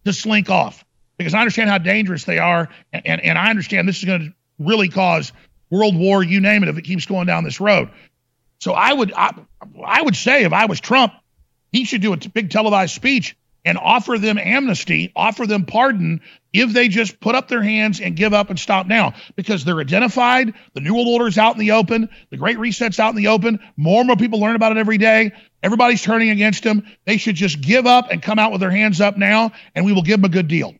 to 0.05 0.13
slink 0.13 0.49
off 0.49 0.83
because 1.17 1.33
I 1.33 1.39
understand 1.39 1.69
how 1.69 1.77
dangerous 1.77 2.25
they 2.25 2.39
are. 2.39 2.69
And, 2.91 3.05
and, 3.05 3.21
and 3.21 3.37
I 3.37 3.49
understand 3.49 3.87
this 3.87 3.99
is 3.99 4.05
going 4.05 4.21
to 4.21 4.33
really 4.59 4.89
cause 4.89 5.31
world 5.69 5.95
war, 5.95 6.23
you 6.23 6.41
name 6.41 6.63
it, 6.63 6.69
if 6.69 6.77
it 6.77 6.83
keeps 6.83 7.05
going 7.05 7.27
down 7.27 7.43
this 7.43 7.59
road. 7.59 7.89
So 8.59 8.73
I 8.73 8.91
would, 8.91 9.13
I, 9.13 9.35
I 9.85 10.01
would 10.01 10.15
say 10.15 10.43
if 10.43 10.53
I 10.53 10.65
was 10.65 10.79
Trump, 10.79 11.13
he 11.71 11.85
should 11.85 12.01
do 12.01 12.13
a 12.13 12.17
big 12.17 12.49
televised 12.49 12.95
speech 12.95 13.37
and 13.67 13.77
offer 13.77 14.17
them 14.17 14.37
amnesty, 14.37 15.11
offer 15.13 15.45
them 15.45 15.65
pardon 15.65 16.21
if 16.53 16.71
they 16.71 16.87
just 16.87 17.19
put 17.19 17.35
up 17.35 17.49
their 17.49 17.61
hands 17.61 17.99
and 17.99 18.15
give 18.15 18.33
up 18.33 18.49
and 18.49 18.57
stop 18.57 18.87
now 18.87 19.13
because 19.35 19.65
they're 19.65 19.81
identified. 19.81 20.53
The 20.73 20.79
New 20.79 20.93
World 20.93 21.09
Order 21.09 21.27
is 21.27 21.37
out 21.37 21.55
in 21.55 21.59
the 21.59 21.71
open. 21.71 22.07
The 22.29 22.37
Great 22.37 22.59
Reset's 22.59 22.97
out 22.97 23.09
in 23.09 23.17
the 23.17 23.27
open. 23.27 23.59
More 23.75 23.99
and 23.99 24.07
more 24.07 24.15
people 24.15 24.39
learn 24.39 24.55
about 24.55 24.71
it 24.71 24.77
every 24.77 24.97
day. 24.97 25.33
Everybody's 25.61 26.01
turning 26.01 26.29
against 26.29 26.63
them. 26.63 26.87
They 27.03 27.17
should 27.17 27.35
just 27.35 27.59
give 27.59 27.85
up 27.85 28.09
and 28.09 28.21
come 28.21 28.39
out 28.39 28.53
with 28.53 28.61
their 28.61 28.71
hands 28.71 29.01
up 29.01 29.17
now, 29.17 29.51
and 29.75 29.85
we 29.85 29.91
will 29.91 30.01
give 30.01 30.21
them 30.21 30.31
a 30.31 30.33
good 30.33 30.47
deal. 30.47 30.73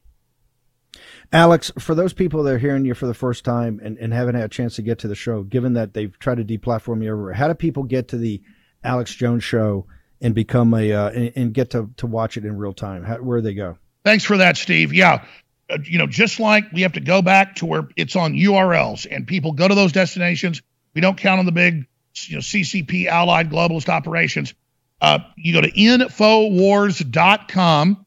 Alex, 1.34 1.74
for 1.78 1.93
those 1.93 2.14
people 2.14 2.43
that 2.43 2.53
are 2.53 2.57
hearing 2.57 2.86
you 2.86 2.93
for 2.93 3.05
the 3.05 3.14
first 3.14 3.43
time 3.43 3.82
and, 3.84 3.97
and 3.97 4.14
haven't 4.14 4.36
had 4.36 4.45
a 4.45 4.47
chance 4.47 4.78
to 4.78 4.82
get 4.82 4.99
to 4.99 5.09
the 5.09 5.16
show, 5.16 5.43
given 5.43 5.74
that 5.74 5.93
they've 5.93 6.18
tried 6.20 6.38
to 6.38 6.45
deplatform 6.45 7.03
you 7.03 7.11
everywhere, 7.11 7.34
how 7.34 7.49
do 7.49 7.53
people 7.53 7.84
get 7.84 8.07
to 8.07 8.18
the 8.18 8.41
Alex 8.82 9.14
Jones 9.14 9.43
show 9.43 9.88
and 10.22 10.36
become 10.36 10.74
a 10.74 10.91
uh, 10.91 11.09
and, 11.09 11.32
and, 11.36 11.53
get 11.53 11.72
to 11.72 11.89
to 11.97 12.07
watch 12.07 12.38
it 12.38 12.45
in 12.45 12.57
real 12.57 12.74
time? 12.74 13.03
How, 13.03 13.18
where 13.18 13.41
they 13.41 13.53
go? 13.53 13.78
Thanks 14.03 14.24
for 14.24 14.38
that, 14.38 14.57
Steve. 14.57 14.93
Yeah. 14.93 15.26
Uh, 15.70 15.78
you 15.84 15.97
know, 15.97 16.07
just 16.07 16.39
like 16.39 16.72
we 16.72 16.84
have 16.84 16.93
to 16.93 17.01
go 17.01 17.22
back 17.22 17.55
to 17.57 17.65
where 17.65 17.89
it's 17.95 18.15
on 18.15 18.34
URLs 18.34 19.05
and 19.09 19.28
people 19.28 19.51
go 19.51 19.68
to 19.68 19.76
those 19.76 19.91
destinations, 19.91 20.61
we 20.93 21.01
don't 21.01 21.18
count 21.18 21.39
on 21.39 21.45
the 21.45 21.51
big, 21.51 21.88
you 22.28 22.36
know, 22.36 22.41
CCP 22.41 23.07
allied 23.07 23.49
globalist 23.49 23.89
operations. 23.89 24.53
Uh, 25.01 25.20
you 25.36 25.53
go 25.53 25.61
to 25.61 25.72
infowars.com 25.72 28.05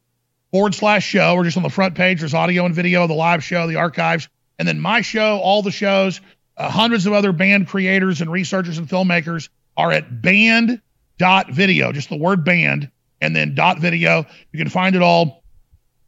forward 0.51 0.75
slash 0.75 1.05
show, 1.05 1.35
or 1.35 1.43
just 1.43 1.55
on 1.55 1.63
the 1.63 1.69
front 1.69 1.95
page, 1.95 2.19
there's 2.19 2.33
audio 2.33 2.65
and 2.65 2.75
video 2.75 3.03
of 3.03 3.09
the 3.09 3.15
live 3.15 3.43
show, 3.43 3.67
the 3.67 3.77
archives, 3.77 4.27
and 4.59 4.67
then 4.67 4.79
my 4.79 5.01
show, 5.01 5.37
all 5.37 5.61
the 5.61 5.71
shows, 5.71 6.19
Uh, 6.57 6.69
hundreds 6.69 7.05
of 7.05 7.13
other 7.13 7.31
band 7.31 7.67
creators 7.67 8.21
and 8.21 8.29
researchers 8.29 8.77
and 8.77 8.87
filmmakers 8.87 9.49
are 9.77 9.91
at 9.91 10.21
band.video, 11.21 11.91
just 11.91 12.09
the 12.09 12.17
word 12.17 12.43
band, 12.43 12.89
and 13.21 13.35
then 13.35 13.55
dot 13.55 13.79
video. 13.79 14.25
You 14.51 14.59
can 14.59 14.69
find 14.69 14.95
it 14.95 15.01
all 15.01 15.43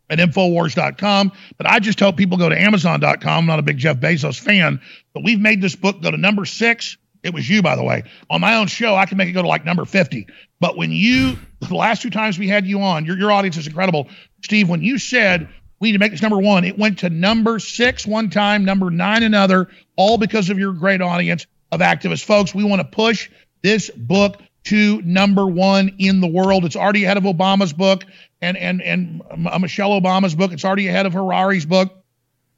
at 0.10 0.20
Infowars.com. 0.20 1.32
But 1.58 1.68
I 1.68 1.80
just 1.80 2.00
hope 2.00 2.18
people 2.18 2.38
go 2.38 2.50
to 2.50 2.60
Amazon.com. 2.60 3.16
I'm 3.26 3.46
not 3.46 3.60
a 3.60 3.64
big 3.64 3.78
Jeff 3.78 3.98
Bezos 3.98 4.40
fan, 4.40 4.82
but 5.14 5.24
we've 5.24 5.40
made 5.40 5.62
this 5.62 5.76
book 5.76 6.02
go 6.02 6.12
to 6.12 6.18
number 6.18 6.46
six. 6.46 6.98
It 7.24 7.34
was 7.34 7.50
you, 7.50 7.62
by 7.62 7.78
the 7.78 7.84
way. 7.84 8.04
On 8.30 8.42
my 8.42 8.56
own 8.56 8.68
show, 8.68 8.96
I 8.96 9.06
can 9.06 9.18
make 9.18 9.30
it 9.30 9.32
go 9.32 9.42
to 9.42 9.48
like 9.48 9.64
number 9.64 9.86
50. 9.86 10.28
But 10.60 10.76
when 10.76 10.92
you, 10.92 11.38
the 11.62 11.76
last 11.76 12.02
two 12.02 12.10
times 12.10 12.38
we 12.38 12.50
had 12.50 12.66
you 12.68 12.82
on, 12.82 13.06
your, 13.06 13.18
your 13.18 13.32
audience 13.32 13.56
is 13.56 13.66
incredible. 13.66 14.10
Steve, 14.44 14.68
when 14.68 14.82
you 14.82 14.98
said 14.98 15.48
we 15.80 15.90
need 15.90 15.94
to 15.94 16.00
make 16.00 16.12
this 16.12 16.22
number 16.22 16.38
one, 16.38 16.66
it 16.66 16.78
went 16.78 17.00
to 17.00 17.10
number 17.10 17.60
six 17.60 18.06
one 18.06 18.30
time, 18.30 18.66
number 18.66 18.90
nine 18.90 19.24
another, 19.24 19.70
all 19.96 20.18
because 20.18 20.50
of 20.50 20.60
your 20.60 20.74
great 20.74 21.02
audience 21.02 21.46
of 21.72 21.80
activist 21.80 22.24
Folks, 22.24 22.54
we 22.54 22.64
want 22.64 22.82
to 22.82 22.88
push 22.88 23.30
this 23.64 23.90
book 23.90 24.42
to 24.66 25.02
number 25.02 25.46
one 25.46 25.96
in 26.00 26.22
the 26.22 26.28
world. 26.28 26.66
It's 26.66 26.76
already 26.76 27.04
ahead 27.04 27.18
of 27.18 27.24
Obama's 27.24 27.74
book 27.74 28.06
and 28.42 28.58
and 28.58 28.82
and 28.82 29.22
uh, 29.30 29.60
Michelle 29.60 30.00
Obama's 30.00 30.36
book. 30.36 30.52
It's 30.52 30.66
already 30.66 30.88
ahead 30.88 31.06
of 31.06 31.14
Harari's 31.14 31.66
book, 31.66 31.94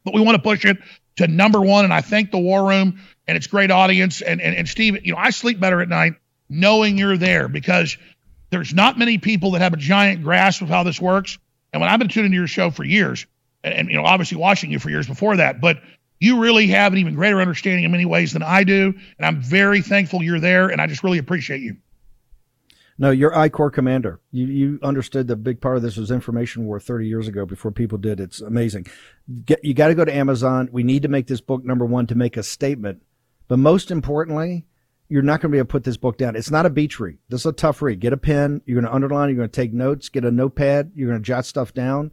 but 0.03 0.13
we 0.13 0.21
want 0.21 0.35
to 0.35 0.41
push 0.41 0.65
it 0.65 0.77
to 1.17 1.27
number 1.27 1.61
one. 1.61 1.85
And 1.85 1.93
I 1.93 2.01
thank 2.01 2.31
the 2.31 2.37
War 2.37 2.67
Room 2.67 2.99
and 3.27 3.37
its 3.37 3.47
great 3.47 3.71
audience. 3.71 4.21
And 4.21 4.41
and, 4.41 4.55
and 4.55 4.67
Steve, 4.67 5.05
you 5.05 5.13
know, 5.13 5.19
I 5.19 5.31
sleep 5.31 5.59
better 5.59 5.81
at 5.81 5.89
night 5.89 6.13
knowing 6.49 6.97
you're 6.97 7.17
there 7.17 7.47
because 7.47 7.97
there's 8.51 8.73
not 8.73 8.97
many 8.97 9.17
people 9.17 9.51
that 9.51 9.61
have 9.61 9.73
a 9.73 9.77
giant 9.77 10.23
grasp 10.23 10.61
of 10.61 10.69
how 10.69 10.83
this 10.83 11.01
works. 11.01 11.37
And 11.73 11.81
when 11.81 11.89
I've 11.89 11.99
been 11.99 12.07
tuning 12.07 12.31
to 12.31 12.37
your 12.37 12.47
show 12.47 12.69
for 12.69 12.83
years, 12.83 13.25
and, 13.63 13.73
and 13.73 13.89
you 13.89 13.95
know, 13.95 14.05
obviously 14.05 14.37
watching 14.37 14.71
you 14.71 14.79
for 14.79 14.89
years 14.89 15.07
before 15.07 15.37
that, 15.37 15.59
but 15.59 15.81
you 16.19 16.39
really 16.39 16.67
have 16.67 16.93
an 16.93 16.99
even 16.99 17.15
greater 17.15 17.41
understanding 17.41 17.83
in 17.83 17.91
many 17.91 18.05
ways 18.05 18.31
than 18.31 18.43
I 18.43 18.63
do. 18.63 18.93
And 19.17 19.25
I'm 19.25 19.41
very 19.41 19.81
thankful 19.81 20.23
you're 20.23 20.39
there, 20.39 20.69
and 20.69 20.79
I 20.79 20.87
just 20.87 21.03
really 21.03 21.17
appreciate 21.17 21.61
you. 21.61 21.77
No, 22.97 23.11
you're 23.11 23.37
I 23.37 23.49
Corps 23.49 23.71
commander. 23.71 24.21
You 24.31 24.45
you 24.45 24.79
understood 24.81 25.27
the 25.27 25.35
big 25.35 25.59
part 25.59 25.75
of 25.75 25.83
this 25.83 25.97
was 25.97 26.11
information 26.11 26.65
war 26.65 26.79
30 26.79 27.07
years 27.07 27.27
ago 27.27 27.45
before 27.45 27.71
people 27.71 27.97
did. 27.97 28.19
It's 28.19 28.39
amazing. 28.39 28.87
Get, 29.45 29.63
you 29.65 29.73
got 29.73 29.89
to 29.89 29.95
go 29.95 30.05
to 30.05 30.15
Amazon. 30.15 30.69
We 30.71 30.83
need 30.83 31.01
to 31.01 31.09
make 31.09 31.27
this 31.27 31.41
book 31.41 31.65
number 31.65 31.85
one 31.85 32.07
to 32.07 32.15
make 32.15 32.37
a 32.37 32.43
statement. 32.43 33.01
But 33.47 33.59
most 33.59 33.91
importantly, 33.91 34.65
you're 35.09 35.21
not 35.21 35.41
going 35.41 35.51
to 35.51 35.55
be 35.55 35.57
able 35.57 35.67
to 35.67 35.71
put 35.71 35.83
this 35.83 35.97
book 35.97 36.17
down. 36.17 36.35
It's 36.35 36.49
not 36.49 36.65
a 36.65 36.69
beach 36.69 36.99
read. 36.99 37.17
This 37.27 37.41
is 37.41 37.47
a 37.47 37.51
tough 37.51 37.81
read. 37.81 37.99
Get 37.99 38.13
a 38.13 38.17
pen. 38.17 38.61
You're 38.65 38.81
going 38.81 38.89
to 38.89 38.95
underline. 38.95 39.29
You're 39.29 39.37
going 39.37 39.49
to 39.49 39.61
take 39.61 39.73
notes. 39.73 40.07
Get 40.07 40.23
a 40.23 40.31
notepad. 40.31 40.93
You're 40.95 41.09
going 41.09 41.21
to 41.21 41.25
jot 41.25 41.45
stuff 41.45 41.73
down. 41.73 42.11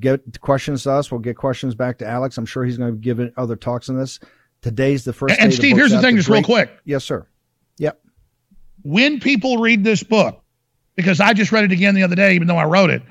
Get 0.00 0.40
questions 0.40 0.84
to 0.84 0.92
us. 0.92 1.12
We'll 1.12 1.20
get 1.20 1.36
questions 1.36 1.74
back 1.74 1.98
to 1.98 2.06
Alex. 2.06 2.38
I'm 2.38 2.46
sure 2.46 2.64
he's 2.64 2.78
going 2.78 2.90
to 2.90 2.96
be 2.96 3.02
giving 3.02 3.32
other 3.36 3.54
talks 3.54 3.88
on 3.90 3.98
this. 3.98 4.18
Today's 4.62 5.04
the 5.04 5.12
first. 5.12 5.38
And, 5.38 5.52
Steve, 5.54 5.76
here's 5.76 5.92
the 5.92 6.00
thing, 6.00 6.16
just 6.16 6.28
great, 6.28 6.38
real 6.38 6.44
quick. 6.44 6.70
Yes, 6.84 7.04
sir. 7.04 7.26
Yep 7.78 8.00
when 8.82 9.20
people 9.20 9.58
read 9.58 9.84
this 9.84 10.02
book, 10.02 10.42
because 10.96 11.20
I 11.20 11.32
just 11.32 11.52
read 11.52 11.64
it 11.64 11.72
again 11.72 11.94
the 11.94 12.02
other 12.02 12.16
day, 12.16 12.34
even 12.34 12.48
though 12.48 12.56
I 12.56 12.64
wrote 12.64 12.90
it, 12.90 13.02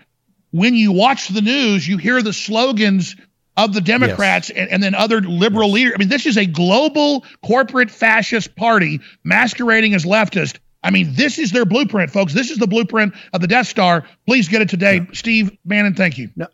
when 0.52 0.76
you 0.76 0.92
watch 0.92 1.28
the 1.28 1.42
news, 1.42 1.88
you 1.88 1.98
hear 1.98 2.22
the 2.22 2.34
slogans 2.34 3.16
of 3.56 3.74
the 3.74 3.82
Democrats 3.82 4.50
yes. 4.50 4.58
and, 4.58 4.70
and, 4.72 4.84
then 4.84 4.96
other 4.96 5.22
liberal 5.22 5.68
yes. 5.68 5.74
leaders. 5.74 5.94
I 5.96 5.98
mean, 6.00 6.10
this 6.10 6.26
is 6.26 6.38
a 6.38 6.46
global 6.46 7.26
corporate 7.46 7.92
fascist 7.92 8.56
party 8.56 9.02
masquerading 9.24 9.94
as 9.94 10.06
leftist. 10.06 10.60
I 10.82 10.92
mean, 10.92 11.14
this 11.14 11.38
is 11.40 11.52
their 11.52 11.66
blueprint, 11.66 12.12
folks. 12.12 12.34
This 12.34 12.52
is 12.52 12.58
the 12.58 12.68
blueprint 12.68 13.14
of 13.34 13.42
the 13.42 13.48
Death 13.48 13.68
Star. 13.68 14.06
Please 14.26 14.48
get 14.48 14.62
it 14.62 14.70
today. 14.70 15.06
Steve 15.12 15.52
Bannon, 15.66 15.94
thank 15.94 16.18
you. 16.18 16.30
No, 16.38 16.48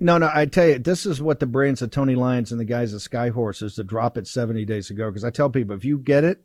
no, 0.00 0.18
no, 0.18 0.30
I 0.32 0.46
tell 0.46 0.66
you, 0.66 0.78
this 0.78 1.06
is 1.06 1.22
what 1.22 1.38
the 1.38 1.46
brains 1.46 1.82
of 1.82 1.90
Tony 1.90 2.16
Lyons 2.16 2.50
and 2.50 2.60
the 2.60 2.64
guys 2.64 2.92
at 2.94 3.00
Skyhorse 3.00 3.62
is 3.62 3.76
to 3.76 3.84
drop 3.84 4.18
it 4.18 4.26
70 4.26 4.64
days 4.64 4.90
ago. 4.90 5.08
Because 5.08 5.24
I 5.24 5.30
tell 5.30 5.50
people, 5.50 5.76
if 5.76 5.84
you 5.84 5.98
get 5.98 6.24
it, 6.24 6.44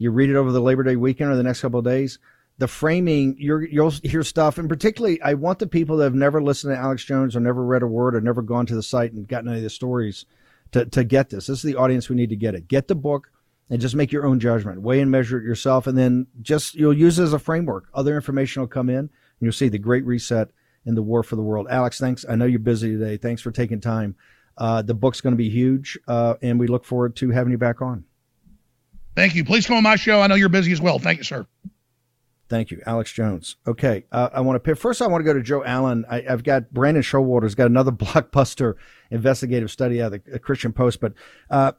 you 0.00 0.10
read 0.10 0.30
it 0.30 0.36
over 0.36 0.50
the 0.50 0.62
Labor 0.62 0.82
Day 0.82 0.96
weekend 0.96 1.30
or 1.30 1.36
the 1.36 1.42
next 1.42 1.60
couple 1.60 1.78
of 1.78 1.84
days. 1.84 2.18
The 2.56 2.66
framing, 2.66 3.36
you 3.38 3.68
will 3.72 3.90
hear 3.90 4.22
stuff, 4.22 4.56
and 4.56 4.68
particularly, 4.68 5.20
I 5.20 5.34
want 5.34 5.58
the 5.58 5.66
people 5.66 5.98
that 5.98 6.04
have 6.04 6.14
never 6.14 6.42
listened 6.42 6.74
to 6.74 6.78
Alex 6.78 7.04
Jones 7.04 7.36
or 7.36 7.40
never 7.40 7.62
read 7.62 7.82
a 7.82 7.86
word 7.86 8.14
or 8.14 8.20
never 8.22 8.40
gone 8.40 8.64
to 8.66 8.74
the 8.74 8.82
site 8.82 9.12
and 9.12 9.28
gotten 9.28 9.48
any 9.48 9.58
of 9.58 9.62
the 9.62 9.70
stories 9.70 10.24
to, 10.72 10.86
to 10.86 11.04
get 11.04 11.28
this. 11.28 11.46
This 11.46 11.58
is 11.58 11.62
the 11.62 11.76
audience 11.76 12.08
we 12.08 12.16
need 12.16 12.30
to 12.30 12.36
get 12.36 12.54
it. 12.54 12.66
Get 12.66 12.88
the 12.88 12.94
book 12.94 13.30
and 13.68 13.80
just 13.80 13.94
make 13.94 14.10
your 14.10 14.26
own 14.26 14.40
judgment. 14.40 14.80
Weigh 14.80 15.00
and 15.00 15.10
measure 15.10 15.38
it 15.38 15.44
yourself, 15.44 15.86
and 15.86 15.96
then 15.96 16.26
just 16.40 16.74
you'll 16.74 16.96
use 16.96 17.18
it 17.18 17.24
as 17.24 17.34
a 17.34 17.38
framework. 17.38 17.88
Other 17.92 18.16
information 18.16 18.60
will 18.60 18.68
come 18.68 18.88
in, 18.88 18.98
and 18.98 19.10
you'll 19.40 19.52
see 19.52 19.68
the 19.68 19.78
Great 19.78 20.06
Reset 20.06 20.48
and 20.86 20.96
the 20.96 21.02
War 21.02 21.22
for 21.22 21.36
the 21.36 21.42
World. 21.42 21.66
Alex, 21.68 21.98
thanks. 21.98 22.24
I 22.26 22.36
know 22.36 22.46
you're 22.46 22.58
busy 22.58 22.92
today. 22.92 23.18
Thanks 23.18 23.42
for 23.42 23.50
taking 23.50 23.80
time. 23.80 24.16
Uh, 24.56 24.80
the 24.80 24.94
book's 24.94 25.20
going 25.20 25.32
to 25.32 25.38
be 25.38 25.50
huge, 25.50 25.98
uh, 26.08 26.34
and 26.42 26.58
we 26.58 26.66
look 26.66 26.84
forward 26.86 27.16
to 27.16 27.30
having 27.30 27.52
you 27.52 27.58
back 27.58 27.82
on. 27.82 28.04
Thank 29.20 29.34
you. 29.34 29.44
Please 29.44 29.66
come 29.66 29.76
on 29.76 29.82
my 29.82 29.96
show. 29.96 30.22
I 30.22 30.28
know 30.28 30.34
you're 30.34 30.48
busy 30.48 30.72
as 30.72 30.80
well. 30.80 30.98
Thank 30.98 31.18
you, 31.18 31.24
sir. 31.24 31.46
Thank 32.48 32.70
you, 32.70 32.80
Alex 32.86 33.12
Jones. 33.12 33.56
Okay, 33.66 34.06
uh, 34.10 34.30
I 34.32 34.40
want 34.40 34.56
to 34.56 34.60
pick 34.60 34.78
first. 34.78 35.02
I 35.02 35.08
want 35.08 35.20
to 35.20 35.26
go 35.26 35.34
to 35.34 35.42
Joe 35.42 35.62
Allen. 35.62 36.06
I, 36.08 36.22
have 36.22 36.42
got 36.42 36.72
Brandon 36.72 37.02
Showalter's 37.02 37.54
got 37.54 37.66
another 37.66 37.92
blockbuster 37.92 38.76
investigative 39.10 39.70
study 39.70 40.00
out 40.00 40.14
of 40.14 40.24
the 40.24 40.38
Christian 40.38 40.72
Post. 40.72 41.02
But 41.02 41.12
uh, 41.50 41.72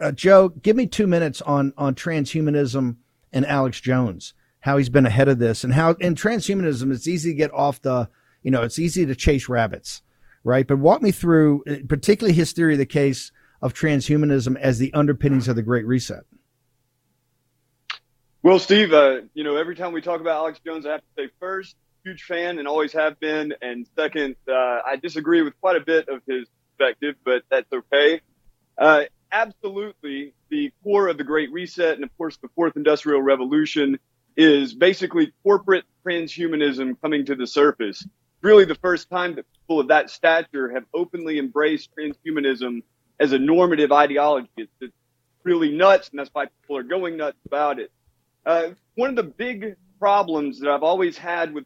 uh, 0.00 0.10
Joe, 0.10 0.48
give 0.48 0.74
me 0.74 0.88
two 0.88 1.06
minutes 1.06 1.40
on 1.42 1.72
on 1.78 1.94
transhumanism 1.94 2.96
and 3.32 3.46
Alex 3.46 3.80
Jones. 3.80 4.34
How 4.58 4.76
he's 4.76 4.88
been 4.88 5.06
ahead 5.06 5.28
of 5.28 5.38
this, 5.38 5.62
and 5.62 5.74
how 5.74 5.90
in 6.00 6.16
transhumanism 6.16 6.92
it's 6.92 7.06
easy 7.06 7.30
to 7.30 7.36
get 7.36 7.54
off 7.54 7.80
the, 7.80 8.08
you 8.42 8.50
know, 8.50 8.62
it's 8.62 8.80
easy 8.80 9.06
to 9.06 9.14
chase 9.14 9.48
rabbits, 9.48 10.02
right? 10.42 10.66
But 10.66 10.80
walk 10.80 11.00
me 11.00 11.12
through, 11.12 11.62
uh, 11.70 11.76
particularly 11.88 12.34
his 12.34 12.50
theory 12.50 12.72
of 12.72 12.78
the 12.78 12.86
case 12.86 13.30
of 13.60 13.72
transhumanism 13.72 14.58
as 14.58 14.80
the 14.80 14.92
underpinnings 14.94 15.46
of 15.46 15.54
the 15.54 15.62
Great 15.62 15.86
Reset. 15.86 16.24
Well, 18.44 18.58
Steve, 18.58 18.92
uh, 18.92 19.20
you 19.34 19.44
know, 19.44 19.54
every 19.54 19.76
time 19.76 19.92
we 19.92 20.00
talk 20.02 20.20
about 20.20 20.38
Alex 20.38 20.58
Jones, 20.66 20.84
I 20.84 20.92
have 20.92 21.00
to 21.00 21.06
say 21.16 21.30
first, 21.38 21.76
huge 22.04 22.24
fan 22.24 22.58
and 22.58 22.66
always 22.66 22.92
have 22.92 23.20
been. 23.20 23.54
And 23.62 23.86
second, 23.94 24.34
uh, 24.48 24.52
I 24.52 24.96
disagree 25.00 25.42
with 25.42 25.54
quite 25.60 25.76
a 25.76 25.80
bit 25.80 26.08
of 26.08 26.22
his 26.26 26.48
perspective, 26.76 27.14
but 27.24 27.44
that's 27.52 27.72
okay. 27.72 28.20
Uh, 28.76 29.02
absolutely, 29.30 30.34
the 30.48 30.72
core 30.82 31.06
of 31.06 31.18
the 31.18 31.24
Great 31.24 31.52
Reset 31.52 31.94
and, 31.94 32.02
of 32.02 32.10
course, 32.18 32.36
the 32.38 32.48
Fourth 32.56 32.76
Industrial 32.76 33.22
Revolution 33.22 34.00
is 34.36 34.74
basically 34.74 35.32
corporate 35.44 35.84
transhumanism 36.04 37.00
coming 37.00 37.24
to 37.26 37.36
the 37.36 37.46
surface. 37.46 38.04
Really, 38.40 38.64
the 38.64 38.74
first 38.74 39.08
time 39.08 39.36
that 39.36 39.46
people 39.52 39.78
of 39.78 39.86
that 39.88 40.10
stature 40.10 40.72
have 40.72 40.82
openly 40.92 41.38
embraced 41.38 41.90
transhumanism 41.96 42.82
as 43.20 43.30
a 43.30 43.38
normative 43.38 43.92
ideology. 43.92 44.48
It's, 44.56 44.72
it's 44.80 44.92
really 45.44 45.70
nuts, 45.70 46.08
and 46.08 46.18
that's 46.18 46.30
why 46.32 46.46
people 46.46 46.76
are 46.76 46.82
going 46.82 47.16
nuts 47.18 47.38
about 47.46 47.78
it. 47.78 47.92
Uh, 48.44 48.70
one 48.94 49.10
of 49.10 49.16
the 49.16 49.22
big 49.22 49.76
problems 49.98 50.60
that 50.60 50.70
I've 50.70 50.82
always 50.82 51.16
had 51.16 51.54
with 51.54 51.64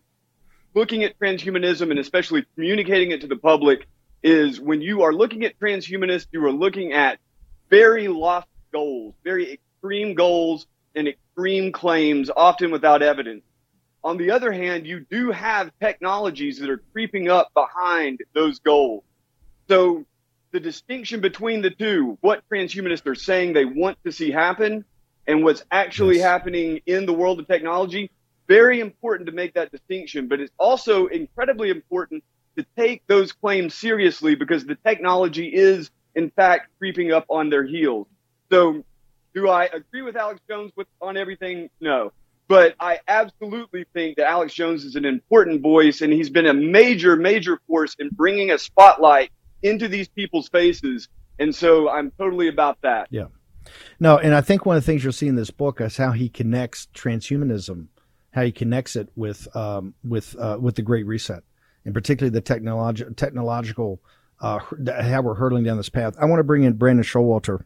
looking 0.74 1.05
at 1.05 1.18
transhumanism 1.18 1.91
and 1.91 1.99
especially 1.99 2.45
communicating 2.55 3.11
it 3.11 3.22
to 3.22 3.27
the 3.27 3.37
public 3.37 3.87
is 4.22 4.61
when 4.61 4.83
you 4.83 5.03
are 5.03 5.12
looking 5.12 5.45
at 5.45 5.59
transhumanists, 5.59 6.27
you 6.33 6.45
are 6.45 6.53
looking 6.53 6.93
at 6.93 7.18
very 7.70 8.09
lofty 8.09 8.51
goals, 8.72 9.14
very 9.24 9.53
extreme 9.53 10.14
goals 10.14 10.66
and 10.95 11.09
extreme 11.09 11.72
claims, 11.72 12.31
often 12.37 12.70
without 12.70 13.03
evidence. 13.03 13.43
On 14.05 14.16
the 14.18 14.31
other 14.31 14.53
hand, 14.53 14.87
you 14.87 15.01
do 15.11 15.31
have 15.31 15.70
technologies 15.81 16.59
that 16.59 16.70
are 16.70 16.83
creeping 16.93 17.29
up 17.29 17.53
behind 17.55 18.20
those 18.35 18.59
goals. 18.59 19.03
So 19.68 20.05
the 20.53 20.61
distinction 20.61 21.20
between 21.20 21.62
the 21.62 21.70
two, 21.70 22.18
what 22.20 22.43
transhumanists 22.51 23.07
are 23.07 23.14
saying 23.14 23.53
they 23.53 23.64
want 23.64 23.99
to 24.05 24.12
see 24.12 24.31
happen 24.31 24.85
and 25.27 25.43
what's 25.43 25.64
actually 25.70 26.16
yes. 26.16 26.24
happening 26.24 26.81
in 26.87 27.07
the 27.07 27.12
world 27.12 27.41
of 27.41 27.47
technology. 27.47 28.11
Very 28.49 28.81
important 28.81 29.27
to 29.27 29.33
make 29.33 29.55
that 29.55 29.72
distinction, 29.72 30.29
but 30.29 30.41
it's 30.41 30.53
also 30.59 31.07
incredibly 31.07 31.70
important 31.70 32.22
to 32.57 32.64
take 32.77 33.07
those 33.07 33.33
claims 33.33 33.74
seriously 33.74 34.35
because 34.35 34.64
the 34.64 34.77
technology 34.77 35.49
is, 35.53 35.91
in 36.14 36.31
fact, 36.31 36.70
creeping 36.79 37.12
up 37.12 37.27
on 37.29 37.51
their 37.51 37.64
heels. 37.64 38.07
So, 38.51 38.85
do 39.35 39.49
I 39.49 39.64
agree 39.64 40.03
with 40.03 40.16
Alex 40.16 40.41
Jones 40.49 40.72
with, 40.77 40.87
on 41.03 41.16
everything? 41.16 41.68
No. 41.81 42.12
But 42.49 42.77
I 42.79 43.01
absolutely 43.09 43.85
think 43.93 44.16
that 44.16 44.27
Alex 44.27 44.55
Jones 44.55 44.85
is 44.85 44.95
an 44.95 45.05
important 45.05 45.61
voice, 45.61 46.01
and 46.01 46.12
he's 46.12 46.31
been 46.31 46.47
a 46.47 46.55
major, 46.55 47.16
major 47.16 47.61
force 47.66 47.97
in 47.99 48.09
bringing 48.11 48.53
a 48.53 48.59
spotlight 48.59 49.31
into 49.62 49.89
these 49.89 50.09
people's 50.09 50.49
faces. 50.49 51.09
And 51.39 51.55
so 51.55 51.91
I'm 51.91 52.12
totally 52.12 52.49
about 52.49 52.81
that. 52.83 53.09
Yeah. 53.11 53.27
No, 53.99 54.19
and 54.19 54.35
I 54.35 54.41
think 54.41 54.67
one 54.67 54.77
of 54.77 54.83
the 54.83 54.87
things 54.87 55.03
you'll 55.03 55.12
see 55.12 55.29
in 55.29 55.37
this 55.37 55.51
book 55.51 55.81
is 55.81 55.97
how 55.97 56.12
he 56.12 56.29
connects 56.29 56.89
transhumanism, 56.95 57.87
how 58.33 58.43
he 58.43 58.53
connects 58.53 58.97
it 58.97 59.09
with 59.17 59.55
um, 59.57 59.95
with 60.05 60.37
uh, 60.39 60.59
with 60.61 60.77
the 60.77 60.83
Great 60.83 61.07
Reset, 61.07 61.43
and 61.85 61.95
particularly 61.95 62.33
the 62.33 62.43
technologi- 62.43 63.17
technological 63.17 64.01
uh, 64.41 64.59
how 64.59 65.23
we're 65.23 65.35
hurtling 65.35 65.64
down 65.64 65.77
this 65.77 65.89
path. 65.89 66.14
I 66.21 66.27
want 66.27 66.41
to 66.41 66.45
bring 66.45 66.64
in 66.64 66.75
Brandon 66.75 67.05
Showalter 67.05 67.64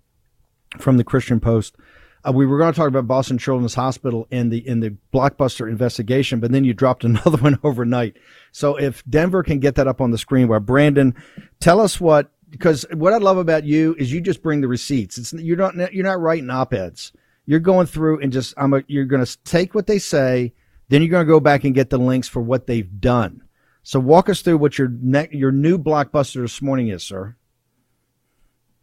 from 0.78 0.96
the 0.96 1.04
Christian 1.04 1.40
Post. 1.40 1.76
Uh, 2.22 2.32
we 2.32 2.44
were 2.44 2.58
going 2.58 2.72
to 2.72 2.76
talk 2.76 2.88
about 2.88 3.06
Boston 3.06 3.38
Children's 3.38 3.74
Hospital 3.74 4.26
in 4.30 4.50
the 4.50 4.66
in 4.66 4.80
the 4.80 4.94
blockbuster 5.12 5.68
investigation, 5.68 6.38
but 6.38 6.52
then 6.52 6.64
you 6.64 6.74
dropped 6.74 7.04
another 7.04 7.38
one 7.38 7.58
overnight. 7.64 8.16
So 8.52 8.76
if 8.76 9.02
Denver 9.08 9.42
can 9.42 9.58
get 9.58 9.76
that 9.76 9.88
up 9.88 10.00
on 10.00 10.10
the 10.10 10.18
screen, 10.18 10.48
where 10.48 10.60
Brandon, 10.60 11.14
tell 11.60 11.80
us 11.80 12.00
what 12.00 12.30
because 12.50 12.84
what 12.92 13.12
I 13.12 13.18
love 13.18 13.38
about 13.38 13.64
you 13.64 13.94
is 13.98 14.12
you 14.12 14.20
just 14.20 14.42
bring 14.42 14.60
the 14.60 14.68
receipts. 14.68 15.18
It's 15.18 15.32
you're 15.32 15.56
not 15.56 15.94
you're 15.94 16.04
not 16.04 16.20
writing 16.20 16.50
op 16.50 16.74
eds. 16.74 17.12
You're 17.46 17.60
going 17.60 17.86
through 17.86 18.20
and 18.20 18.32
just 18.32 18.54
I'm 18.56 18.74
a, 18.74 18.82
you're 18.86 19.06
going 19.06 19.24
to 19.24 19.38
take 19.44 19.74
what 19.74 19.86
they 19.86 19.98
say, 19.98 20.52
then 20.88 21.02
you're 21.02 21.10
going 21.10 21.26
to 21.26 21.32
go 21.32 21.40
back 21.40 21.64
and 21.64 21.74
get 21.74 21.90
the 21.90 21.98
links 21.98 22.28
for 22.28 22.40
what 22.40 22.66
they've 22.66 23.00
done. 23.00 23.42
So 23.82 23.98
walk 23.98 24.28
us 24.28 24.42
through 24.42 24.58
what 24.58 24.78
your 24.78 24.88
ne- 24.88 25.30
your 25.32 25.52
new 25.52 25.78
blockbuster 25.78 26.42
this 26.42 26.60
morning 26.60 26.88
is, 26.88 27.02
sir 27.02 27.36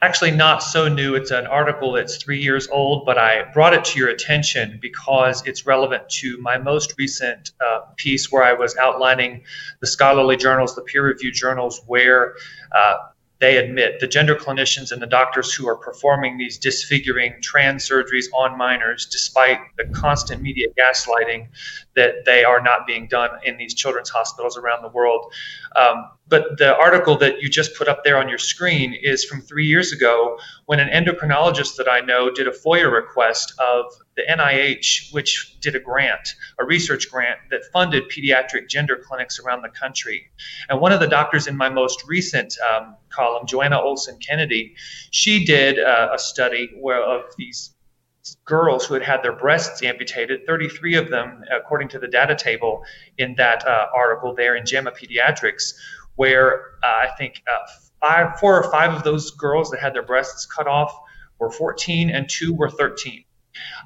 actually 0.01 0.31
not 0.31 0.61
so 0.61 0.87
new. 0.87 1.15
It's 1.15 1.31
an 1.31 1.47
article 1.47 1.93
that's 1.93 2.17
three 2.17 2.41
years 2.41 2.67
old, 2.67 3.05
but 3.05 3.17
I 3.17 3.51
brought 3.51 3.73
it 3.73 3.85
to 3.85 3.99
your 3.99 4.09
attention 4.09 4.77
because 4.81 5.45
it's 5.45 5.65
relevant 5.65 6.07
to 6.09 6.37
my 6.37 6.57
most 6.57 6.95
recent 6.97 7.51
uh, 7.65 7.79
piece 7.95 8.31
where 8.31 8.43
I 8.43 8.53
was 8.53 8.77
outlining 8.77 9.43
the 9.79 9.87
scholarly 9.87 10.37
journals, 10.37 10.75
the 10.75 10.83
peer 10.83 11.03
reviewed 11.03 11.33
journals, 11.33 11.81
where 11.87 12.35
uh, 12.75 12.97
they 13.39 13.57
admit 13.57 13.99
the 13.99 14.07
gender 14.07 14.35
clinicians 14.35 14.91
and 14.91 15.01
the 15.01 15.07
doctors 15.07 15.53
who 15.53 15.67
are 15.67 15.75
performing 15.75 16.37
these 16.37 16.57
disfiguring 16.57 17.35
trans 17.41 17.87
surgeries 17.87 18.25
on 18.33 18.57
minors, 18.57 19.05
despite 19.05 19.59
the 19.77 19.85
constant 19.85 20.41
media 20.41 20.67
gaslighting 20.77 21.47
that 21.95 22.25
they 22.25 22.43
are 22.43 22.61
not 22.61 22.87
being 22.87 23.07
done 23.07 23.29
in 23.43 23.57
these 23.57 23.73
children's 23.73 24.09
hospitals 24.09 24.57
around 24.57 24.81
the 24.81 24.89
world. 24.89 25.31
Um, 25.75 26.09
but 26.29 26.57
the 26.57 26.75
article 26.75 27.17
that 27.17 27.41
you 27.41 27.49
just 27.49 27.75
put 27.75 27.87
up 27.87 28.03
there 28.03 28.17
on 28.17 28.27
your 28.27 28.37
screen 28.37 28.93
is 28.93 29.23
from 29.23 29.41
three 29.41 29.65
years 29.65 29.91
ago 29.91 30.37
when 30.65 30.79
an 30.79 30.89
endocrinologist 30.89 31.75
that 31.77 31.87
I 31.89 32.01
know 32.01 32.29
did 32.29 32.47
a 32.47 32.51
FOIA 32.51 32.91
request 32.91 33.53
of 33.59 33.85
the 34.15 34.23
NIH, 34.29 35.13
which 35.13 35.57
did 35.61 35.75
a 35.75 35.79
grant, 35.79 36.35
a 36.59 36.65
research 36.65 37.09
grant 37.09 37.39
that 37.51 37.61
funded 37.71 38.09
pediatric 38.09 38.67
gender 38.67 38.99
clinics 39.01 39.39
around 39.39 39.61
the 39.61 39.69
country. 39.69 40.29
And 40.69 40.81
one 40.81 40.91
of 40.91 40.99
the 40.99 41.07
doctors 41.07 41.47
in 41.47 41.55
my 41.55 41.69
most 41.69 42.03
recent 42.07 42.55
um, 42.59 42.95
column, 43.17 43.47
Johanna 43.47 43.81
Olson 43.81 44.17
Kennedy, 44.19 44.75
she 45.11 45.43
did 45.43 45.79
uh, 45.79 46.09
a 46.13 46.19
study 46.19 46.69
where 46.79 47.01
of 47.01 47.23
these 47.37 47.73
girls 48.45 48.85
who 48.85 48.93
had 48.93 49.03
had 49.03 49.23
their 49.23 49.33
breasts 49.33 49.81
amputated, 49.81 50.45
33 50.45 50.95
of 50.95 51.09
them, 51.09 51.43
according 51.51 51.89
to 51.89 51.99
the 51.99 52.07
data 52.07 52.35
table 52.35 52.83
in 53.17 53.35
that 53.35 53.65
uh, 53.65 53.87
article 53.95 54.35
there 54.35 54.55
in 54.55 54.65
JAMA 54.65 54.91
Pediatrics, 54.91 55.73
where 56.15 56.71
uh, 56.83 56.87
I 56.87 57.09
think 57.17 57.41
uh, 57.51 57.65
five, 58.01 58.39
four 58.39 58.61
or 58.61 58.71
five 58.71 58.93
of 58.93 59.03
those 59.03 59.31
girls 59.31 59.71
that 59.71 59.79
had 59.79 59.93
their 59.93 60.03
breasts 60.03 60.45
cut 60.45 60.67
off 60.67 60.93
were 61.39 61.51
14 61.51 62.09
and 62.09 62.29
two 62.29 62.53
were 62.53 62.69
13. 62.69 63.23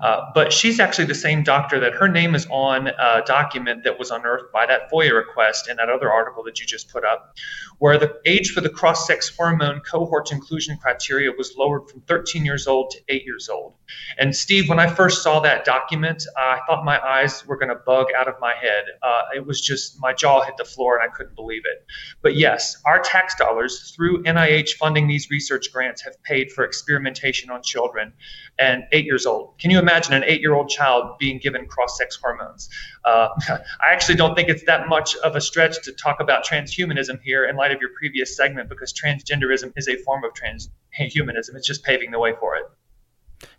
Uh, 0.02 0.32
but 0.34 0.52
she's 0.52 0.80
actually 0.80 1.06
the 1.06 1.16
same 1.16 1.44
doctor 1.44 1.80
that 1.80 1.94
her 1.94 2.08
name 2.08 2.36
is 2.36 2.48
on 2.50 2.88
a 2.88 3.22
document 3.26 3.84
that 3.84 4.00
was 4.00 4.12
unearthed 4.12 4.52
by 4.52 4.66
that 4.66 4.92
FOIA 4.92 5.14
request 5.14 5.68
and 5.68 5.80
that 5.80 5.90
other 5.90 6.12
article 6.12 6.44
that 6.44 6.60
you 6.60 6.66
just 6.66 6.90
put 6.90 7.06
up, 7.06 7.36
where 7.78 7.98
the 7.98 8.20
age 8.26 8.52
for 8.52 8.62
the 8.62 8.70
cross 8.70 9.08
sex 9.08 9.30
hormone 9.36 9.80
cohort 9.82 10.32
inclusion 10.32 10.78
criteria 10.78 11.32
was 11.32 11.56
lowered 11.58 11.90
from 11.90 12.02
13 12.02 12.46
years 12.46 12.68
old 12.68 12.92
to 12.92 13.00
8 13.08 13.26
years 13.26 13.50
old. 13.50 13.74
And 14.18 14.36
Steve, 14.36 14.70
when 14.70 14.80
I 14.80 14.88
first 14.88 15.24
saw 15.24 15.40
that 15.42 15.66
document, 15.66 16.24
I 16.38 16.60
thought 16.68 16.84
my 16.84 17.00
eyes 17.00 17.46
were 17.46 17.58
going 17.58 17.70
to 17.70 17.80
bug 17.86 18.08
out 18.18 18.28
of 18.28 18.36
my 18.40 18.54
head. 18.54 18.86
Uh, 19.02 19.22
it 19.36 19.46
was 19.46 19.62
just 19.62 20.00
my 20.00 20.14
jaw 20.14 20.42
hit 20.44 20.58
the 20.58 20.66
floor 20.66 20.98
and 20.98 21.10
I 21.10 21.14
couldn't 21.14 21.36
believe 21.36 21.64
it. 21.66 21.86
But 22.22 22.36
yes, 22.36 22.78
our 22.86 23.00
tax 23.00 23.36
dollars 23.36 23.94
through 23.96 24.24
NIH 24.24 24.72
funding 24.74 25.08
these 25.08 25.30
research 25.30 25.72
grants 25.72 26.02
have 26.04 26.22
paid 26.24 26.52
for 26.52 26.64
experimentation 26.64 27.50
on 27.50 27.62
children 27.64 28.14
and 28.58 28.84
8 28.92 29.06
years 29.06 29.26
old. 29.26 29.58
Can 29.62 29.70
you 29.70 29.78
imagine 29.78 30.14
an 30.14 30.24
eight 30.26 30.42
year 30.42 30.56
old 30.56 30.70
child 30.70 31.20
being 31.20 31.38
given 31.38 31.68
cross 31.68 31.96
sex 31.98 32.18
hormones? 32.22 32.68
Uh, 33.06 33.30
I 33.50 33.94
actually 33.94 34.16
don't 34.16 34.36
think 34.36 34.50
it's 34.50 34.64
that 34.64 34.90
much 34.90 35.16
of 35.18 35.36
a 35.36 35.42
stretch 35.42 35.84
to 35.84 35.94
talk 35.94 36.20
about 36.20 36.44
transhumanism 36.44 37.22
here 37.22 37.46
in 37.46 37.56
light 37.56 37.72
of 37.72 37.80
your 37.80 37.92
previous 37.96 38.36
segment 38.36 38.70
because 38.70 38.92
transgenderism 38.92 39.72
is 39.78 39.88
a 39.88 39.98
form 39.98 40.24
of 40.24 40.32
transhumanism. 40.34 41.56
It's 41.56 41.68
just 41.68 41.84
paving 41.84 42.10
the 42.10 42.20
way 42.20 42.34
for 42.40 42.56
it. 42.56 42.64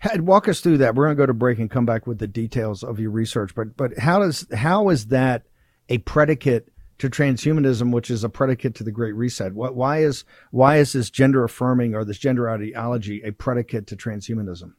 Had 0.00 0.22
Walk 0.22 0.48
us 0.48 0.60
through 0.60 0.78
that. 0.78 0.96
We're 0.96 1.06
going 1.06 1.16
to 1.16 1.22
go 1.22 1.26
to 1.26 1.34
break 1.34 1.60
and 1.60 1.70
come 1.70 1.86
back 1.86 2.06
with 2.06 2.18
the 2.18 2.26
details 2.26 2.82
of 2.82 2.98
your 2.98 3.10
research. 3.10 3.54
But 3.54 3.76
but 3.76 3.96
how 3.98 4.18
does 4.18 4.46
how 4.52 4.88
is 4.88 5.06
that 5.06 5.46
a 5.88 5.98
predicate 5.98 6.72
to 6.98 7.10
transhumanism, 7.10 7.92
which 7.92 8.10
is 8.10 8.24
a 8.24 8.28
predicate 8.28 8.74
to 8.76 8.84
the 8.84 8.92
Great 8.92 9.14
Reset? 9.14 9.52
Why 9.54 9.98
is 9.98 10.24
why 10.50 10.78
is 10.78 10.92
this 10.92 11.10
gender 11.10 11.44
affirming 11.44 11.94
or 11.94 12.04
this 12.04 12.18
gender 12.18 12.50
ideology 12.50 13.22
a 13.22 13.30
predicate 13.30 13.86
to 13.88 13.96
transhumanism? 13.96 14.72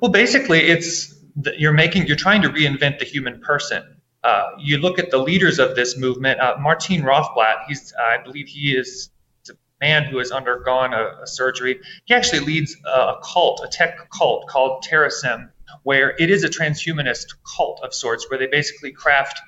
Well, 0.00 0.10
basically, 0.10 0.60
it's 0.60 1.14
you're 1.56 1.72
making 1.72 2.06
you're 2.06 2.16
trying 2.16 2.42
to 2.42 2.48
reinvent 2.48 2.98
the 2.98 3.04
human 3.04 3.40
person. 3.40 3.82
Uh, 4.22 4.50
you 4.58 4.78
look 4.78 4.98
at 4.98 5.10
the 5.10 5.18
leaders 5.18 5.58
of 5.58 5.76
this 5.76 5.96
movement. 5.96 6.40
Uh, 6.40 6.56
Martin 6.58 7.02
Rothblatt, 7.02 7.64
he's 7.68 7.92
I 7.98 8.22
believe 8.22 8.48
he 8.48 8.72
is 8.76 9.10
a 9.48 9.54
man 9.80 10.04
who 10.04 10.18
has 10.18 10.30
undergone 10.30 10.92
a, 10.92 11.22
a 11.22 11.26
surgery. 11.26 11.80
He 12.04 12.14
actually 12.14 12.40
leads 12.40 12.76
a 12.86 13.14
cult, 13.22 13.62
a 13.64 13.68
tech 13.68 14.10
cult 14.10 14.46
called 14.48 14.84
Terasem, 14.84 15.50
where 15.84 16.14
it 16.18 16.30
is 16.30 16.44
a 16.44 16.48
transhumanist 16.48 17.34
cult 17.56 17.80
of 17.82 17.94
sorts, 17.94 18.28
where 18.28 18.38
they 18.38 18.46
basically 18.46 18.92
craft 18.92 19.40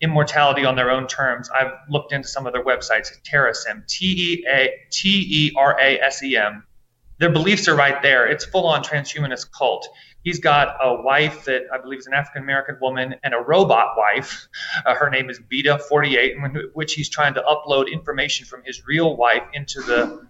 immortality 0.00 0.64
on 0.64 0.76
their 0.76 0.90
own 0.90 1.06
terms. 1.06 1.50
I've 1.50 1.72
looked 1.88 2.12
into 2.12 2.28
some 2.28 2.46
of 2.46 2.52
their 2.52 2.64
websites. 2.64 3.10
Terasem, 3.22 3.86
T 3.86 4.06
E 4.06 4.46
A 4.48 4.70
T 4.90 5.26
E 5.28 5.52
R 5.56 5.76
A 5.80 6.00
S 6.00 6.22
E 6.22 6.36
M 6.36 6.64
their 7.20 7.30
beliefs 7.30 7.68
are 7.68 7.76
right 7.76 8.02
there. 8.02 8.26
It's 8.26 8.46
full 8.46 8.66
on 8.66 8.82
transhumanist 8.82 9.52
cult. 9.52 9.86
He's 10.24 10.40
got 10.40 10.76
a 10.82 11.02
wife 11.02 11.44
that 11.44 11.64
I 11.72 11.78
believe 11.78 11.98
is 11.98 12.06
an 12.06 12.14
African 12.14 12.42
American 12.42 12.78
woman 12.80 13.14
and 13.22 13.34
a 13.34 13.38
robot 13.38 13.96
wife. 13.96 14.48
Uh, 14.86 14.94
her 14.94 15.10
name 15.10 15.28
is 15.28 15.38
Bina 15.38 15.78
48, 15.78 16.36
in 16.36 16.70
which 16.72 16.94
he's 16.94 17.10
trying 17.10 17.34
to 17.34 17.42
upload 17.42 17.92
information 17.92 18.46
from 18.46 18.62
his 18.64 18.86
real 18.86 19.14
wife 19.16 19.42
into 19.52 19.82
the 19.82 20.26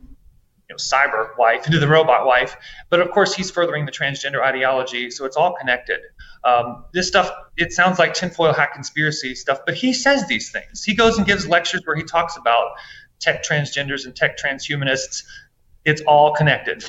you 0.68 0.70
know, 0.70 0.76
cyber 0.76 1.28
wife, 1.38 1.66
into 1.66 1.78
the 1.78 1.86
robot 1.86 2.26
wife. 2.26 2.56
But 2.88 3.00
of 3.00 3.10
course, 3.12 3.32
he's 3.34 3.50
furthering 3.50 3.86
the 3.86 3.92
transgender 3.92 4.42
ideology, 4.42 5.10
so 5.10 5.24
it's 5.24 5.36
all 5.36 5.54
connected. 5.54 6.00
Um, 6.42 6.84
this 6.92 7.06
stuff, 7.06 7.30
it 7.56 7.72
sounds 7.72 7.98
like 7.98 8.14
tinfoil 8.14 8.52
hat 8.52 8.72
conspiracy 8.72 9.34
stuff, 9.36 9.60
but 9.66 9.74
he 9.74 9.92
says 9.92 10.26
these 10.26 10.50
things. 10.50 10.82
He 10.82 10.94
goes 10.94 11.18
and 11.18 11.26
gives 11.26 11.46
lectures 11.46 11.82
where 11.84 11.96
he 11.96 12.02
talks 12.02 12.36
about 12.36 12.72
tech 13.20 13.44
transgenders 13.44 14.06
and 14.06 14.16
tech 14.16 14.36
transhumanists 14.36 15.22
it's 15.84 16.02
all 16.02 16.34
connected. 16.34 16.84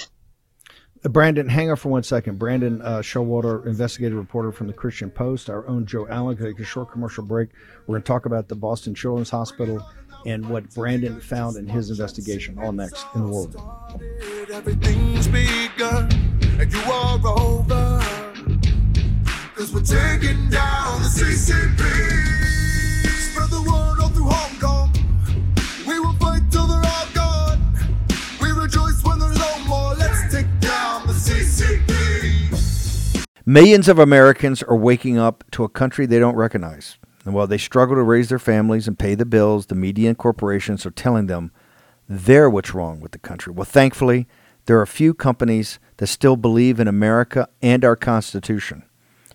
Uh, 1.04 1.10
Brandon, 1.10 1.48
hang 1.50 1.70
on 1.72 1.78
for 1.78 1.90
one 1.90 2.04
second. 2.04 2.38
Brandon 2.38 2.82
uh, 2.82 3.00
Showalter, 3.00 3.66
investigative 3.66 4.18
reporter 4.18 4.52
from 4.52 4.68
the 4.68 4.74
Christian 4.74 5.10
Post. 5.10 5.50
Our 5.50 5.68
own 5.68 5.86
Joe 5.86 6.08
Allen. 6.10 6.38
Take 6.38 6.60
a 6.60 6.64
short 6.64 6.92
commercial 6.92 7.24
break. 7.24 7.50
We're 7.88 7.94
going 7.94 8.04
to 8.04 8.08
talk 8.08 8.26
about 8.26 8.48
the 8.48 8.56
Boston 8.56 8.94
Children's 8.94 9.30
Hospital 9.30 9.84
and 10.26 10.48
what 10.48 10.70
Brandon 10.76 11.20
found 11.20 11.58
in 11.58 11.68
his 11.68 11.90
investigation. 11.90 12.60
All 12.60 12.72
next 12.72 13.06
in 13.16 13.24
the 13.24 13.28
world. 13.28 13.56
Everything's 14.54 15.28
begun, 15.28 16.10
and 16.60 16.72
you 16.72 16.82
are 16.82 17.20
over. 17.26 18.00
Cause 19.56 19.74
we're 19.74 19.82
taking 19.82 20.50
down 20.50 21.02
the 21.02 21.10
CCP. 21.10 22.51
Millions 33.46 33.88
of 33.88 33.98
Americans 33.98 34.62
are 34.62 34.78
waking 34.78 35.18
up 35.18 35.44
to 35.50 35.64
a 35.64 35.70
country 35.70 36.06
they 36.06 36.20
don't 36.20 36.36
recognize. 36.36 37.00
And 37.26 37.34
while 37.34 37.48
they 37.48 37.58
struggle 37.58 37.96
to 37.96 38.04
raise 38.04 38.30
their 38.30 38.38
families 38.38 38.88
and 38.88 39.00
pay 39.00 39.16
the 39.16 39.26
bills, 39.26 39.66
the 39.66 39.76
media 39.76 40.10
and 40.10 40.18
corporations 40.18 40.86
are 40.86 40.92
telling 40.92 41.26
them 41.26 41.52
they're 42.08 42.52
what's 42.52 42.76
wrong 42.76 43.00
with 43.00 43.14
the 43.14 43.20
country. 43.20 43.52
Well, 43.52 43.66
thankfully, 43.66 44.28
there 44.66 44.78
are 44.78 44.84
a 44.84 44.88
few 44.88 45.16
companies 45.16 45.80
that 45.98 46.08
still 46.08 46.36
believe 46.36 46.80
in 46.80 46.88
America 46.88 47.48
and 47.64 47.84
our 47.84 47.96
Constitution. 47.96 48.84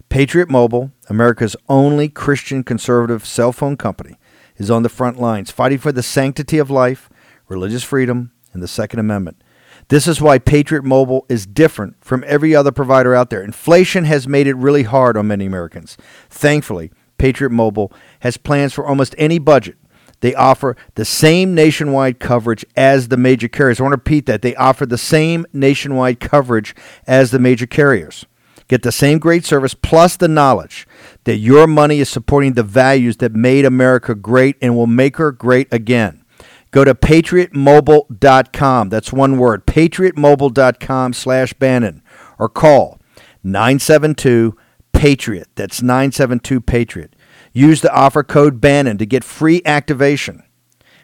Patriot 0.09 0.49
Mobile, 0.49 0.93
America's 1.09 1.57
only 1.69 2.09
Christian 2.09 2.63
conservative 2.63 3.27
cell 3.27 3.51
phone 3.53 3.77
company, 3.77 4.19
is 4.57 4.71
on 4.71 4.85
the 4.85 4.89
front 4.89 5.19
lines 5.21 5.51
fighting 5.51 5.79
for 5.79 5.91
the 5.91 6.03
sanctity 6.03 6.59
of 6.59 6.71
life, 6.71 7.11
religious 7.49 7.83
freedom, 7.83 8.31
and 8.53 8.63
the 8.63 8.69
Second 8.69 9.01
Amendment. 9.01 9.43
This 9.89 10.09
is 10.09 10.21
why 10.21 10.39
Patriot 10.39 10.85
Mobile 10.85 11.25
is 11.29 11.47
different 11.47 11.97
from 12.01 12.25
every 12.27 12.57
other 12.57 12.73
provider 12.73 13.15
out 13.15 13.31
there. 13.31 13.43
Inflation 13.43 14.05
has 14.05 14.27
made 14.27 14.49
it 14.49 14.55
really 14.55 14.83
hard 14.83 15.17
on 15.17 15.29
many 15.29 15.47
Americans. 15.47 15.97
Thankfully, 16.29 16.91
Patriot 17.19 17.51
Mobile 17.51 17.93
has 18.21 18.37
plans 18.37 18.73
for 18.73 18.85
almost 18.85 19.15
any 19.17 19.39
budget. 19.39 19.77
They 20.21 20.35
offer 20.35 20.77
the 20.95 21.05
same 21.05 21.55
nationwide 21.55 22.19
coverage 22.19 22.65
as 22.75 23.09
the 23.09 23.17
major 23.17 23.49
carriers. 23.49 23.79
I 23.79 23.85
want 23.85 23.93
to 23.93 23.99
repeat 23.99 24.27
that. 24.27 24.43
They 24.43 24.57
offer 24.57 24.87
the 24.87 24.99
same 24.99 25.47
nationwide 25.53 26.19
coverage 26.19 26.75
as 27.07 27.31
the 27.31 27.39
major 27.39 27.67
carriers. 27.67 28.25
Get 28.69 28.83
the 28.83 28.91
same 28.91 29.19
great 29.21 29.45
service 29.45 29.75
plus 29.75 30.17
the 30.17 30.27
knowledge 30.27 30.89
that 31.25 31.37
your 31.37 31.69
money 31.69 32.01
is 32.01 32.09
supporting 32.09 32.55
the 32.55 32.65
values 32.65 33.19
that 33.19 33.33
made 33.33 33.65
America 33.65 34.15
great 34.15 34.57
and 34.61 34.75
will 34.75 34.89
make 34.89 35.19
her 35.19 35.31
great 35.31 35.73
again. 35.73 36.25
Go 36.71 36.85
to 36.85 36.95
patriotmobile.com. 36.95 38.89
That's 38.89 39.13
one 39.13 39.39
word, 39.39 39.67
patriotmobile.com 39.67 41.13
slash 41.13 41.53
Bannon. 41.55 42.03
Or 42.39 42.49
call 42.49 43.01
972 43.43 44.57
Patriot. 44.93 45.49
That's 45.55 45.83
972 45.83 46.61
Patriot. 46.61 47.17
Use 47.53 47.81
the 47.81 47.95
offer 47.95 48.23
code 48.23 48.61
Bannon 48.61 48.99
to 48.99 49.07
get 49.07 49.25
free 49.25 49.63
activation. 49.65 50.43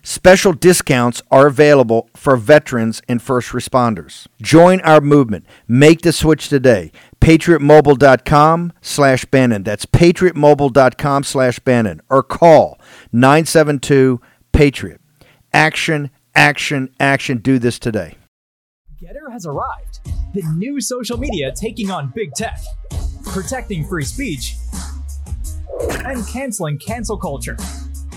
Special 0.04 0.52
discounts 0.52 1.22
are 1.30 1.46
available 1.46 2.10
for 2.16 2.36
veterans 2.36 3.00
and 3.08 3.22
first 3.22 3.50
responders. 3.50 4.26
Join 4.40 4.80
our 4.80 5.00
movement. 5.00 5.46
Make 5.68 6.02
the 6.02 6.12
switch 6.12 6.48
today. 6.48 6.90
PatriotMobile.com 7.20 8.72
slash 8.80 9.24
Bannon. 9.26 9.62
That's 9.62 9.86
PatriotMobile.com 9.86 11.22
slash 11.22 11.60
Bannon. 11.60 12.00
Or 12.10 12.24
call 12.24 12.80
972 13.12 14.20
Patriot. 14.52 15.01
Action, 15.54 16.10
action, 16.34 16.88
action. 16.98 17.38
Do 17.38 17.58
this 17.58 17.78
today. 17.78 18.16
GETTR 19.02 19.30
has 19.30 19.44
arrived. 19.44 20.00
The 20.32 20.42
new 20.56 20.80
social 20.80 21.18
media 21.18 21.52
taking 21.54 21.90
on 21.90 22.10
big 22.14 22.32
tech, 22.32 22.58
protecting 23.24 23.84
free 23.86 24.04
speech, 24.04 24.54
and 26.04 26.26
canceling 26.26 26.78
cancel 26.78 27.18
culture. 27.18 27.56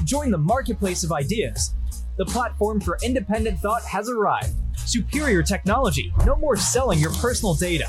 Join 0.06 0.32
the 0.32 0.38
marketplace 0.38 1.04
of 1.04 1.12
ideas. 1.12 1.74
The 2.18 2.26
platform 2.26 2.80
for 2.80 2.98
independent 3.04 3.60
thought 3.60 3.84
has 3.84 4.10
arrived. 4.10 4.54
Superior 4.78 5.44
technology. 5.44 6.14
No 6.26 6.38
more 6.38 6.56
selling 6.56 7.00
your 7.00 7.12
personal 7.16 7.54
data. 7.54 7.88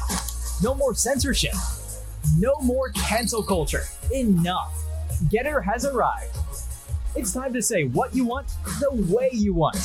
No 0.61 0.75
more 0.75 0.95
censorship. 0.95 1.55
No 2.37 2.55
more 2.63 2.91
cancel 2.91 3.45
culture. 3.45 3.85
Enough. 4.13 4.75
GETTR 5.29 5.63
has 5.63 5.85
arrived. 5.85 6.37
It's 7.17 7.33
time 7.33 7.55
to 7.55 7.63
say 7.63 7.85
what 7.85 8.15
you 8.15 8.27
want 8.27 8.47
the 8.79 8.91
way 9.11 9.31
you 9.33 9.55
want. 9.55 9.77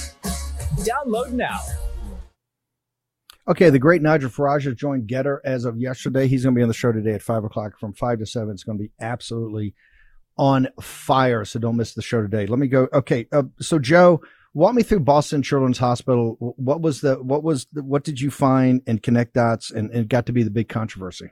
Download 0.80 1.32
now. 1.32 1.60
Okay, 3.48 3.70
the 3.70 3.80
great 3.80 4.02
Nigel 4.02 4.30
Farage 4.30 4.66
has 4.66 4.76
joined 4.76 5.08
GETTR 5.08 5.40
as 5.46 5.64
of 5.64 5.78
yesterday. 5.78 6.28
He's 6.28 6.44
going 6.44 6.54
to 6.54 6.60
be 6.60 6.62
on 6.62 6.68
the 6.68 6.74
show 6.74 6.92
today 6.92 7.14
at 7.14 7.22
5 7.22 7.46
o'clock 7.46 7.80
from 7.80 7.94
5 7.94 8.20
to 8.20 8.26
7. 8.26 8.52
It's 8.52 8.64
going 8.64 8.78
to 8.78 8.84
be 8.84 8.92
absolutely 9.00 9.74
on 10.38 10.68
fire. 10.82 11.46
So 11.46 11.58
don't 11.58 11.78
miss 11.78 11.94
the 11.94 12.02
show 12.02 12.22
today. 12.22 12.48
Let 12.48 12.60
me 12.60 12.68
go. 12.68 12.90
Okay. 12.94 13.28
Uh, 13.32 13.44
so 13.62 13.80
Joe, 13.80 14.22
walk 14.54 14.76
me 14.76 14.84
through 14.84 15.00
Boston 15.00 15.42
Children's 15.42 15.78
Hospital. 15.78 16.36
What 16.40 16.82
was 16.82 17.00
the, 17.00 17.16
what 17.16 17.44
was, 17.44 17.66
the, 17.72 17.82
what 17.82 18.04
did 18.04 18.20
you 18.20 18.30
find 18.30 18.82
and 18.88 19.02
connect 19.02 19.36
dots 19.36 19.72
and, 19.72 19.90
and 19.92 20.10
got 20.10 20.26
to 20.26 20.34
be 20.34 20.44
the 20.44 20.52
big 20.52 20.68
controversy? 20.68 21.32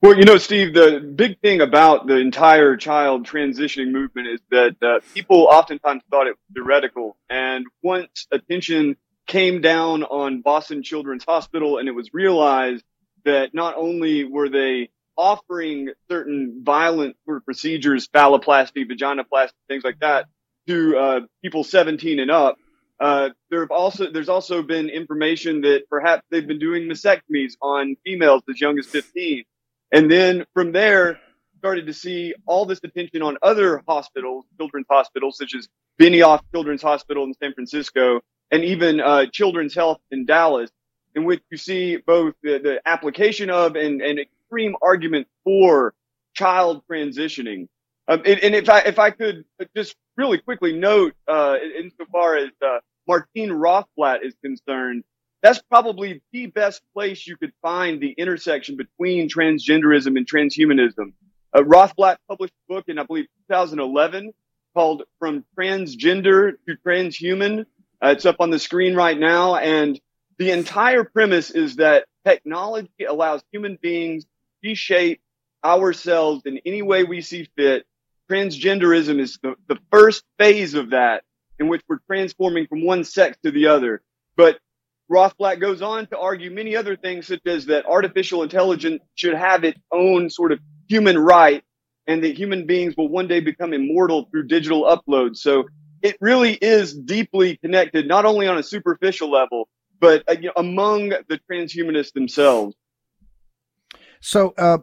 Well, 0.00 0.16
you 0.16 0.24
know, 0.24 0.38
Steve, 0.38 0.74
the 0.74 1.00
big 1.00 1.40
thing 1.40 1.60
about 1.60 2.06
the 2.06 2.18
entire 2.18 2.76
child 2.76 3.26
transitioning 3.26 3.90
movement 3.90 4.28
is 4.28 4.40
that 4.52 4.76
uh, 4.80 5.00
people 5.12 5.48
oftentimes 5.50 6.04
thought 6.08 6.28
it 6.28 6.36
was 6.36 6.54
theoretical. 6.54 7.16
And 7.28 7.66
once 7.82 8.28
attention 8.30 8.96
came 9.26 9.60
down 9.60 10.04
on 10.04 10.40
Boston 10.40 10.84
Children's 10.84 11.24
Hospital 11.24 11.78
and 11.78 11.88
it 11.88 11.96
was 11.96 12.14
realized 12.14 12.84
that 13.24 13.54
not 13.54 13.74
only 13.76 14.22
were 14.24 14.48
they 14.48 14.90
offering 15.16 15.90
certain 16.08 16.62
violent 16.62 17.16
sort 17.24 17.38
of 17.38 17.44
procedures, 17.44 18.06
phalloplasty, 18.06 18.88
vaginoplasty, 18.88 19.50
things 19.66 19.82
like 19.82 19.98
that, 19.98 20.26
to 20.68 20.96
uh, 20.96 21.20
people 21.42 21.64
17 21.64 22.20
and 22.20 22.30
up. 22.30 22.56
Uh, 23.00 23.30
there 23.50 23.60
have 23.60 23.72
also 23.72 24.12
there's 24.12 24.28
also 24.28 24.62
been 24.62 24.88
information 24.88 25.62
that 25.62 25.88
perhaps 25.90 26.22
they've 26.30 26.46
been 26.46 26.58
doing 26.60 26.84
mastectomies 26.84 27.54
on 27.60 27.96
females 28.04 28.42
as 28.48 28.60
young 28.60 28.78
as 28.78 28.86
15, 28.86 29.44
and 29.92 30.10
then 30.10 30.44
from 30.54 30.72
there 30.72 31.18
started 31.58 31.86
to 31.86 31.92
see 31.92 32.34
all 32.46 32.66
this 32.66 32.80
attention 32.84 33.22
on 33.22 33.36
other 33.42 33.82
hospitals, 33.88 34.44
children's 34.56 34.86
hospitals 34.88 35.36
such 35.36 35.54
as 35.56 35.68
Benioff 36.00 36.40
Children's 36.52 36.82
Hospital 36.82 37.24
in 37.24 37.34
San 37.34 37.52
Francisco, 37.52 38.20
and 38.50 38.64
even 38.64 39.00
uh, 39.00 39.26
Children's 39.32 39.74
Health 39.74 39.98
in 40.10 40.24
Dallas, 40.24 40.70
in 41.14 41.24
which 41.24 41.42
you 41.50 41.56
see 41.56 41.96
both 41.96 42.34
the, 42.42 42.58
the 42.58 42.80
application 42.86 43.50
of 43.50 43.74
and, 43.74 44.00
and 44.00 44.18
extreme 44.18 44.76
argument 44.80 45.26
for 45.44 45.94
child 46.34 46.82
transitioning. 46.90 47.68
Um, 48.06 48.22
and, 48.24 48.38
and, 48.40 48.54
if 48.54 48.68
I 48.70 48.80
if 48.80 48.98
I 48.98 49.10
could 49.10 49.44
just 49.76 49.94
really 50.16 50.38
quickly 50.38 50.72
note, 50.72 51.14
uh, 51.26 51.56
insofar 51.78 52.36
as 52.36 52.50
uh, 52.64 52.78
Martine 53.06 53.50
Rothblatt 53.50 54.24
is 54.24 54.34
concerned, 54.42 55.04
that's 55.42 55.60
probably 55.62 56.22
the 56.32 56.46
best 56.46 56.82
place 56.94 57.26
you 57.26 57.36
could 57.36 57.52
find 57.62 58.00
the 58.00 58.10
intersection 58.10 58.76
between 58.76 59.28
transgenderism 59.28 60.16
and 60.16 60.26
transhumanism. 60.26 61.12
Uh, 61.52 61.60
Rothblatt 61.60 62.16
published 62.28 62.54
a 62.68 62.74
book 62.74 62.84
in 62.88 62.98
I 62.98 63.04
believe 63.04 63.26
2011 63.48 64.32
called 64.74 65.04
"From 65.18 65.44
Transgender 65.58 66.52
to 66.66 66.76
Transhuman." 66.86 67.66
Uh, 68.02 68.08
it's 68.08 68.26
up 68.26 68.36
on 68.40 68.50
the 68.50 68.58
screen 68.58 68.94
right 68.94 69.18
now, 69.18 69.56
and 69.56 70.00
the 70.38 70.50
entire 70.50 71.04
premise 71.04 71.50
is 71.50 71.76
that 71.76 72.06
technology 72.24 73.04
allows 73.08 73.42
human 73.50 73.78
beings 73.80 74.24
to 74.24 74.68
reshape 74.68 75.20
ourselves 75.64 76.42
in 76.44 76.60
any 76.64 76.82
way 76.82 77.04
we 77.04 77.20
see 77.20 77.48
fit. 77.56 77.86
Transgenderism 78.30 79.18
is 79.18 79.38
the, 79.42 79.54
the 79.68 79.78
first 79.90 80.22
phase 80.38 80.74
of 80.74 80.90
that 80.90 81.24
in 81.58 81.68
which 81.68 81.82
we're 81.88 81.98
transforming 82.06 82.66
from 82.66 82.84
one 82.84 83.02
sex 83.04 83.36
to 83.42 83.50
the 83.50 83.66
other. 83.66 84.02
But 84.36 84.58
Rothblatt 85.10 85.60
goes 85.60 85.80
on 85.80 86.06
to 86.08 86.18
argue 86.18 86.50
many 86.50 86.76
other 86.76 86.96
things, 86.96 87.26
such 87.26 87.46
as 87.46 87.66
that 87.66 87.86
artificial 87.86 88.42
intelligence 88.42 89.02
should 89.14 89.34
have 89.34 89.64
its 89.64 89.80
own 89.92 90.28
sort 90.28 90.52
of 90.52 90.60
human 90.88 91.18
right 91.18 91.62
and 92.06 92.24
that 92.24 92.36
human 92.36 92.66
beings 92.66 92.94
will 92.96 93.08
one 93.08 93.28
day 93.28 93.40
become 93.40 93.72
immortal 93.72 94.28
through 94.30 94.46
digital 94.46 94.84
uploads. 94.84 95.36
So 95.36 95.64
it 96.02 96.16
really 96.20 96.54
is 96.54 96.94
deeply 96.94 97.56
connected, 97.58 98.06
not 98.06 98.24
only 98.24 98.46
on 98.46 98.58
a 98.58 98.62
superficial 98.62 99.30
level, 99.30 99.68
but 100.00 100.24
uh, 100.28 100.32
you 100.32 100.46
know, 100.46 100.52
among 100.56 101.10
the 101.10 101.40
transhumanists 101.50 102.12
themselves. 102.12 102.74
So, 104.20 104.54
uh, 104.56 104.78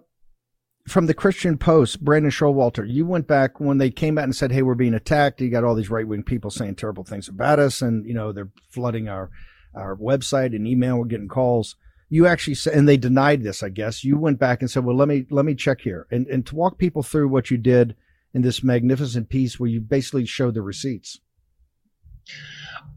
from 0.87 1.07
the 1.07 1.13
Christian 1.13 1.57
Post, 1.57 2.03
Brandon 2.03 2.31
Showalter, 2.31 2.87
you 2.87 3.07
went 3.07 3.27
back 3.27 3.59
when 3.59 3.79
they 3.79 3.89
came 3.89 4.17
out 4.17 4.25
and 4.25 4.35
said, 4.35 4.51
"Hey, 4.51 4.61
we're 4.61 4.75
being 4.75 4.93
attacked." 4.93 5.41
You 5.41 5.49
got 5.49 5.63
all 5.63 5.73
these 5.73 5.89
right 5.89 6.07
wing 6.07 6.23
people 6.23 6.51
saying 6.51 6.75
terrible 6.75 7.03
things 7.03 7.27
about 7.27 7.59
us, 7.59 7.81
and 7.81 8.05
you 8.05 8.13
know 8.13 8.31
they're 8.31 8.51
flooding 8.69 9.07
our 9.07 9.31
our 9.75 9.95
website 9.95 10.55
and 10.55 10.67
email. 10.67 10.97
We're 10.97 11.05
getting 11.05 11.27
calls. 11.27 11.75
You 12.09 12.27
actually 12.27 12.55
said, 12.55 12.73
and 12.73 12.87
they 12.87 12.97
denied 12.97 13.43
this. 13.43 13.63
I 13.63 13.69
guess 13.69 14.03
you 14.03 14.17
went 14.17 14.39
back 14.39 14.61
and 14.61 14.69
said, 14.69 14.85
"Well, 14.85 14.95
let 14.95 15.07
me 15.07 15.25
let 15.29 15.45
me 15.45 15.55
check 15.55 15.81
here," 15.81 16.07
and 16.11 16.27
and 16.27 16.45
to 16.47 16.55
walk 16.55 16.77
people 16.77 17.03
through 17.03 17.29
what 17.29 17.49
you 17.51 17.57
did 17.57 17.95
in 18.33 18.41
this 18.41 18.63
magnificent 18.63 19.29
piece 19.29 19.59
where 19.59 19.69
you 19.69 19.79
basically 19.79 20.25
showed 20.25 20.53
the 20.53 20.61
receipts. 20.61 21.19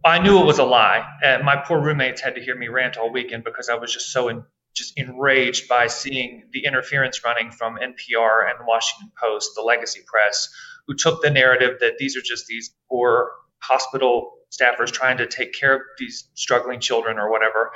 I 0.04 0.18
knew 0.18 0.40
it 0.40 0.44
was 0.44 0.58
a 0.58 0.64
lie. 0.64 1.06
And 1.22 1.44
my 1.44 1.56
poor 1.56 1.80
roommates 1.80 2.20
had 2.20 2.34
to 2.34 2.42
hear 2.42 2.56
me 2.56 2.68
rant 2.68 2.96
all 2.96 3.12
weekend 3.12 3.44
because 3.44 3.68
I 3.68 3.74
was 3.74 3.92
just 3.92 4.10
so 4.10 4.28
in, 4.28 4.42
just 4.74 4.98
enraged 4.98 5.68
by 5.68 5.86
seeing 5.86 6.48
the 6.52 6.64
interference 6.64 7.24
running 7.24 7.50
from 7.50 7.76
NPR 7.76 8.48
and 8.50 8.66
Washington 8.66 9.12
Post, 9.20 9.52
the 9.54 9.62
legacy 9.62 10.00
press, 10.06 10.48
who 10.86 10.94
took 10.94 11.22
the 11.22 11.30
narrative 11.30 11.78
that 11.80 11.98
these 11.98 12.16
are 12.16 12.22
just 12.22 12.46
these 12.46 12.74
poor 12.88 13.30
hospital 13.60 14.37
staffers 14.50 14.90
trying 14.90 15.18
to 15.18 15.26
take 15.26 15.52
care 15.52 15.74
of 15.74 15.82
these 15.98 16.28
struggling 16.34 16.80
children 16.80 17.18
or 17.18 17.30
whatever. 17.30 17.72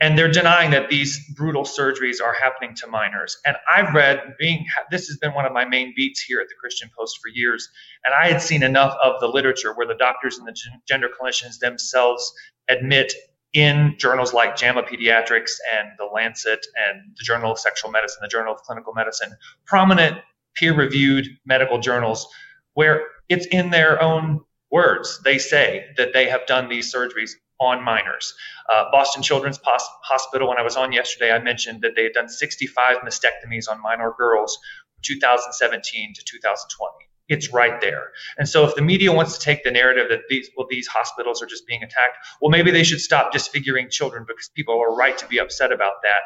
And 0.00 0.18
they're 0.18 0.30
denying 0.30 0.72
that 0.72 0.90
these 0.90 1.24
brutal 1.34 1.62
surgeries 1.62 2.20
are 2.22 2.34
happening 2.34 2.74
to 2.76 2.86
minors. 2.86 3.38
And 3.46 3.56
I've 3.72 3.94
read, 3.94 4.34
being 4.38 4.66
this 4.90 5.06
has 5.06 5.18
been 5.18 5.34
one 5.34 5.46
of 5.46 5.52
my 5.52 5.64
main 5.64 5.92
beats 5.96 6.20
here 6.20 6.40
at 6.40 6.48
the 6.48 6.54
Christian 6.60 6.90
Post 6.98 7.20
for 7.22 7.28
years, 7.28 7.68
and 8.04 8.12
I 8.14 8.28
had 8.28 8.42
seen 8.42 8.62
enough 8.62 8.94
of 9.02 9.20
the 9.20 9.28
literature 9.28 9.72
where 9.72 9.86
the 9.86 9.94
doctors 9.94 10.36
and 10.38 10.46
the 10.46 10.54
gender 10.86 11.08
clinicians 11.08 11.58
themselves 11.58 12.32
admit 12.68 13.12
in 13.52 13.94
journals 13.98 14.34
like 14.34 14.56
JAMA 14.56 14.82
Pediatrics 14.82 15.52
and 15.78 15.88
The 15.96 16.06
Lancet 16.12 16.66
and 16.88 17.14
the 17.16 17.22
Journal 17.22 17.52
of 17.52 17.58
Sexual 17.58 17.92
Medicine, 17.92 18.18
the 18.20 18.28
Journal 18.28 18.52
of 18.52 18.60
Clinical 18.62 18.92
Medicine, 18.92 19.36
prominent 19.64 20.18
peer 20.54 20.74
reviewed 20.74 21.28
medical 21.46 21.78
journals 21.78 22.26
where 22.74 23.02
it's 23.28 23.46
in 23.46 23.70
their 23.70 24.02
own 24.02 24.40
words. 24.74 25.20
They 25.24 25.38
say 25.38 25.86
that 25.96 26.12
they 26.12 26.28
have 26.28 26.46
done 26.46 26.68
these 26.68 26.92
surgeries 26.92 27.30
on 27.60 27.82
minors. 27.84 28.34
Uh, 28.70 28.90
Boston 28.90 29.22
Children's 29.22 29.56
Pos- 29.56 29.88
Hospital, 30.02 30.48
when 30.48 30.58
I 30.58 30.62
was 30.62 30.76
on 30.76 30.92
yesterday, 30.92 31.30
I 31.30 31.38
mentioned 31.38 31.82
that 31.82 31.92
they 31.94 32.02
had 32.02 32.12
done 32.12 32.28
65 32.28 32.98
mastectomies 32.98 33.70
on 33.70 33.80
minor 33.80 34.12
girls 34.18 34.58
from 34.92 35.00
2017 35.02 36.14
to 36.14 36.24
2020 36.24 37.06
it's 37.26 37.54
right 37.54 37.80
there. 37.80 38.08
And 38.36 38.46
so 38.46 38.66
if 38.66 38.74
the 38.74 38.82
media 38.82 39.10
wants 39.10 39.38
to 39.38 39.40
take 39.40 39.64
the 39.64 39.70
narrative 39.70 40.08
that 40.10 40.24
these 40.28 40.50
well 40.58 40.66
these 40.68 40.86
hospitals 40.86 41.42
are 41.42 41.46
just 41.46 41.66
being 41.66 41.82
attacked, 41.82 42.18
well 42.42 42.50
maybe 42.50 42.70
they 42.70 42.84
should 42.84 43.00
stop 43.00 43.32
disfiguring 43.32 43.88
children 43.88 44.26
because 44.28 44.50
people 44.50 44.78
are 44.78 44.94
right 44.94 45.16
to 45.16 45.26
be 45.26 45.38
upset 45.38 45.72
about 45.72 45.94
that. 46.02 46.20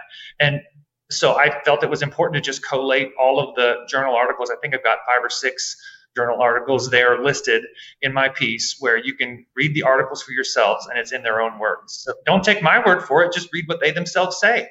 And 0.44 0.60
so 1.10 1.36
I 1.36 1.62
felt 1.64 1.84
it 1.84 1.90
was 1.90 2.02
important 2.02 2.42
to 2.42 2.46
just 2.46 2.66
collate 2.66 3.12
all 3.18 3.38
of 3.38 3.54
the 3.54 3.86
journal 3.88 4.14
articles. 4.14 4.50
I 4.50 4.56
think 4.60 4.74
I've 4.74 4.82
got 4.84 4.98
five 5.06 5.22
or 5.22 5.30
six 5.30 5.76
journal 6.18 6.42
articles. 6.42 6.90
They 6.90 7.02
are 7.02 7.22
listed 7.22 7.62
in 8.02 8.12
my 8.12 8.28
piece 8.28 8.76
where 8.80 8.96
you 8.96 9.14
can 9.14 9.46
read 9.54 9.72
the 9.72 9.84
articles 9.84 10.20
for 10.22 10.32
yourselves 10.32 10.86
and 10.88 10.98
it's 10.98 11.12
in 11.12 11.22
their 11.22 11.40
own 11.40 11.60
words. 11.60 12.02
So 12.04 12.12
don't 12.26 12.42
take 12.42 12.60
my 12.60 12.82
word 12.84 13.02
for 13.02 13.22
it, 13.22 13.32
just 13.32 13.52
read 13.52 13.66
what 13.68 13.80
they 13.80 13.92
themselves 13.92 14.40
say. 14.40 14.68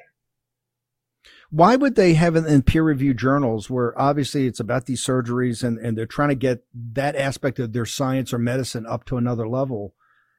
Why 1.50 1.76
would 1.76 1.94
they 1.94 2.12
have 2.12 2.36
it 2.36 2.44
in 2.44 2.60
peer 2.60 2.82
reviewed 2.82 3.16
journals 3.16 3.70
where 3.70 3.98
obviously 3.98 4.46
it's 4.46 4.60
about 4.60 4.84
these 4.84 5.02
surgeries 5.02 5.64
and, 5.64 5.78
and 5.78 5.96
they're 5.96 6.04
trying 6.04 6.28
to 6.28 6.34
get 6.34 6.64
that 6.92 7.16
aspect 7.16 7.58
of 7.58 7.72
their 7.72 7.86
science 7.86 8.34
or 8.34 8.38
medicine 8.38 8.84
up 8.84 9.06
to 9.06 9.16
another 9.16 9.48
level 9.48 9.94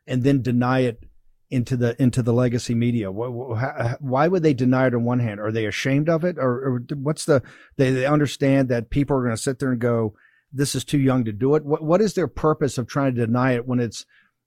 and 0.05 0.21
then 0.23 0.43
deny 0.43 0.81
it 0.81 1.03
into 1.49 1.75
the 1.75 1.99
into 2.01 2.21
the 2.21 2.33
legacy 2.33 2.75
media? 2.75 3.11
Why 3.11 4.27
would 4.27 4.43
they 4.43 4.53
deny 4.53 4.87
it 4.87 4.93
on 4.93 5.03
one 5.03 5.19
hand? 5.19 5.39
Are 5.39 5.51
they 5.51 5.65
ashamed 5.65 6.09
of 6.09 6.23
it, 6.23 6.37
or, 6.37 6.51
or 6.51 6.83
what's 6.95 7.25
the? 7.25 7.41
They, 7.77 7.91
they 7.91 8.05
understand 8.05 8.69
that 8.69 8.89
people 8.89 9.17
are 9.17 9.23
going 9.23 9.35
to 9.35 9.41
sit 9.41 9.59
there 9.59 9.71
and 9.71 9.81
go, 9.81 10.13
this 10.51 10.75
is 10.75 10.83
too 10.83 10.99
young 10.99 11.25
to 11.25 11.31
do 11.31 11.55
it? 11.55 11.65
What 11.65 11.83
what 11.83 12.01
is 12.01 12.13
their 12.13 12.27
purpose 12.27 12.77
of 12.77 12.87
trying 12.87 13.15
to 13.15 13.25
deny 13.25 13.53
it 13.53 13.67
when 13.67 13.79
it's 13.79 14.05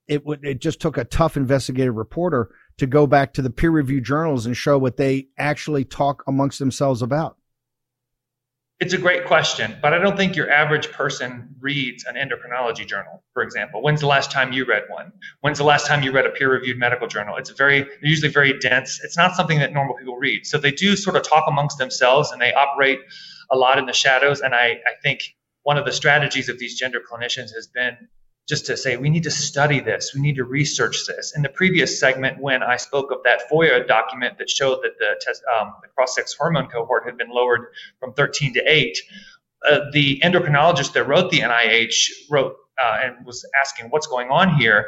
it 0.09 0.27
would 0.27 0.45
it 0.45 0.61
just 0.61 0.81
took 0.81 0.97
a 0.97 1.05
tough 1.05 1.37
investigative 1.37 1.95
reporter 1.95 2.51
to 2.79 2.87
go 2.87 3.07
back 3.07 3.35
to 3.35 3.43
the 3.43 3.51
peer 3.51 3.71
reviewed 3.71 4.05
journals 4.05 4.47
and 4.47 4.57
show 4.57 4.79
what 4.79 4.97
they 4.97 5.29
actually 5.39 5.85
talk 5.85 6.25
amongst 6.27 6.59
themselves 6.59 7.03
about? 7.03 7.37
It's 8.81 8.95
a 8.95 8.99
great 8.99 9.27
question, 9.27 9.77
but 9.81 9.95
I 9.95 9.99
don't 9.99 10.17
think 10.17 10.35
your 10.35 10.51
average 10.51 10.91
person 10.91 11.55
reads 11.61 12.05
an 12.05 12.17
endocrinology 12.17 12.85
journal, 12.85 13.23
for 13.33 13.45
example. 13.45 13.81
When's 13.81 14.01
the 14.01 14.09
last 14.09 14.33
time 14.33 14.53
you 14.53 14.65
read 14.65 14.83
one? 14.89 15.13
When's 15.41 15.59
the 15.59 15.65
last 15.65 15.87
time 15.87 16.03
you 16.03 16.11
read 16.11 16.27
a 16.27 16.31
peer-reviewed 16.31 16.77
medical 16.77 17.07
journal? 17.07 17.37
It's 17.37 17.51
very 17.51 17.87
usually 18.03 18.33
very 18.33 18.59
dense. 18.59 19.01
It's 19.05 19.17
not 19.17 19.37
something 19.37 19.61
that 19.61 19.73
normal 19.73 19.95
people 19.97 20.17
read. 20.17 20.47
So 20.47 20.59
they 20.59 20.73
do 20.73 20.97
sort 20.97 21.15
of 21.15 21.23
talk 21.23 21.45
amongst 21.47 21.79
themselves 21.79 22.33
and 22.33 22.43
they 22.43 22.53
operate 22.55 22.99
a 23.53 23.57
lot 23.57 23.79
in 23.79 23.87
the 23.87 23.93
shadows. 23.93 24.41
And 24.41 24.53
I, 24.53 24.81
I 24.85 24.95
think 25.01 25.21
one 25.63 25.79
of 25.79 25.85
the 25.85 25.93
strategies 25.93 26.49
of 26.49 26.59
these 26.59 26.79
gender 26.79 27.01
clinicians 27.01 27.55
has 27.55 27.69
been 27.73 27.97
just 28.49 28.67
to 28.67 28.77
say 28.77 28.97
we 28.97 29.09
need 29.09 29.23
to 29.23 29.31
study 29.31 29.81
this, 29.81 30.13
we 30.15 30.21
need 30.21 30.37
to 30.37 30.45
research 30.45 31.07
this. 31.07 31.35
In 31.37 31.43
the 31.43 31.49
previous 31.49 32.01
segment, 32.01 32.41
when 32.41 32.63
I 32.63 32.77
spoke 32.77 33.13
of 33.13 33.19
that 33.25 33.43
FOIA 33.51 33.87
document 33.87 34.39
that 34.39 34.51
showed 34.51 34.81
that 34.83 34.99
the, 34.99 35.13
um, 35.57 35.75
the 35.81 35.89
cross-sex 35.95 36.35
hormone 36.35 36.67
cohort 36.67 37.05
had 37.07 37.17
been 37.17 37.31
lowered 37.31 37.69
from 38.01 38.13
13 38.15 38.55
to 38.55 38.61
8, 38.61 38.99
uh, 39.71 39.81
the 39.93 40.21
endocrinologist 40.25 40.93
that 40.95 41.05
wrote 41.05 41.31
the 41.31 41.41
NIH 41.41 42.11
wrote 42.31 42.57
uh, 42.83 42.99
and 43.05 43.25
was 43.25 43.47
asking 43.61 43.87
what's 43.91 44.09
going 44.09 44.29
on 44.29 44.57
here. 44.57 44.87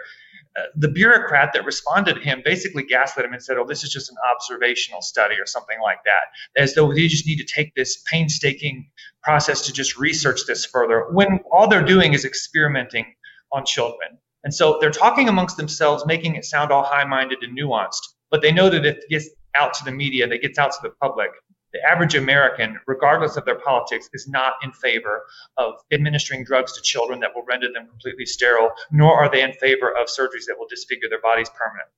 The 0.77 0.89
bureaucrat 0.89 1.53
that 1.53 1.65
responded 1.65 2.15
to 2.15 2.21
him 2.21 2.43
basically 2.45 2.85
gaslit 2.85 3.27
him 3.27 3.33
and 3.33 3.43
said, 3.43 3.59
"Oh, 3.59 3.67
this 3.67 3.83
is 3.83 3.91
just 3.91 4.11
an 4.11 4.17
observational 4.33 5.03
study 5.03 5.35
or 5.37 5.47
something 5.47 5.79
like 5.83 5.99
that," 6.05 6.63
as 6.63 6.75
though 6.75 6.93
they 6.93 7.09
just 7.09 7.27
need 7.27 7.39
to 7.39 7.45
take 7.45 7.75
this 7.75 8.03
painstaking 8.11 8.91
process 9.23 9.63
to 9.63 9.73
just 9.73 9.99
research 9.99 10.41
this 10.47 10.65
further. 10.65 11.07
When 11.11 11.41
all 11.51 11.67
they're 11.67 11.83
doing 11.83 12.13
is 12.13 12.25
experimenting 12.25 13.15
on 13.53 13.65
children. 13.65 14.19
And 14.45 14.55
so 14.55 14.79
they're 14.81 14.91
talking 14.91 15.29
amongst 15.29 15.57
themselves, 15.57 16.05
making 16.07 16.37
it 16.37 16.45
sound 16.45 16.71
all 16.71 16.85
high 16.85 17.05
minded 17.05 17.39
and 17.43 17.59
nuanced. 17.59 18.15
But 18.31 18.43
they 18.43 18.53
know 18.53 18.69
that 18.69 18.85
if 18.85 18.97
it 18.97 19.05
gets 19.09 19.31
out 19.55 19.75
to 19.75 19.85
the 19.85 19.93
media, 19.93 20.27
that 20.29 20.43
gets 20.43 20.59
out 20.59 20.73
to 20.73 20.79
the 20.83 20.91
public, 21.01 21.31
the 21.75 21.83
average 21.83 22.15
American, 22.15 22.79
regardless 22.87 23.37
of 23.37 23.45
their 23.45 23.59
politics, 23.59 24.09
is 24.15 24.29
not 24.29 24.55
in 24.63 24.71
favor 24.71 25.25
of 25.57 25.75
administering 25.93 26.45
drugs 26.45 26.73
to 26.75 26.83
children 26.83 27.19
that 27.21 27.31
will 27.35 27.45
render 27.47 27.67
them 27.73 27.89
completely 27.89 28.25
sterile, 28.25 28.71
nor 28.93 29.13
are 29.13 29.31
they 29.31 29.43
in 29.43 29.53
favor 29.55 29.91
of 29.91 30.07
surgeries 30.07 30.47
that 30.47 30.55
will 30.57 30.69
disfigure 30.71 31.09
their 31.09 31.21
bodies 31.21 31.51
permanently. 31.51 31.93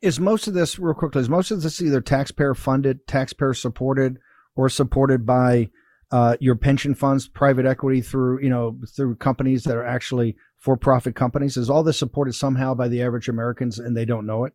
Is 0.00 0.20
most 0.20 0.46
of 0.46 0.54
this, 0.54 0.78
real 0.78 0.94
quickly, 0.94 1.20
is 1.20 1.28
most 1.28 1.50
of 1.50 1.62
this 1.62 1.82
either 1.82 2.00
taxpayer 2.00 2.54
funded, 2.54 3.06
taxpayer 3.08 3.54
supported, 3.54 4.18
or 4.54 4.68
supported 4.68 5.26
by 5.26 5.70
uh, 6.12 6.36
your 6.38 6.54
pension 6.54 6.94
funds, 6.94 7.26
private 7.26 7.66
equity 7.66 8.00
through 8.00 8.40
you 8.40 8.48
know 8.48 8.78
through 8.96 9.16
companies 9.16 9.64
that 9.64 9.76
are 9.76 9.84
actually 9.84 10.36
for-profit 10.58 11.16
companies? 11.16 11.56
Is 11.56 11.68
all 11.68 11.82
this 11.82 11.98
supported 11.98 12.34
somehow 12.34 12.74
by 12.74 12.86
the 12.86 13.02
average 13.02 13.28
Americans 13.28 13.80
and 13.80 13.96
they 13.96 14.04
don't 14.04 14.26
know 14.26 14.44
it? 14.44 14.52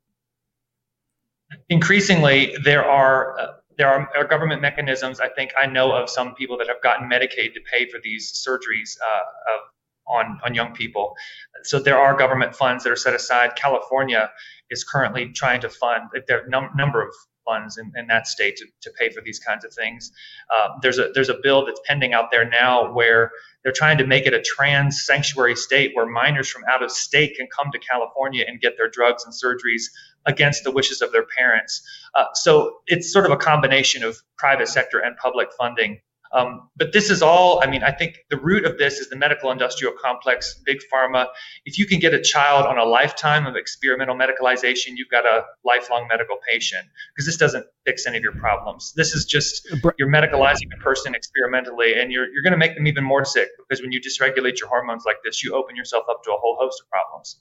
Increasingly, 1.69 2.55
there 2.63 2.85
are. 2.85 3.39
Uh, 3.39 3.47
there 3.77 3.87
are, 3.87 4.09
are, 4.15 4.25
government 4.25 4.61
mechanisms. 4.61 5.19
I 5.19 5.29
think 5.29 5.51
I 5.61 5.65
know 5.65 5.91
of 5.91 6.09
some 6.09 6.35
people 6.35 6.57
that 6.59 6.67
have 6.67 6.81
gotten 6.81 7.09
Medicaid 7.09 7.53
to 7.53 7.61
pay 7.71 7.89
for 7.89 7.99
these 8.03 8.31
surgeries 8.47 8.97
uh, 9.01 9.55
of, 9.55 9.61
on 10.07 10.39
on 10.43 10.53
young 10.53 10.73
people. 10.73 11.15
So 11.63 11.79
there 11.79 11.97
are 11.97 12.15
government 12.17 12.55
funds 12.55 12.83
that 12.83 12.91
are 12.91 12.97
set 12.97 13.13
aside. 13.13 13.55
California 13.55 14.31
is 14.69 14.83
currently 14.83 15.29
trying 15.29 15.61
to 15.61 15.69
fund. 15.69 16.09
There 16.27 16.39
a 16.39 16.49
num- 16.49 16.71
number 16.75 17.01
of 17.01 17.13
funds 17.45 17.77
in, 17.77 17.91
in 17.95 18.07
that 18.07 18.27
state 18.27 18.57
to, 18.57 18.65
to 18.81 18.91
pay 18.97 19.09
for 19.09 19.21
these 19.21 19.39
kinds 19.39 19.65
of 19.65 19.73
things. 19.73 20.11
Uh, 20.53 20.69
there's 20.81 20.99
a 20.99 21.09
there's 21.13 21.29
a 21.29 21.37
bill 21.41 21.65
that's 21.65 21.81
pending 21.85 22.13
out 22.13 22.31
there 22.31 22.47
now 22.47 22.91
where 22.93 23.31
they're 23.63 23.73
trying 23.73 23.97
to 23.97 24.05
make 24.05 24.25
it 24.25 24.33
a 24.33 24.41
trans 24.41 25.05
sanctuary 25.05 25.55
state 25.55 25.91
where 25.93 26.05
minors 26.05 26.49
from 26.49 26.63
out 26.69 26.83
of 26.83 26.91
state 26.91 27.35
can 27.37 27.47
come 27.47 27.71
to 27.71 27.79
California 27.79 28.45
and 28.47 28.59
get 28.59 28.77
their 28.77 28.89
drugs 28.89 29.25
and 29.25 29.33
surgeries 29.33 29.83
against 30.25 30.63
the 30.63 30.71
wishes 30.71 31.01
of 31.01 31.11
their 31.11 31.25
parents. 31.37 31.81
Uh, 32.15 32.25
so 32.33 32.77
it's 32.87 33.11
sort 33.11 33.25
of 33.25 33.31
a 33.31 33.37
combination 33.37 34.03
of 34.03 34.17
private 34.37 34.67
sector 34.67 34.99
and 34.99 35.17
public 35.17 35.49
funding 35.57 35.99
um, 36.33 36.69
but 36.75 36.91
this 36.93 37.11
is 37.11 37.21
all, 37.21 37.61
I 37.63 37.67
mean, 37.67 37.83
I 37.83 37.91
think 37.91 38.17
the 38.29 38.37
root 38.37 38.65
of 38.65 38.79
this 38.79 38.97
is 38.97 39.09
the 39.09 39.15
medical 39.15 39.51
industrial 39.51 39.93
complex, 40.01 40.59
big 40.65 40.79
pharma. 40.91 41.27
If 41.63 41.77
you 41.77 41.85
can 41.85 41.99
get 41.99 42.13
a 42.15 42.21
child 42.21 42.65
on 42.65 42.79
a 42.79 42.83
lifetime 42.83 43.45
of 43.45 43.55
experimental 43.55 44.15
medicalization, 44.15 44.93
you've 44.95 45.09
got 45.09 45.25
a 45.25 45.43
lifelong 45.63 46.07
medical 46.09 46.37
patient 46.49 46.85
because 47.13 47.27
this 47.27 47.37
doesn't 47.37 47.67
fix 47.85 48.07
any 48.07 48.17
of 48.17 48.23
your 48.23 48.33
problems. 48.33 48.93
This 48.95 49.13
is 49.13 49.25
just 49.25 49.67
you're 49.99 50.09
medicalizing 50.09 50.69
a 50.75 50.81
person 50.81 51.13
experimentally 51.13 51.99
and 51.99 52.11
you're, 52.11 52.25
you're 52.33 52.43
going 52.43 52.51
to 52.51 52.57
make 52.57 52.73
them 52.75 52.87
even 52.87 53.03
more 53.03 53.25
sick 53.25 53.49
because 53.57 53.83
when 53.83 53.91
you 53.91 54.01
dysregulate 54.01 54.59
your 54.59 54.69
hormones 54.69 55.03
like 55.05 55.17
this, 55.23 55.43
you 55.43 55.53
open 55.53 55.75
yourself 55.75 56.05
up 56.09 56.23
to 56.23 56.31
a 56.31 56.37
whole 56.37 56.57
host 56.59 56.81
of 56.81 56.89
problems. 56.89 57.39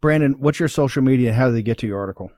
Brandon, 0.00 0.36
what's 0.38 0.58
your 0.58 0.68
social 0.68 1.02
media? 1.02 1.28
And 1.28 1.36
how 1.36 1.48
do 1.48 1.52
they 1.52 1.62
get 1.62 1.78
to 1.78 1.86
your 1.86 1.98
article? 1.98 2.32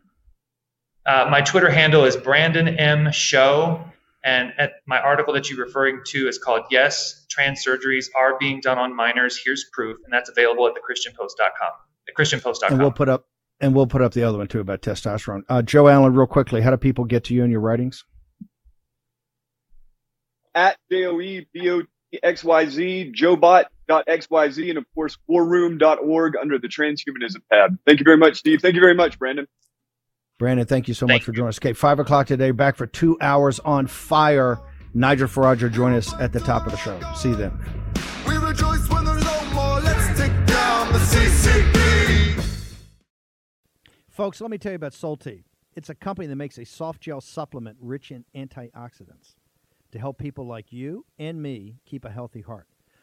Uh, 1.05 1.29
my 1.31 1.41
Twitter 1.41 1.71
handle 1.71 2.05
is 2.05 2.17
Brandon 2.17 2.69
M 2.69 3.11
Show. 3.13 3.85
And 4.25 4.53
at 4.57 4.75
my 4.87 5.01
article 5.01 5.35
that 5.35 5.51
you're 5.51 5.65
referring 5.65 6.03
to 6.07 6.29
is 6.29 6.39
called 6.39 6.63
Yes, 6.71 7.27
Trans 7.29 7.65
Surgeries 7.65 8.07
Are 8.17 8.39
Being 8.39 8.61
Done 8.61 8.79
on 8.79 8.95
Minors. 8.95 9.37
Here's 9.43 9.65
Proof. 9.73 9.97
And 10.05 10.13
that's 10.13 10.31
available 10.31 10.69
at 10.69 10.75
thechristianpost.com. 10.75 11.73
Thechristianpost.com. 12.09 12.73
And 12.73 12.81
we'll 12.81 12.93
put 12.93 13.09
up 13.09 13.27
and 13.61 13.75
we'll 13.75 13.89
put 13.89 14.03
up 14.03 14.13
the 14.13 14.23
other 14.23 14.39
one 14.39 14.47
too 14.49 14.61
about 14.61 14.83
testosterone. 14.83 15.43
Uh, 15.49 15.63
Joe 15.63 15.89
Allen, 15.89 16.15
real 16.15 16.27
quickly, 16.27 16.61
how 16.61 16.71
do 16.71 16.77
people 16.77 17.05
get 17.05 17.25
to 17.25 17.35
you 17.35 17.43
and 17.43 17.51
your 17.51 17.61
writings? 17.61 18.05
At 20.55 20.77
J-O-E-B-O-X-Y-Z, 20.91 21.83
joebot.xyz, 23.93 24.69
and 24.69 24.79
of 24.79 24.85
course, 24.95 25.19
warroom.org 25.29 26.37
under 26.41 26.59
the 26.59 26.69
transhumanism 26.69 27.43
tab. 27.51 27.77
Thank 27.87 28.01
you 28.01 28.05
very 28.05 28.17
much, 28.17 28.37
Steve. 28.37 28.61
Thank 28.61 28.75
you 28.75 28.81
very 28.81 28.95
much, 28.95 29.19
Brandon. 29.19 29.47
Brandon, 30.39 30.67
thank 30.67 30.89
you 30.89 30.95
so 30.95 31.07
thank 31.07 31.21
much 31.21 31.25
for 31.25 31.33
joining 31.33 31.49
us. 31.49 31.59
Okay, 31.59 31.73
five 31.73 31.99
o'clock 31.99 32.27
today, 32.27 32.51
back 32.51 32.77
for 32.77 32.87
two 32.87 33.17
hours 33.21 33.61
on 33.61 33.87
fire. 33.87 34.59
Nigel 34.95 35.29
Farage, 35.29 35.71
join 35.73 35.95
us 35.95 36.13
at 36.15 36.33
the 36.33 36.41
top 36.41 36.67
of 36.67 36.73
the 36.73 36.79
show. 36.79 36.99
See 37.15 37.31
you 37.31 37.37
then. 37.37 37.59
We 38.27 38.37
rejoice 38.37 38.89
when 38.91 39.05
there's 39.05 39.25
no 39.25 39.45
more. 39.55 39.81
Let's 39.81 40.19
take 40.19 40.33
down 40.47 40.93
the 40.93 40.99
CCP. 40.99 42.45
Folks, 44.11 44.41
let 44.41 44.51
me 44.51 44.59
tell 44.59 44.73
you 44.73 44.77
about 44.77 44.93
Solti. 44.93 45.45
It's 45.75 45.89
a 45.89 45.95
company 45.95 46.27
that 46.27 46.37
makes 46.37 46.59
a 46.59 46.65
soft 46.67 47.01
gel 47.01 47.23
supplement 47.23 47.79
rich 47.81 48.11
in 48.11 48.25
antioxidants 48.35 49.37
to 49.93 49.99
help 49.99 50.19
people 50.19 50.47
like 50.47 50.73
you 50.73 51.07
and 51.19 51.41
me 51.41 51.77
keep 51.87 52.05
a 52.05 52.11
healthy 52.11 52.43
heart. 52.43 52.67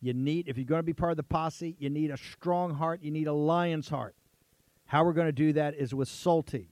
You 0.00 0.14
need, 0.14 0.48
if 0.48 0.56
you're 0.56 0.64
going 0.64 0.78
to 0.78 0.84
be 0.84 0.92
part 0.92 1.10
of 1.10 1.16
the 1.16 1.24
posse, 1.24 1.74
you 1.78 1.90
need 1.90 2.10
a 2.10 2.16
strong 2.16 2.74
heart, 2.74 3.00
you 3.02 3.10
need 3.10 3.26
a 3.26 3.32
lion's 3.32 3.88
heart. 3.88 4.14
How 4.86 5.04
we're 5.04 5.12
going 5.12 5.26
to 5.26 5.32
do 5.32 5.52
that 5.54 5.74
is 5.74 5.94
with 5.94 6.08
Salty. 6.08 6.70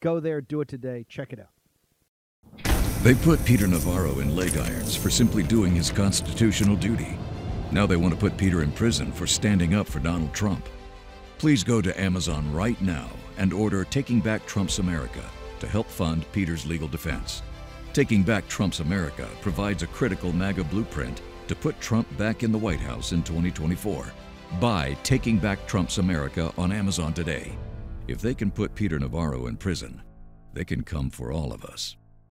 Go 0.00 0.20
there, 0.20 0.40
do 0.40 0.60
it 0.60 0.68
today. 0.68 1.04
Check 1.08 1.32
it 1.32 1.40
out. 1.40 1.48
They 3.02 3.14
put 3.14 3.44
Peter 3.44 3.66
Navarro 3.66 4.20
in 4.20 4.36
leg 4.36 4.56
irons 4.56 4.94
for 4.94 5.10
simply 5.10 5.42
doing 5.42 5.74
his 5.74 5.90
constitutional 5.90 6.76
duty. 6.76 7.18
Now 7.72 7.86
they 7.86 7.96
want 7.96 8.14
to 8.14 8.20
put 8.20 8.36
Peter 8.36 8.62
in 8.62 8.72
prison 8.72 9.10
for 9.10 9.26
standing 9.26 9.74
up 9.74 9.86
for 9.86 9.98
Donald 9.98 10.32
Trump. 10.32 10.66
Please 11.38 11.64
go 11.64 11.80
to 11.80 12.00
Amazon 12.00 12.52
right 12.52 12.80
now 12.80 13.08
and 13.38 13.52
order 13.52 13.84
Taking 13.84 14.20
Back 14.20 14.46
Trump's 14.46 14.78
America 14.78 15.24
to 15.58 15.66
help 15.66 15.86
fund 15.86 16.30
Peter's 16.32 16.66
legal 16.66 16.88
defense. 16.88 17.42
Taking 17.92 18.22
Back 18.22 18.46
Trump's 18.48 18.80
America 18.80 19.28
provides 19.40 19.82
a 19.82 19.86
critical 19.88 20.32
MAGA 20.32 20.64
blueprint 20.64 21.22
to 21.50 21.56
put 21.56 21.80
Trump 21.80 22.06
back 22.16 22.44
in 22.44 22.52
the 22.52 22.58
White 22.58 22.78
House 22.78 23.10
in 23.10 23.24
2024. 23.24 24.06
Buy 24.60 24.96
Taking 25.02 25.36
Back 25.36 25.66
Trump's 25.66 25.98
America 25.98 26.52
on 26.56 26.70
Amazon 26.70 27.12
today. 27.12 27.58
If 28.06 28.20
they 28.20 28.34
can 28.34 28.52
put 28.52 28.76
Peter 28.76 29.00
Navarro 29.00 29.48
in 29.48 29.56
prison, 29.56 30.00
they 30.52 30.64
can 30.64 30.84
come 30.84 31.10
for 31.10 31.32
all 31.32 31.52
of 31.52 31.64
us. 31.64 31.96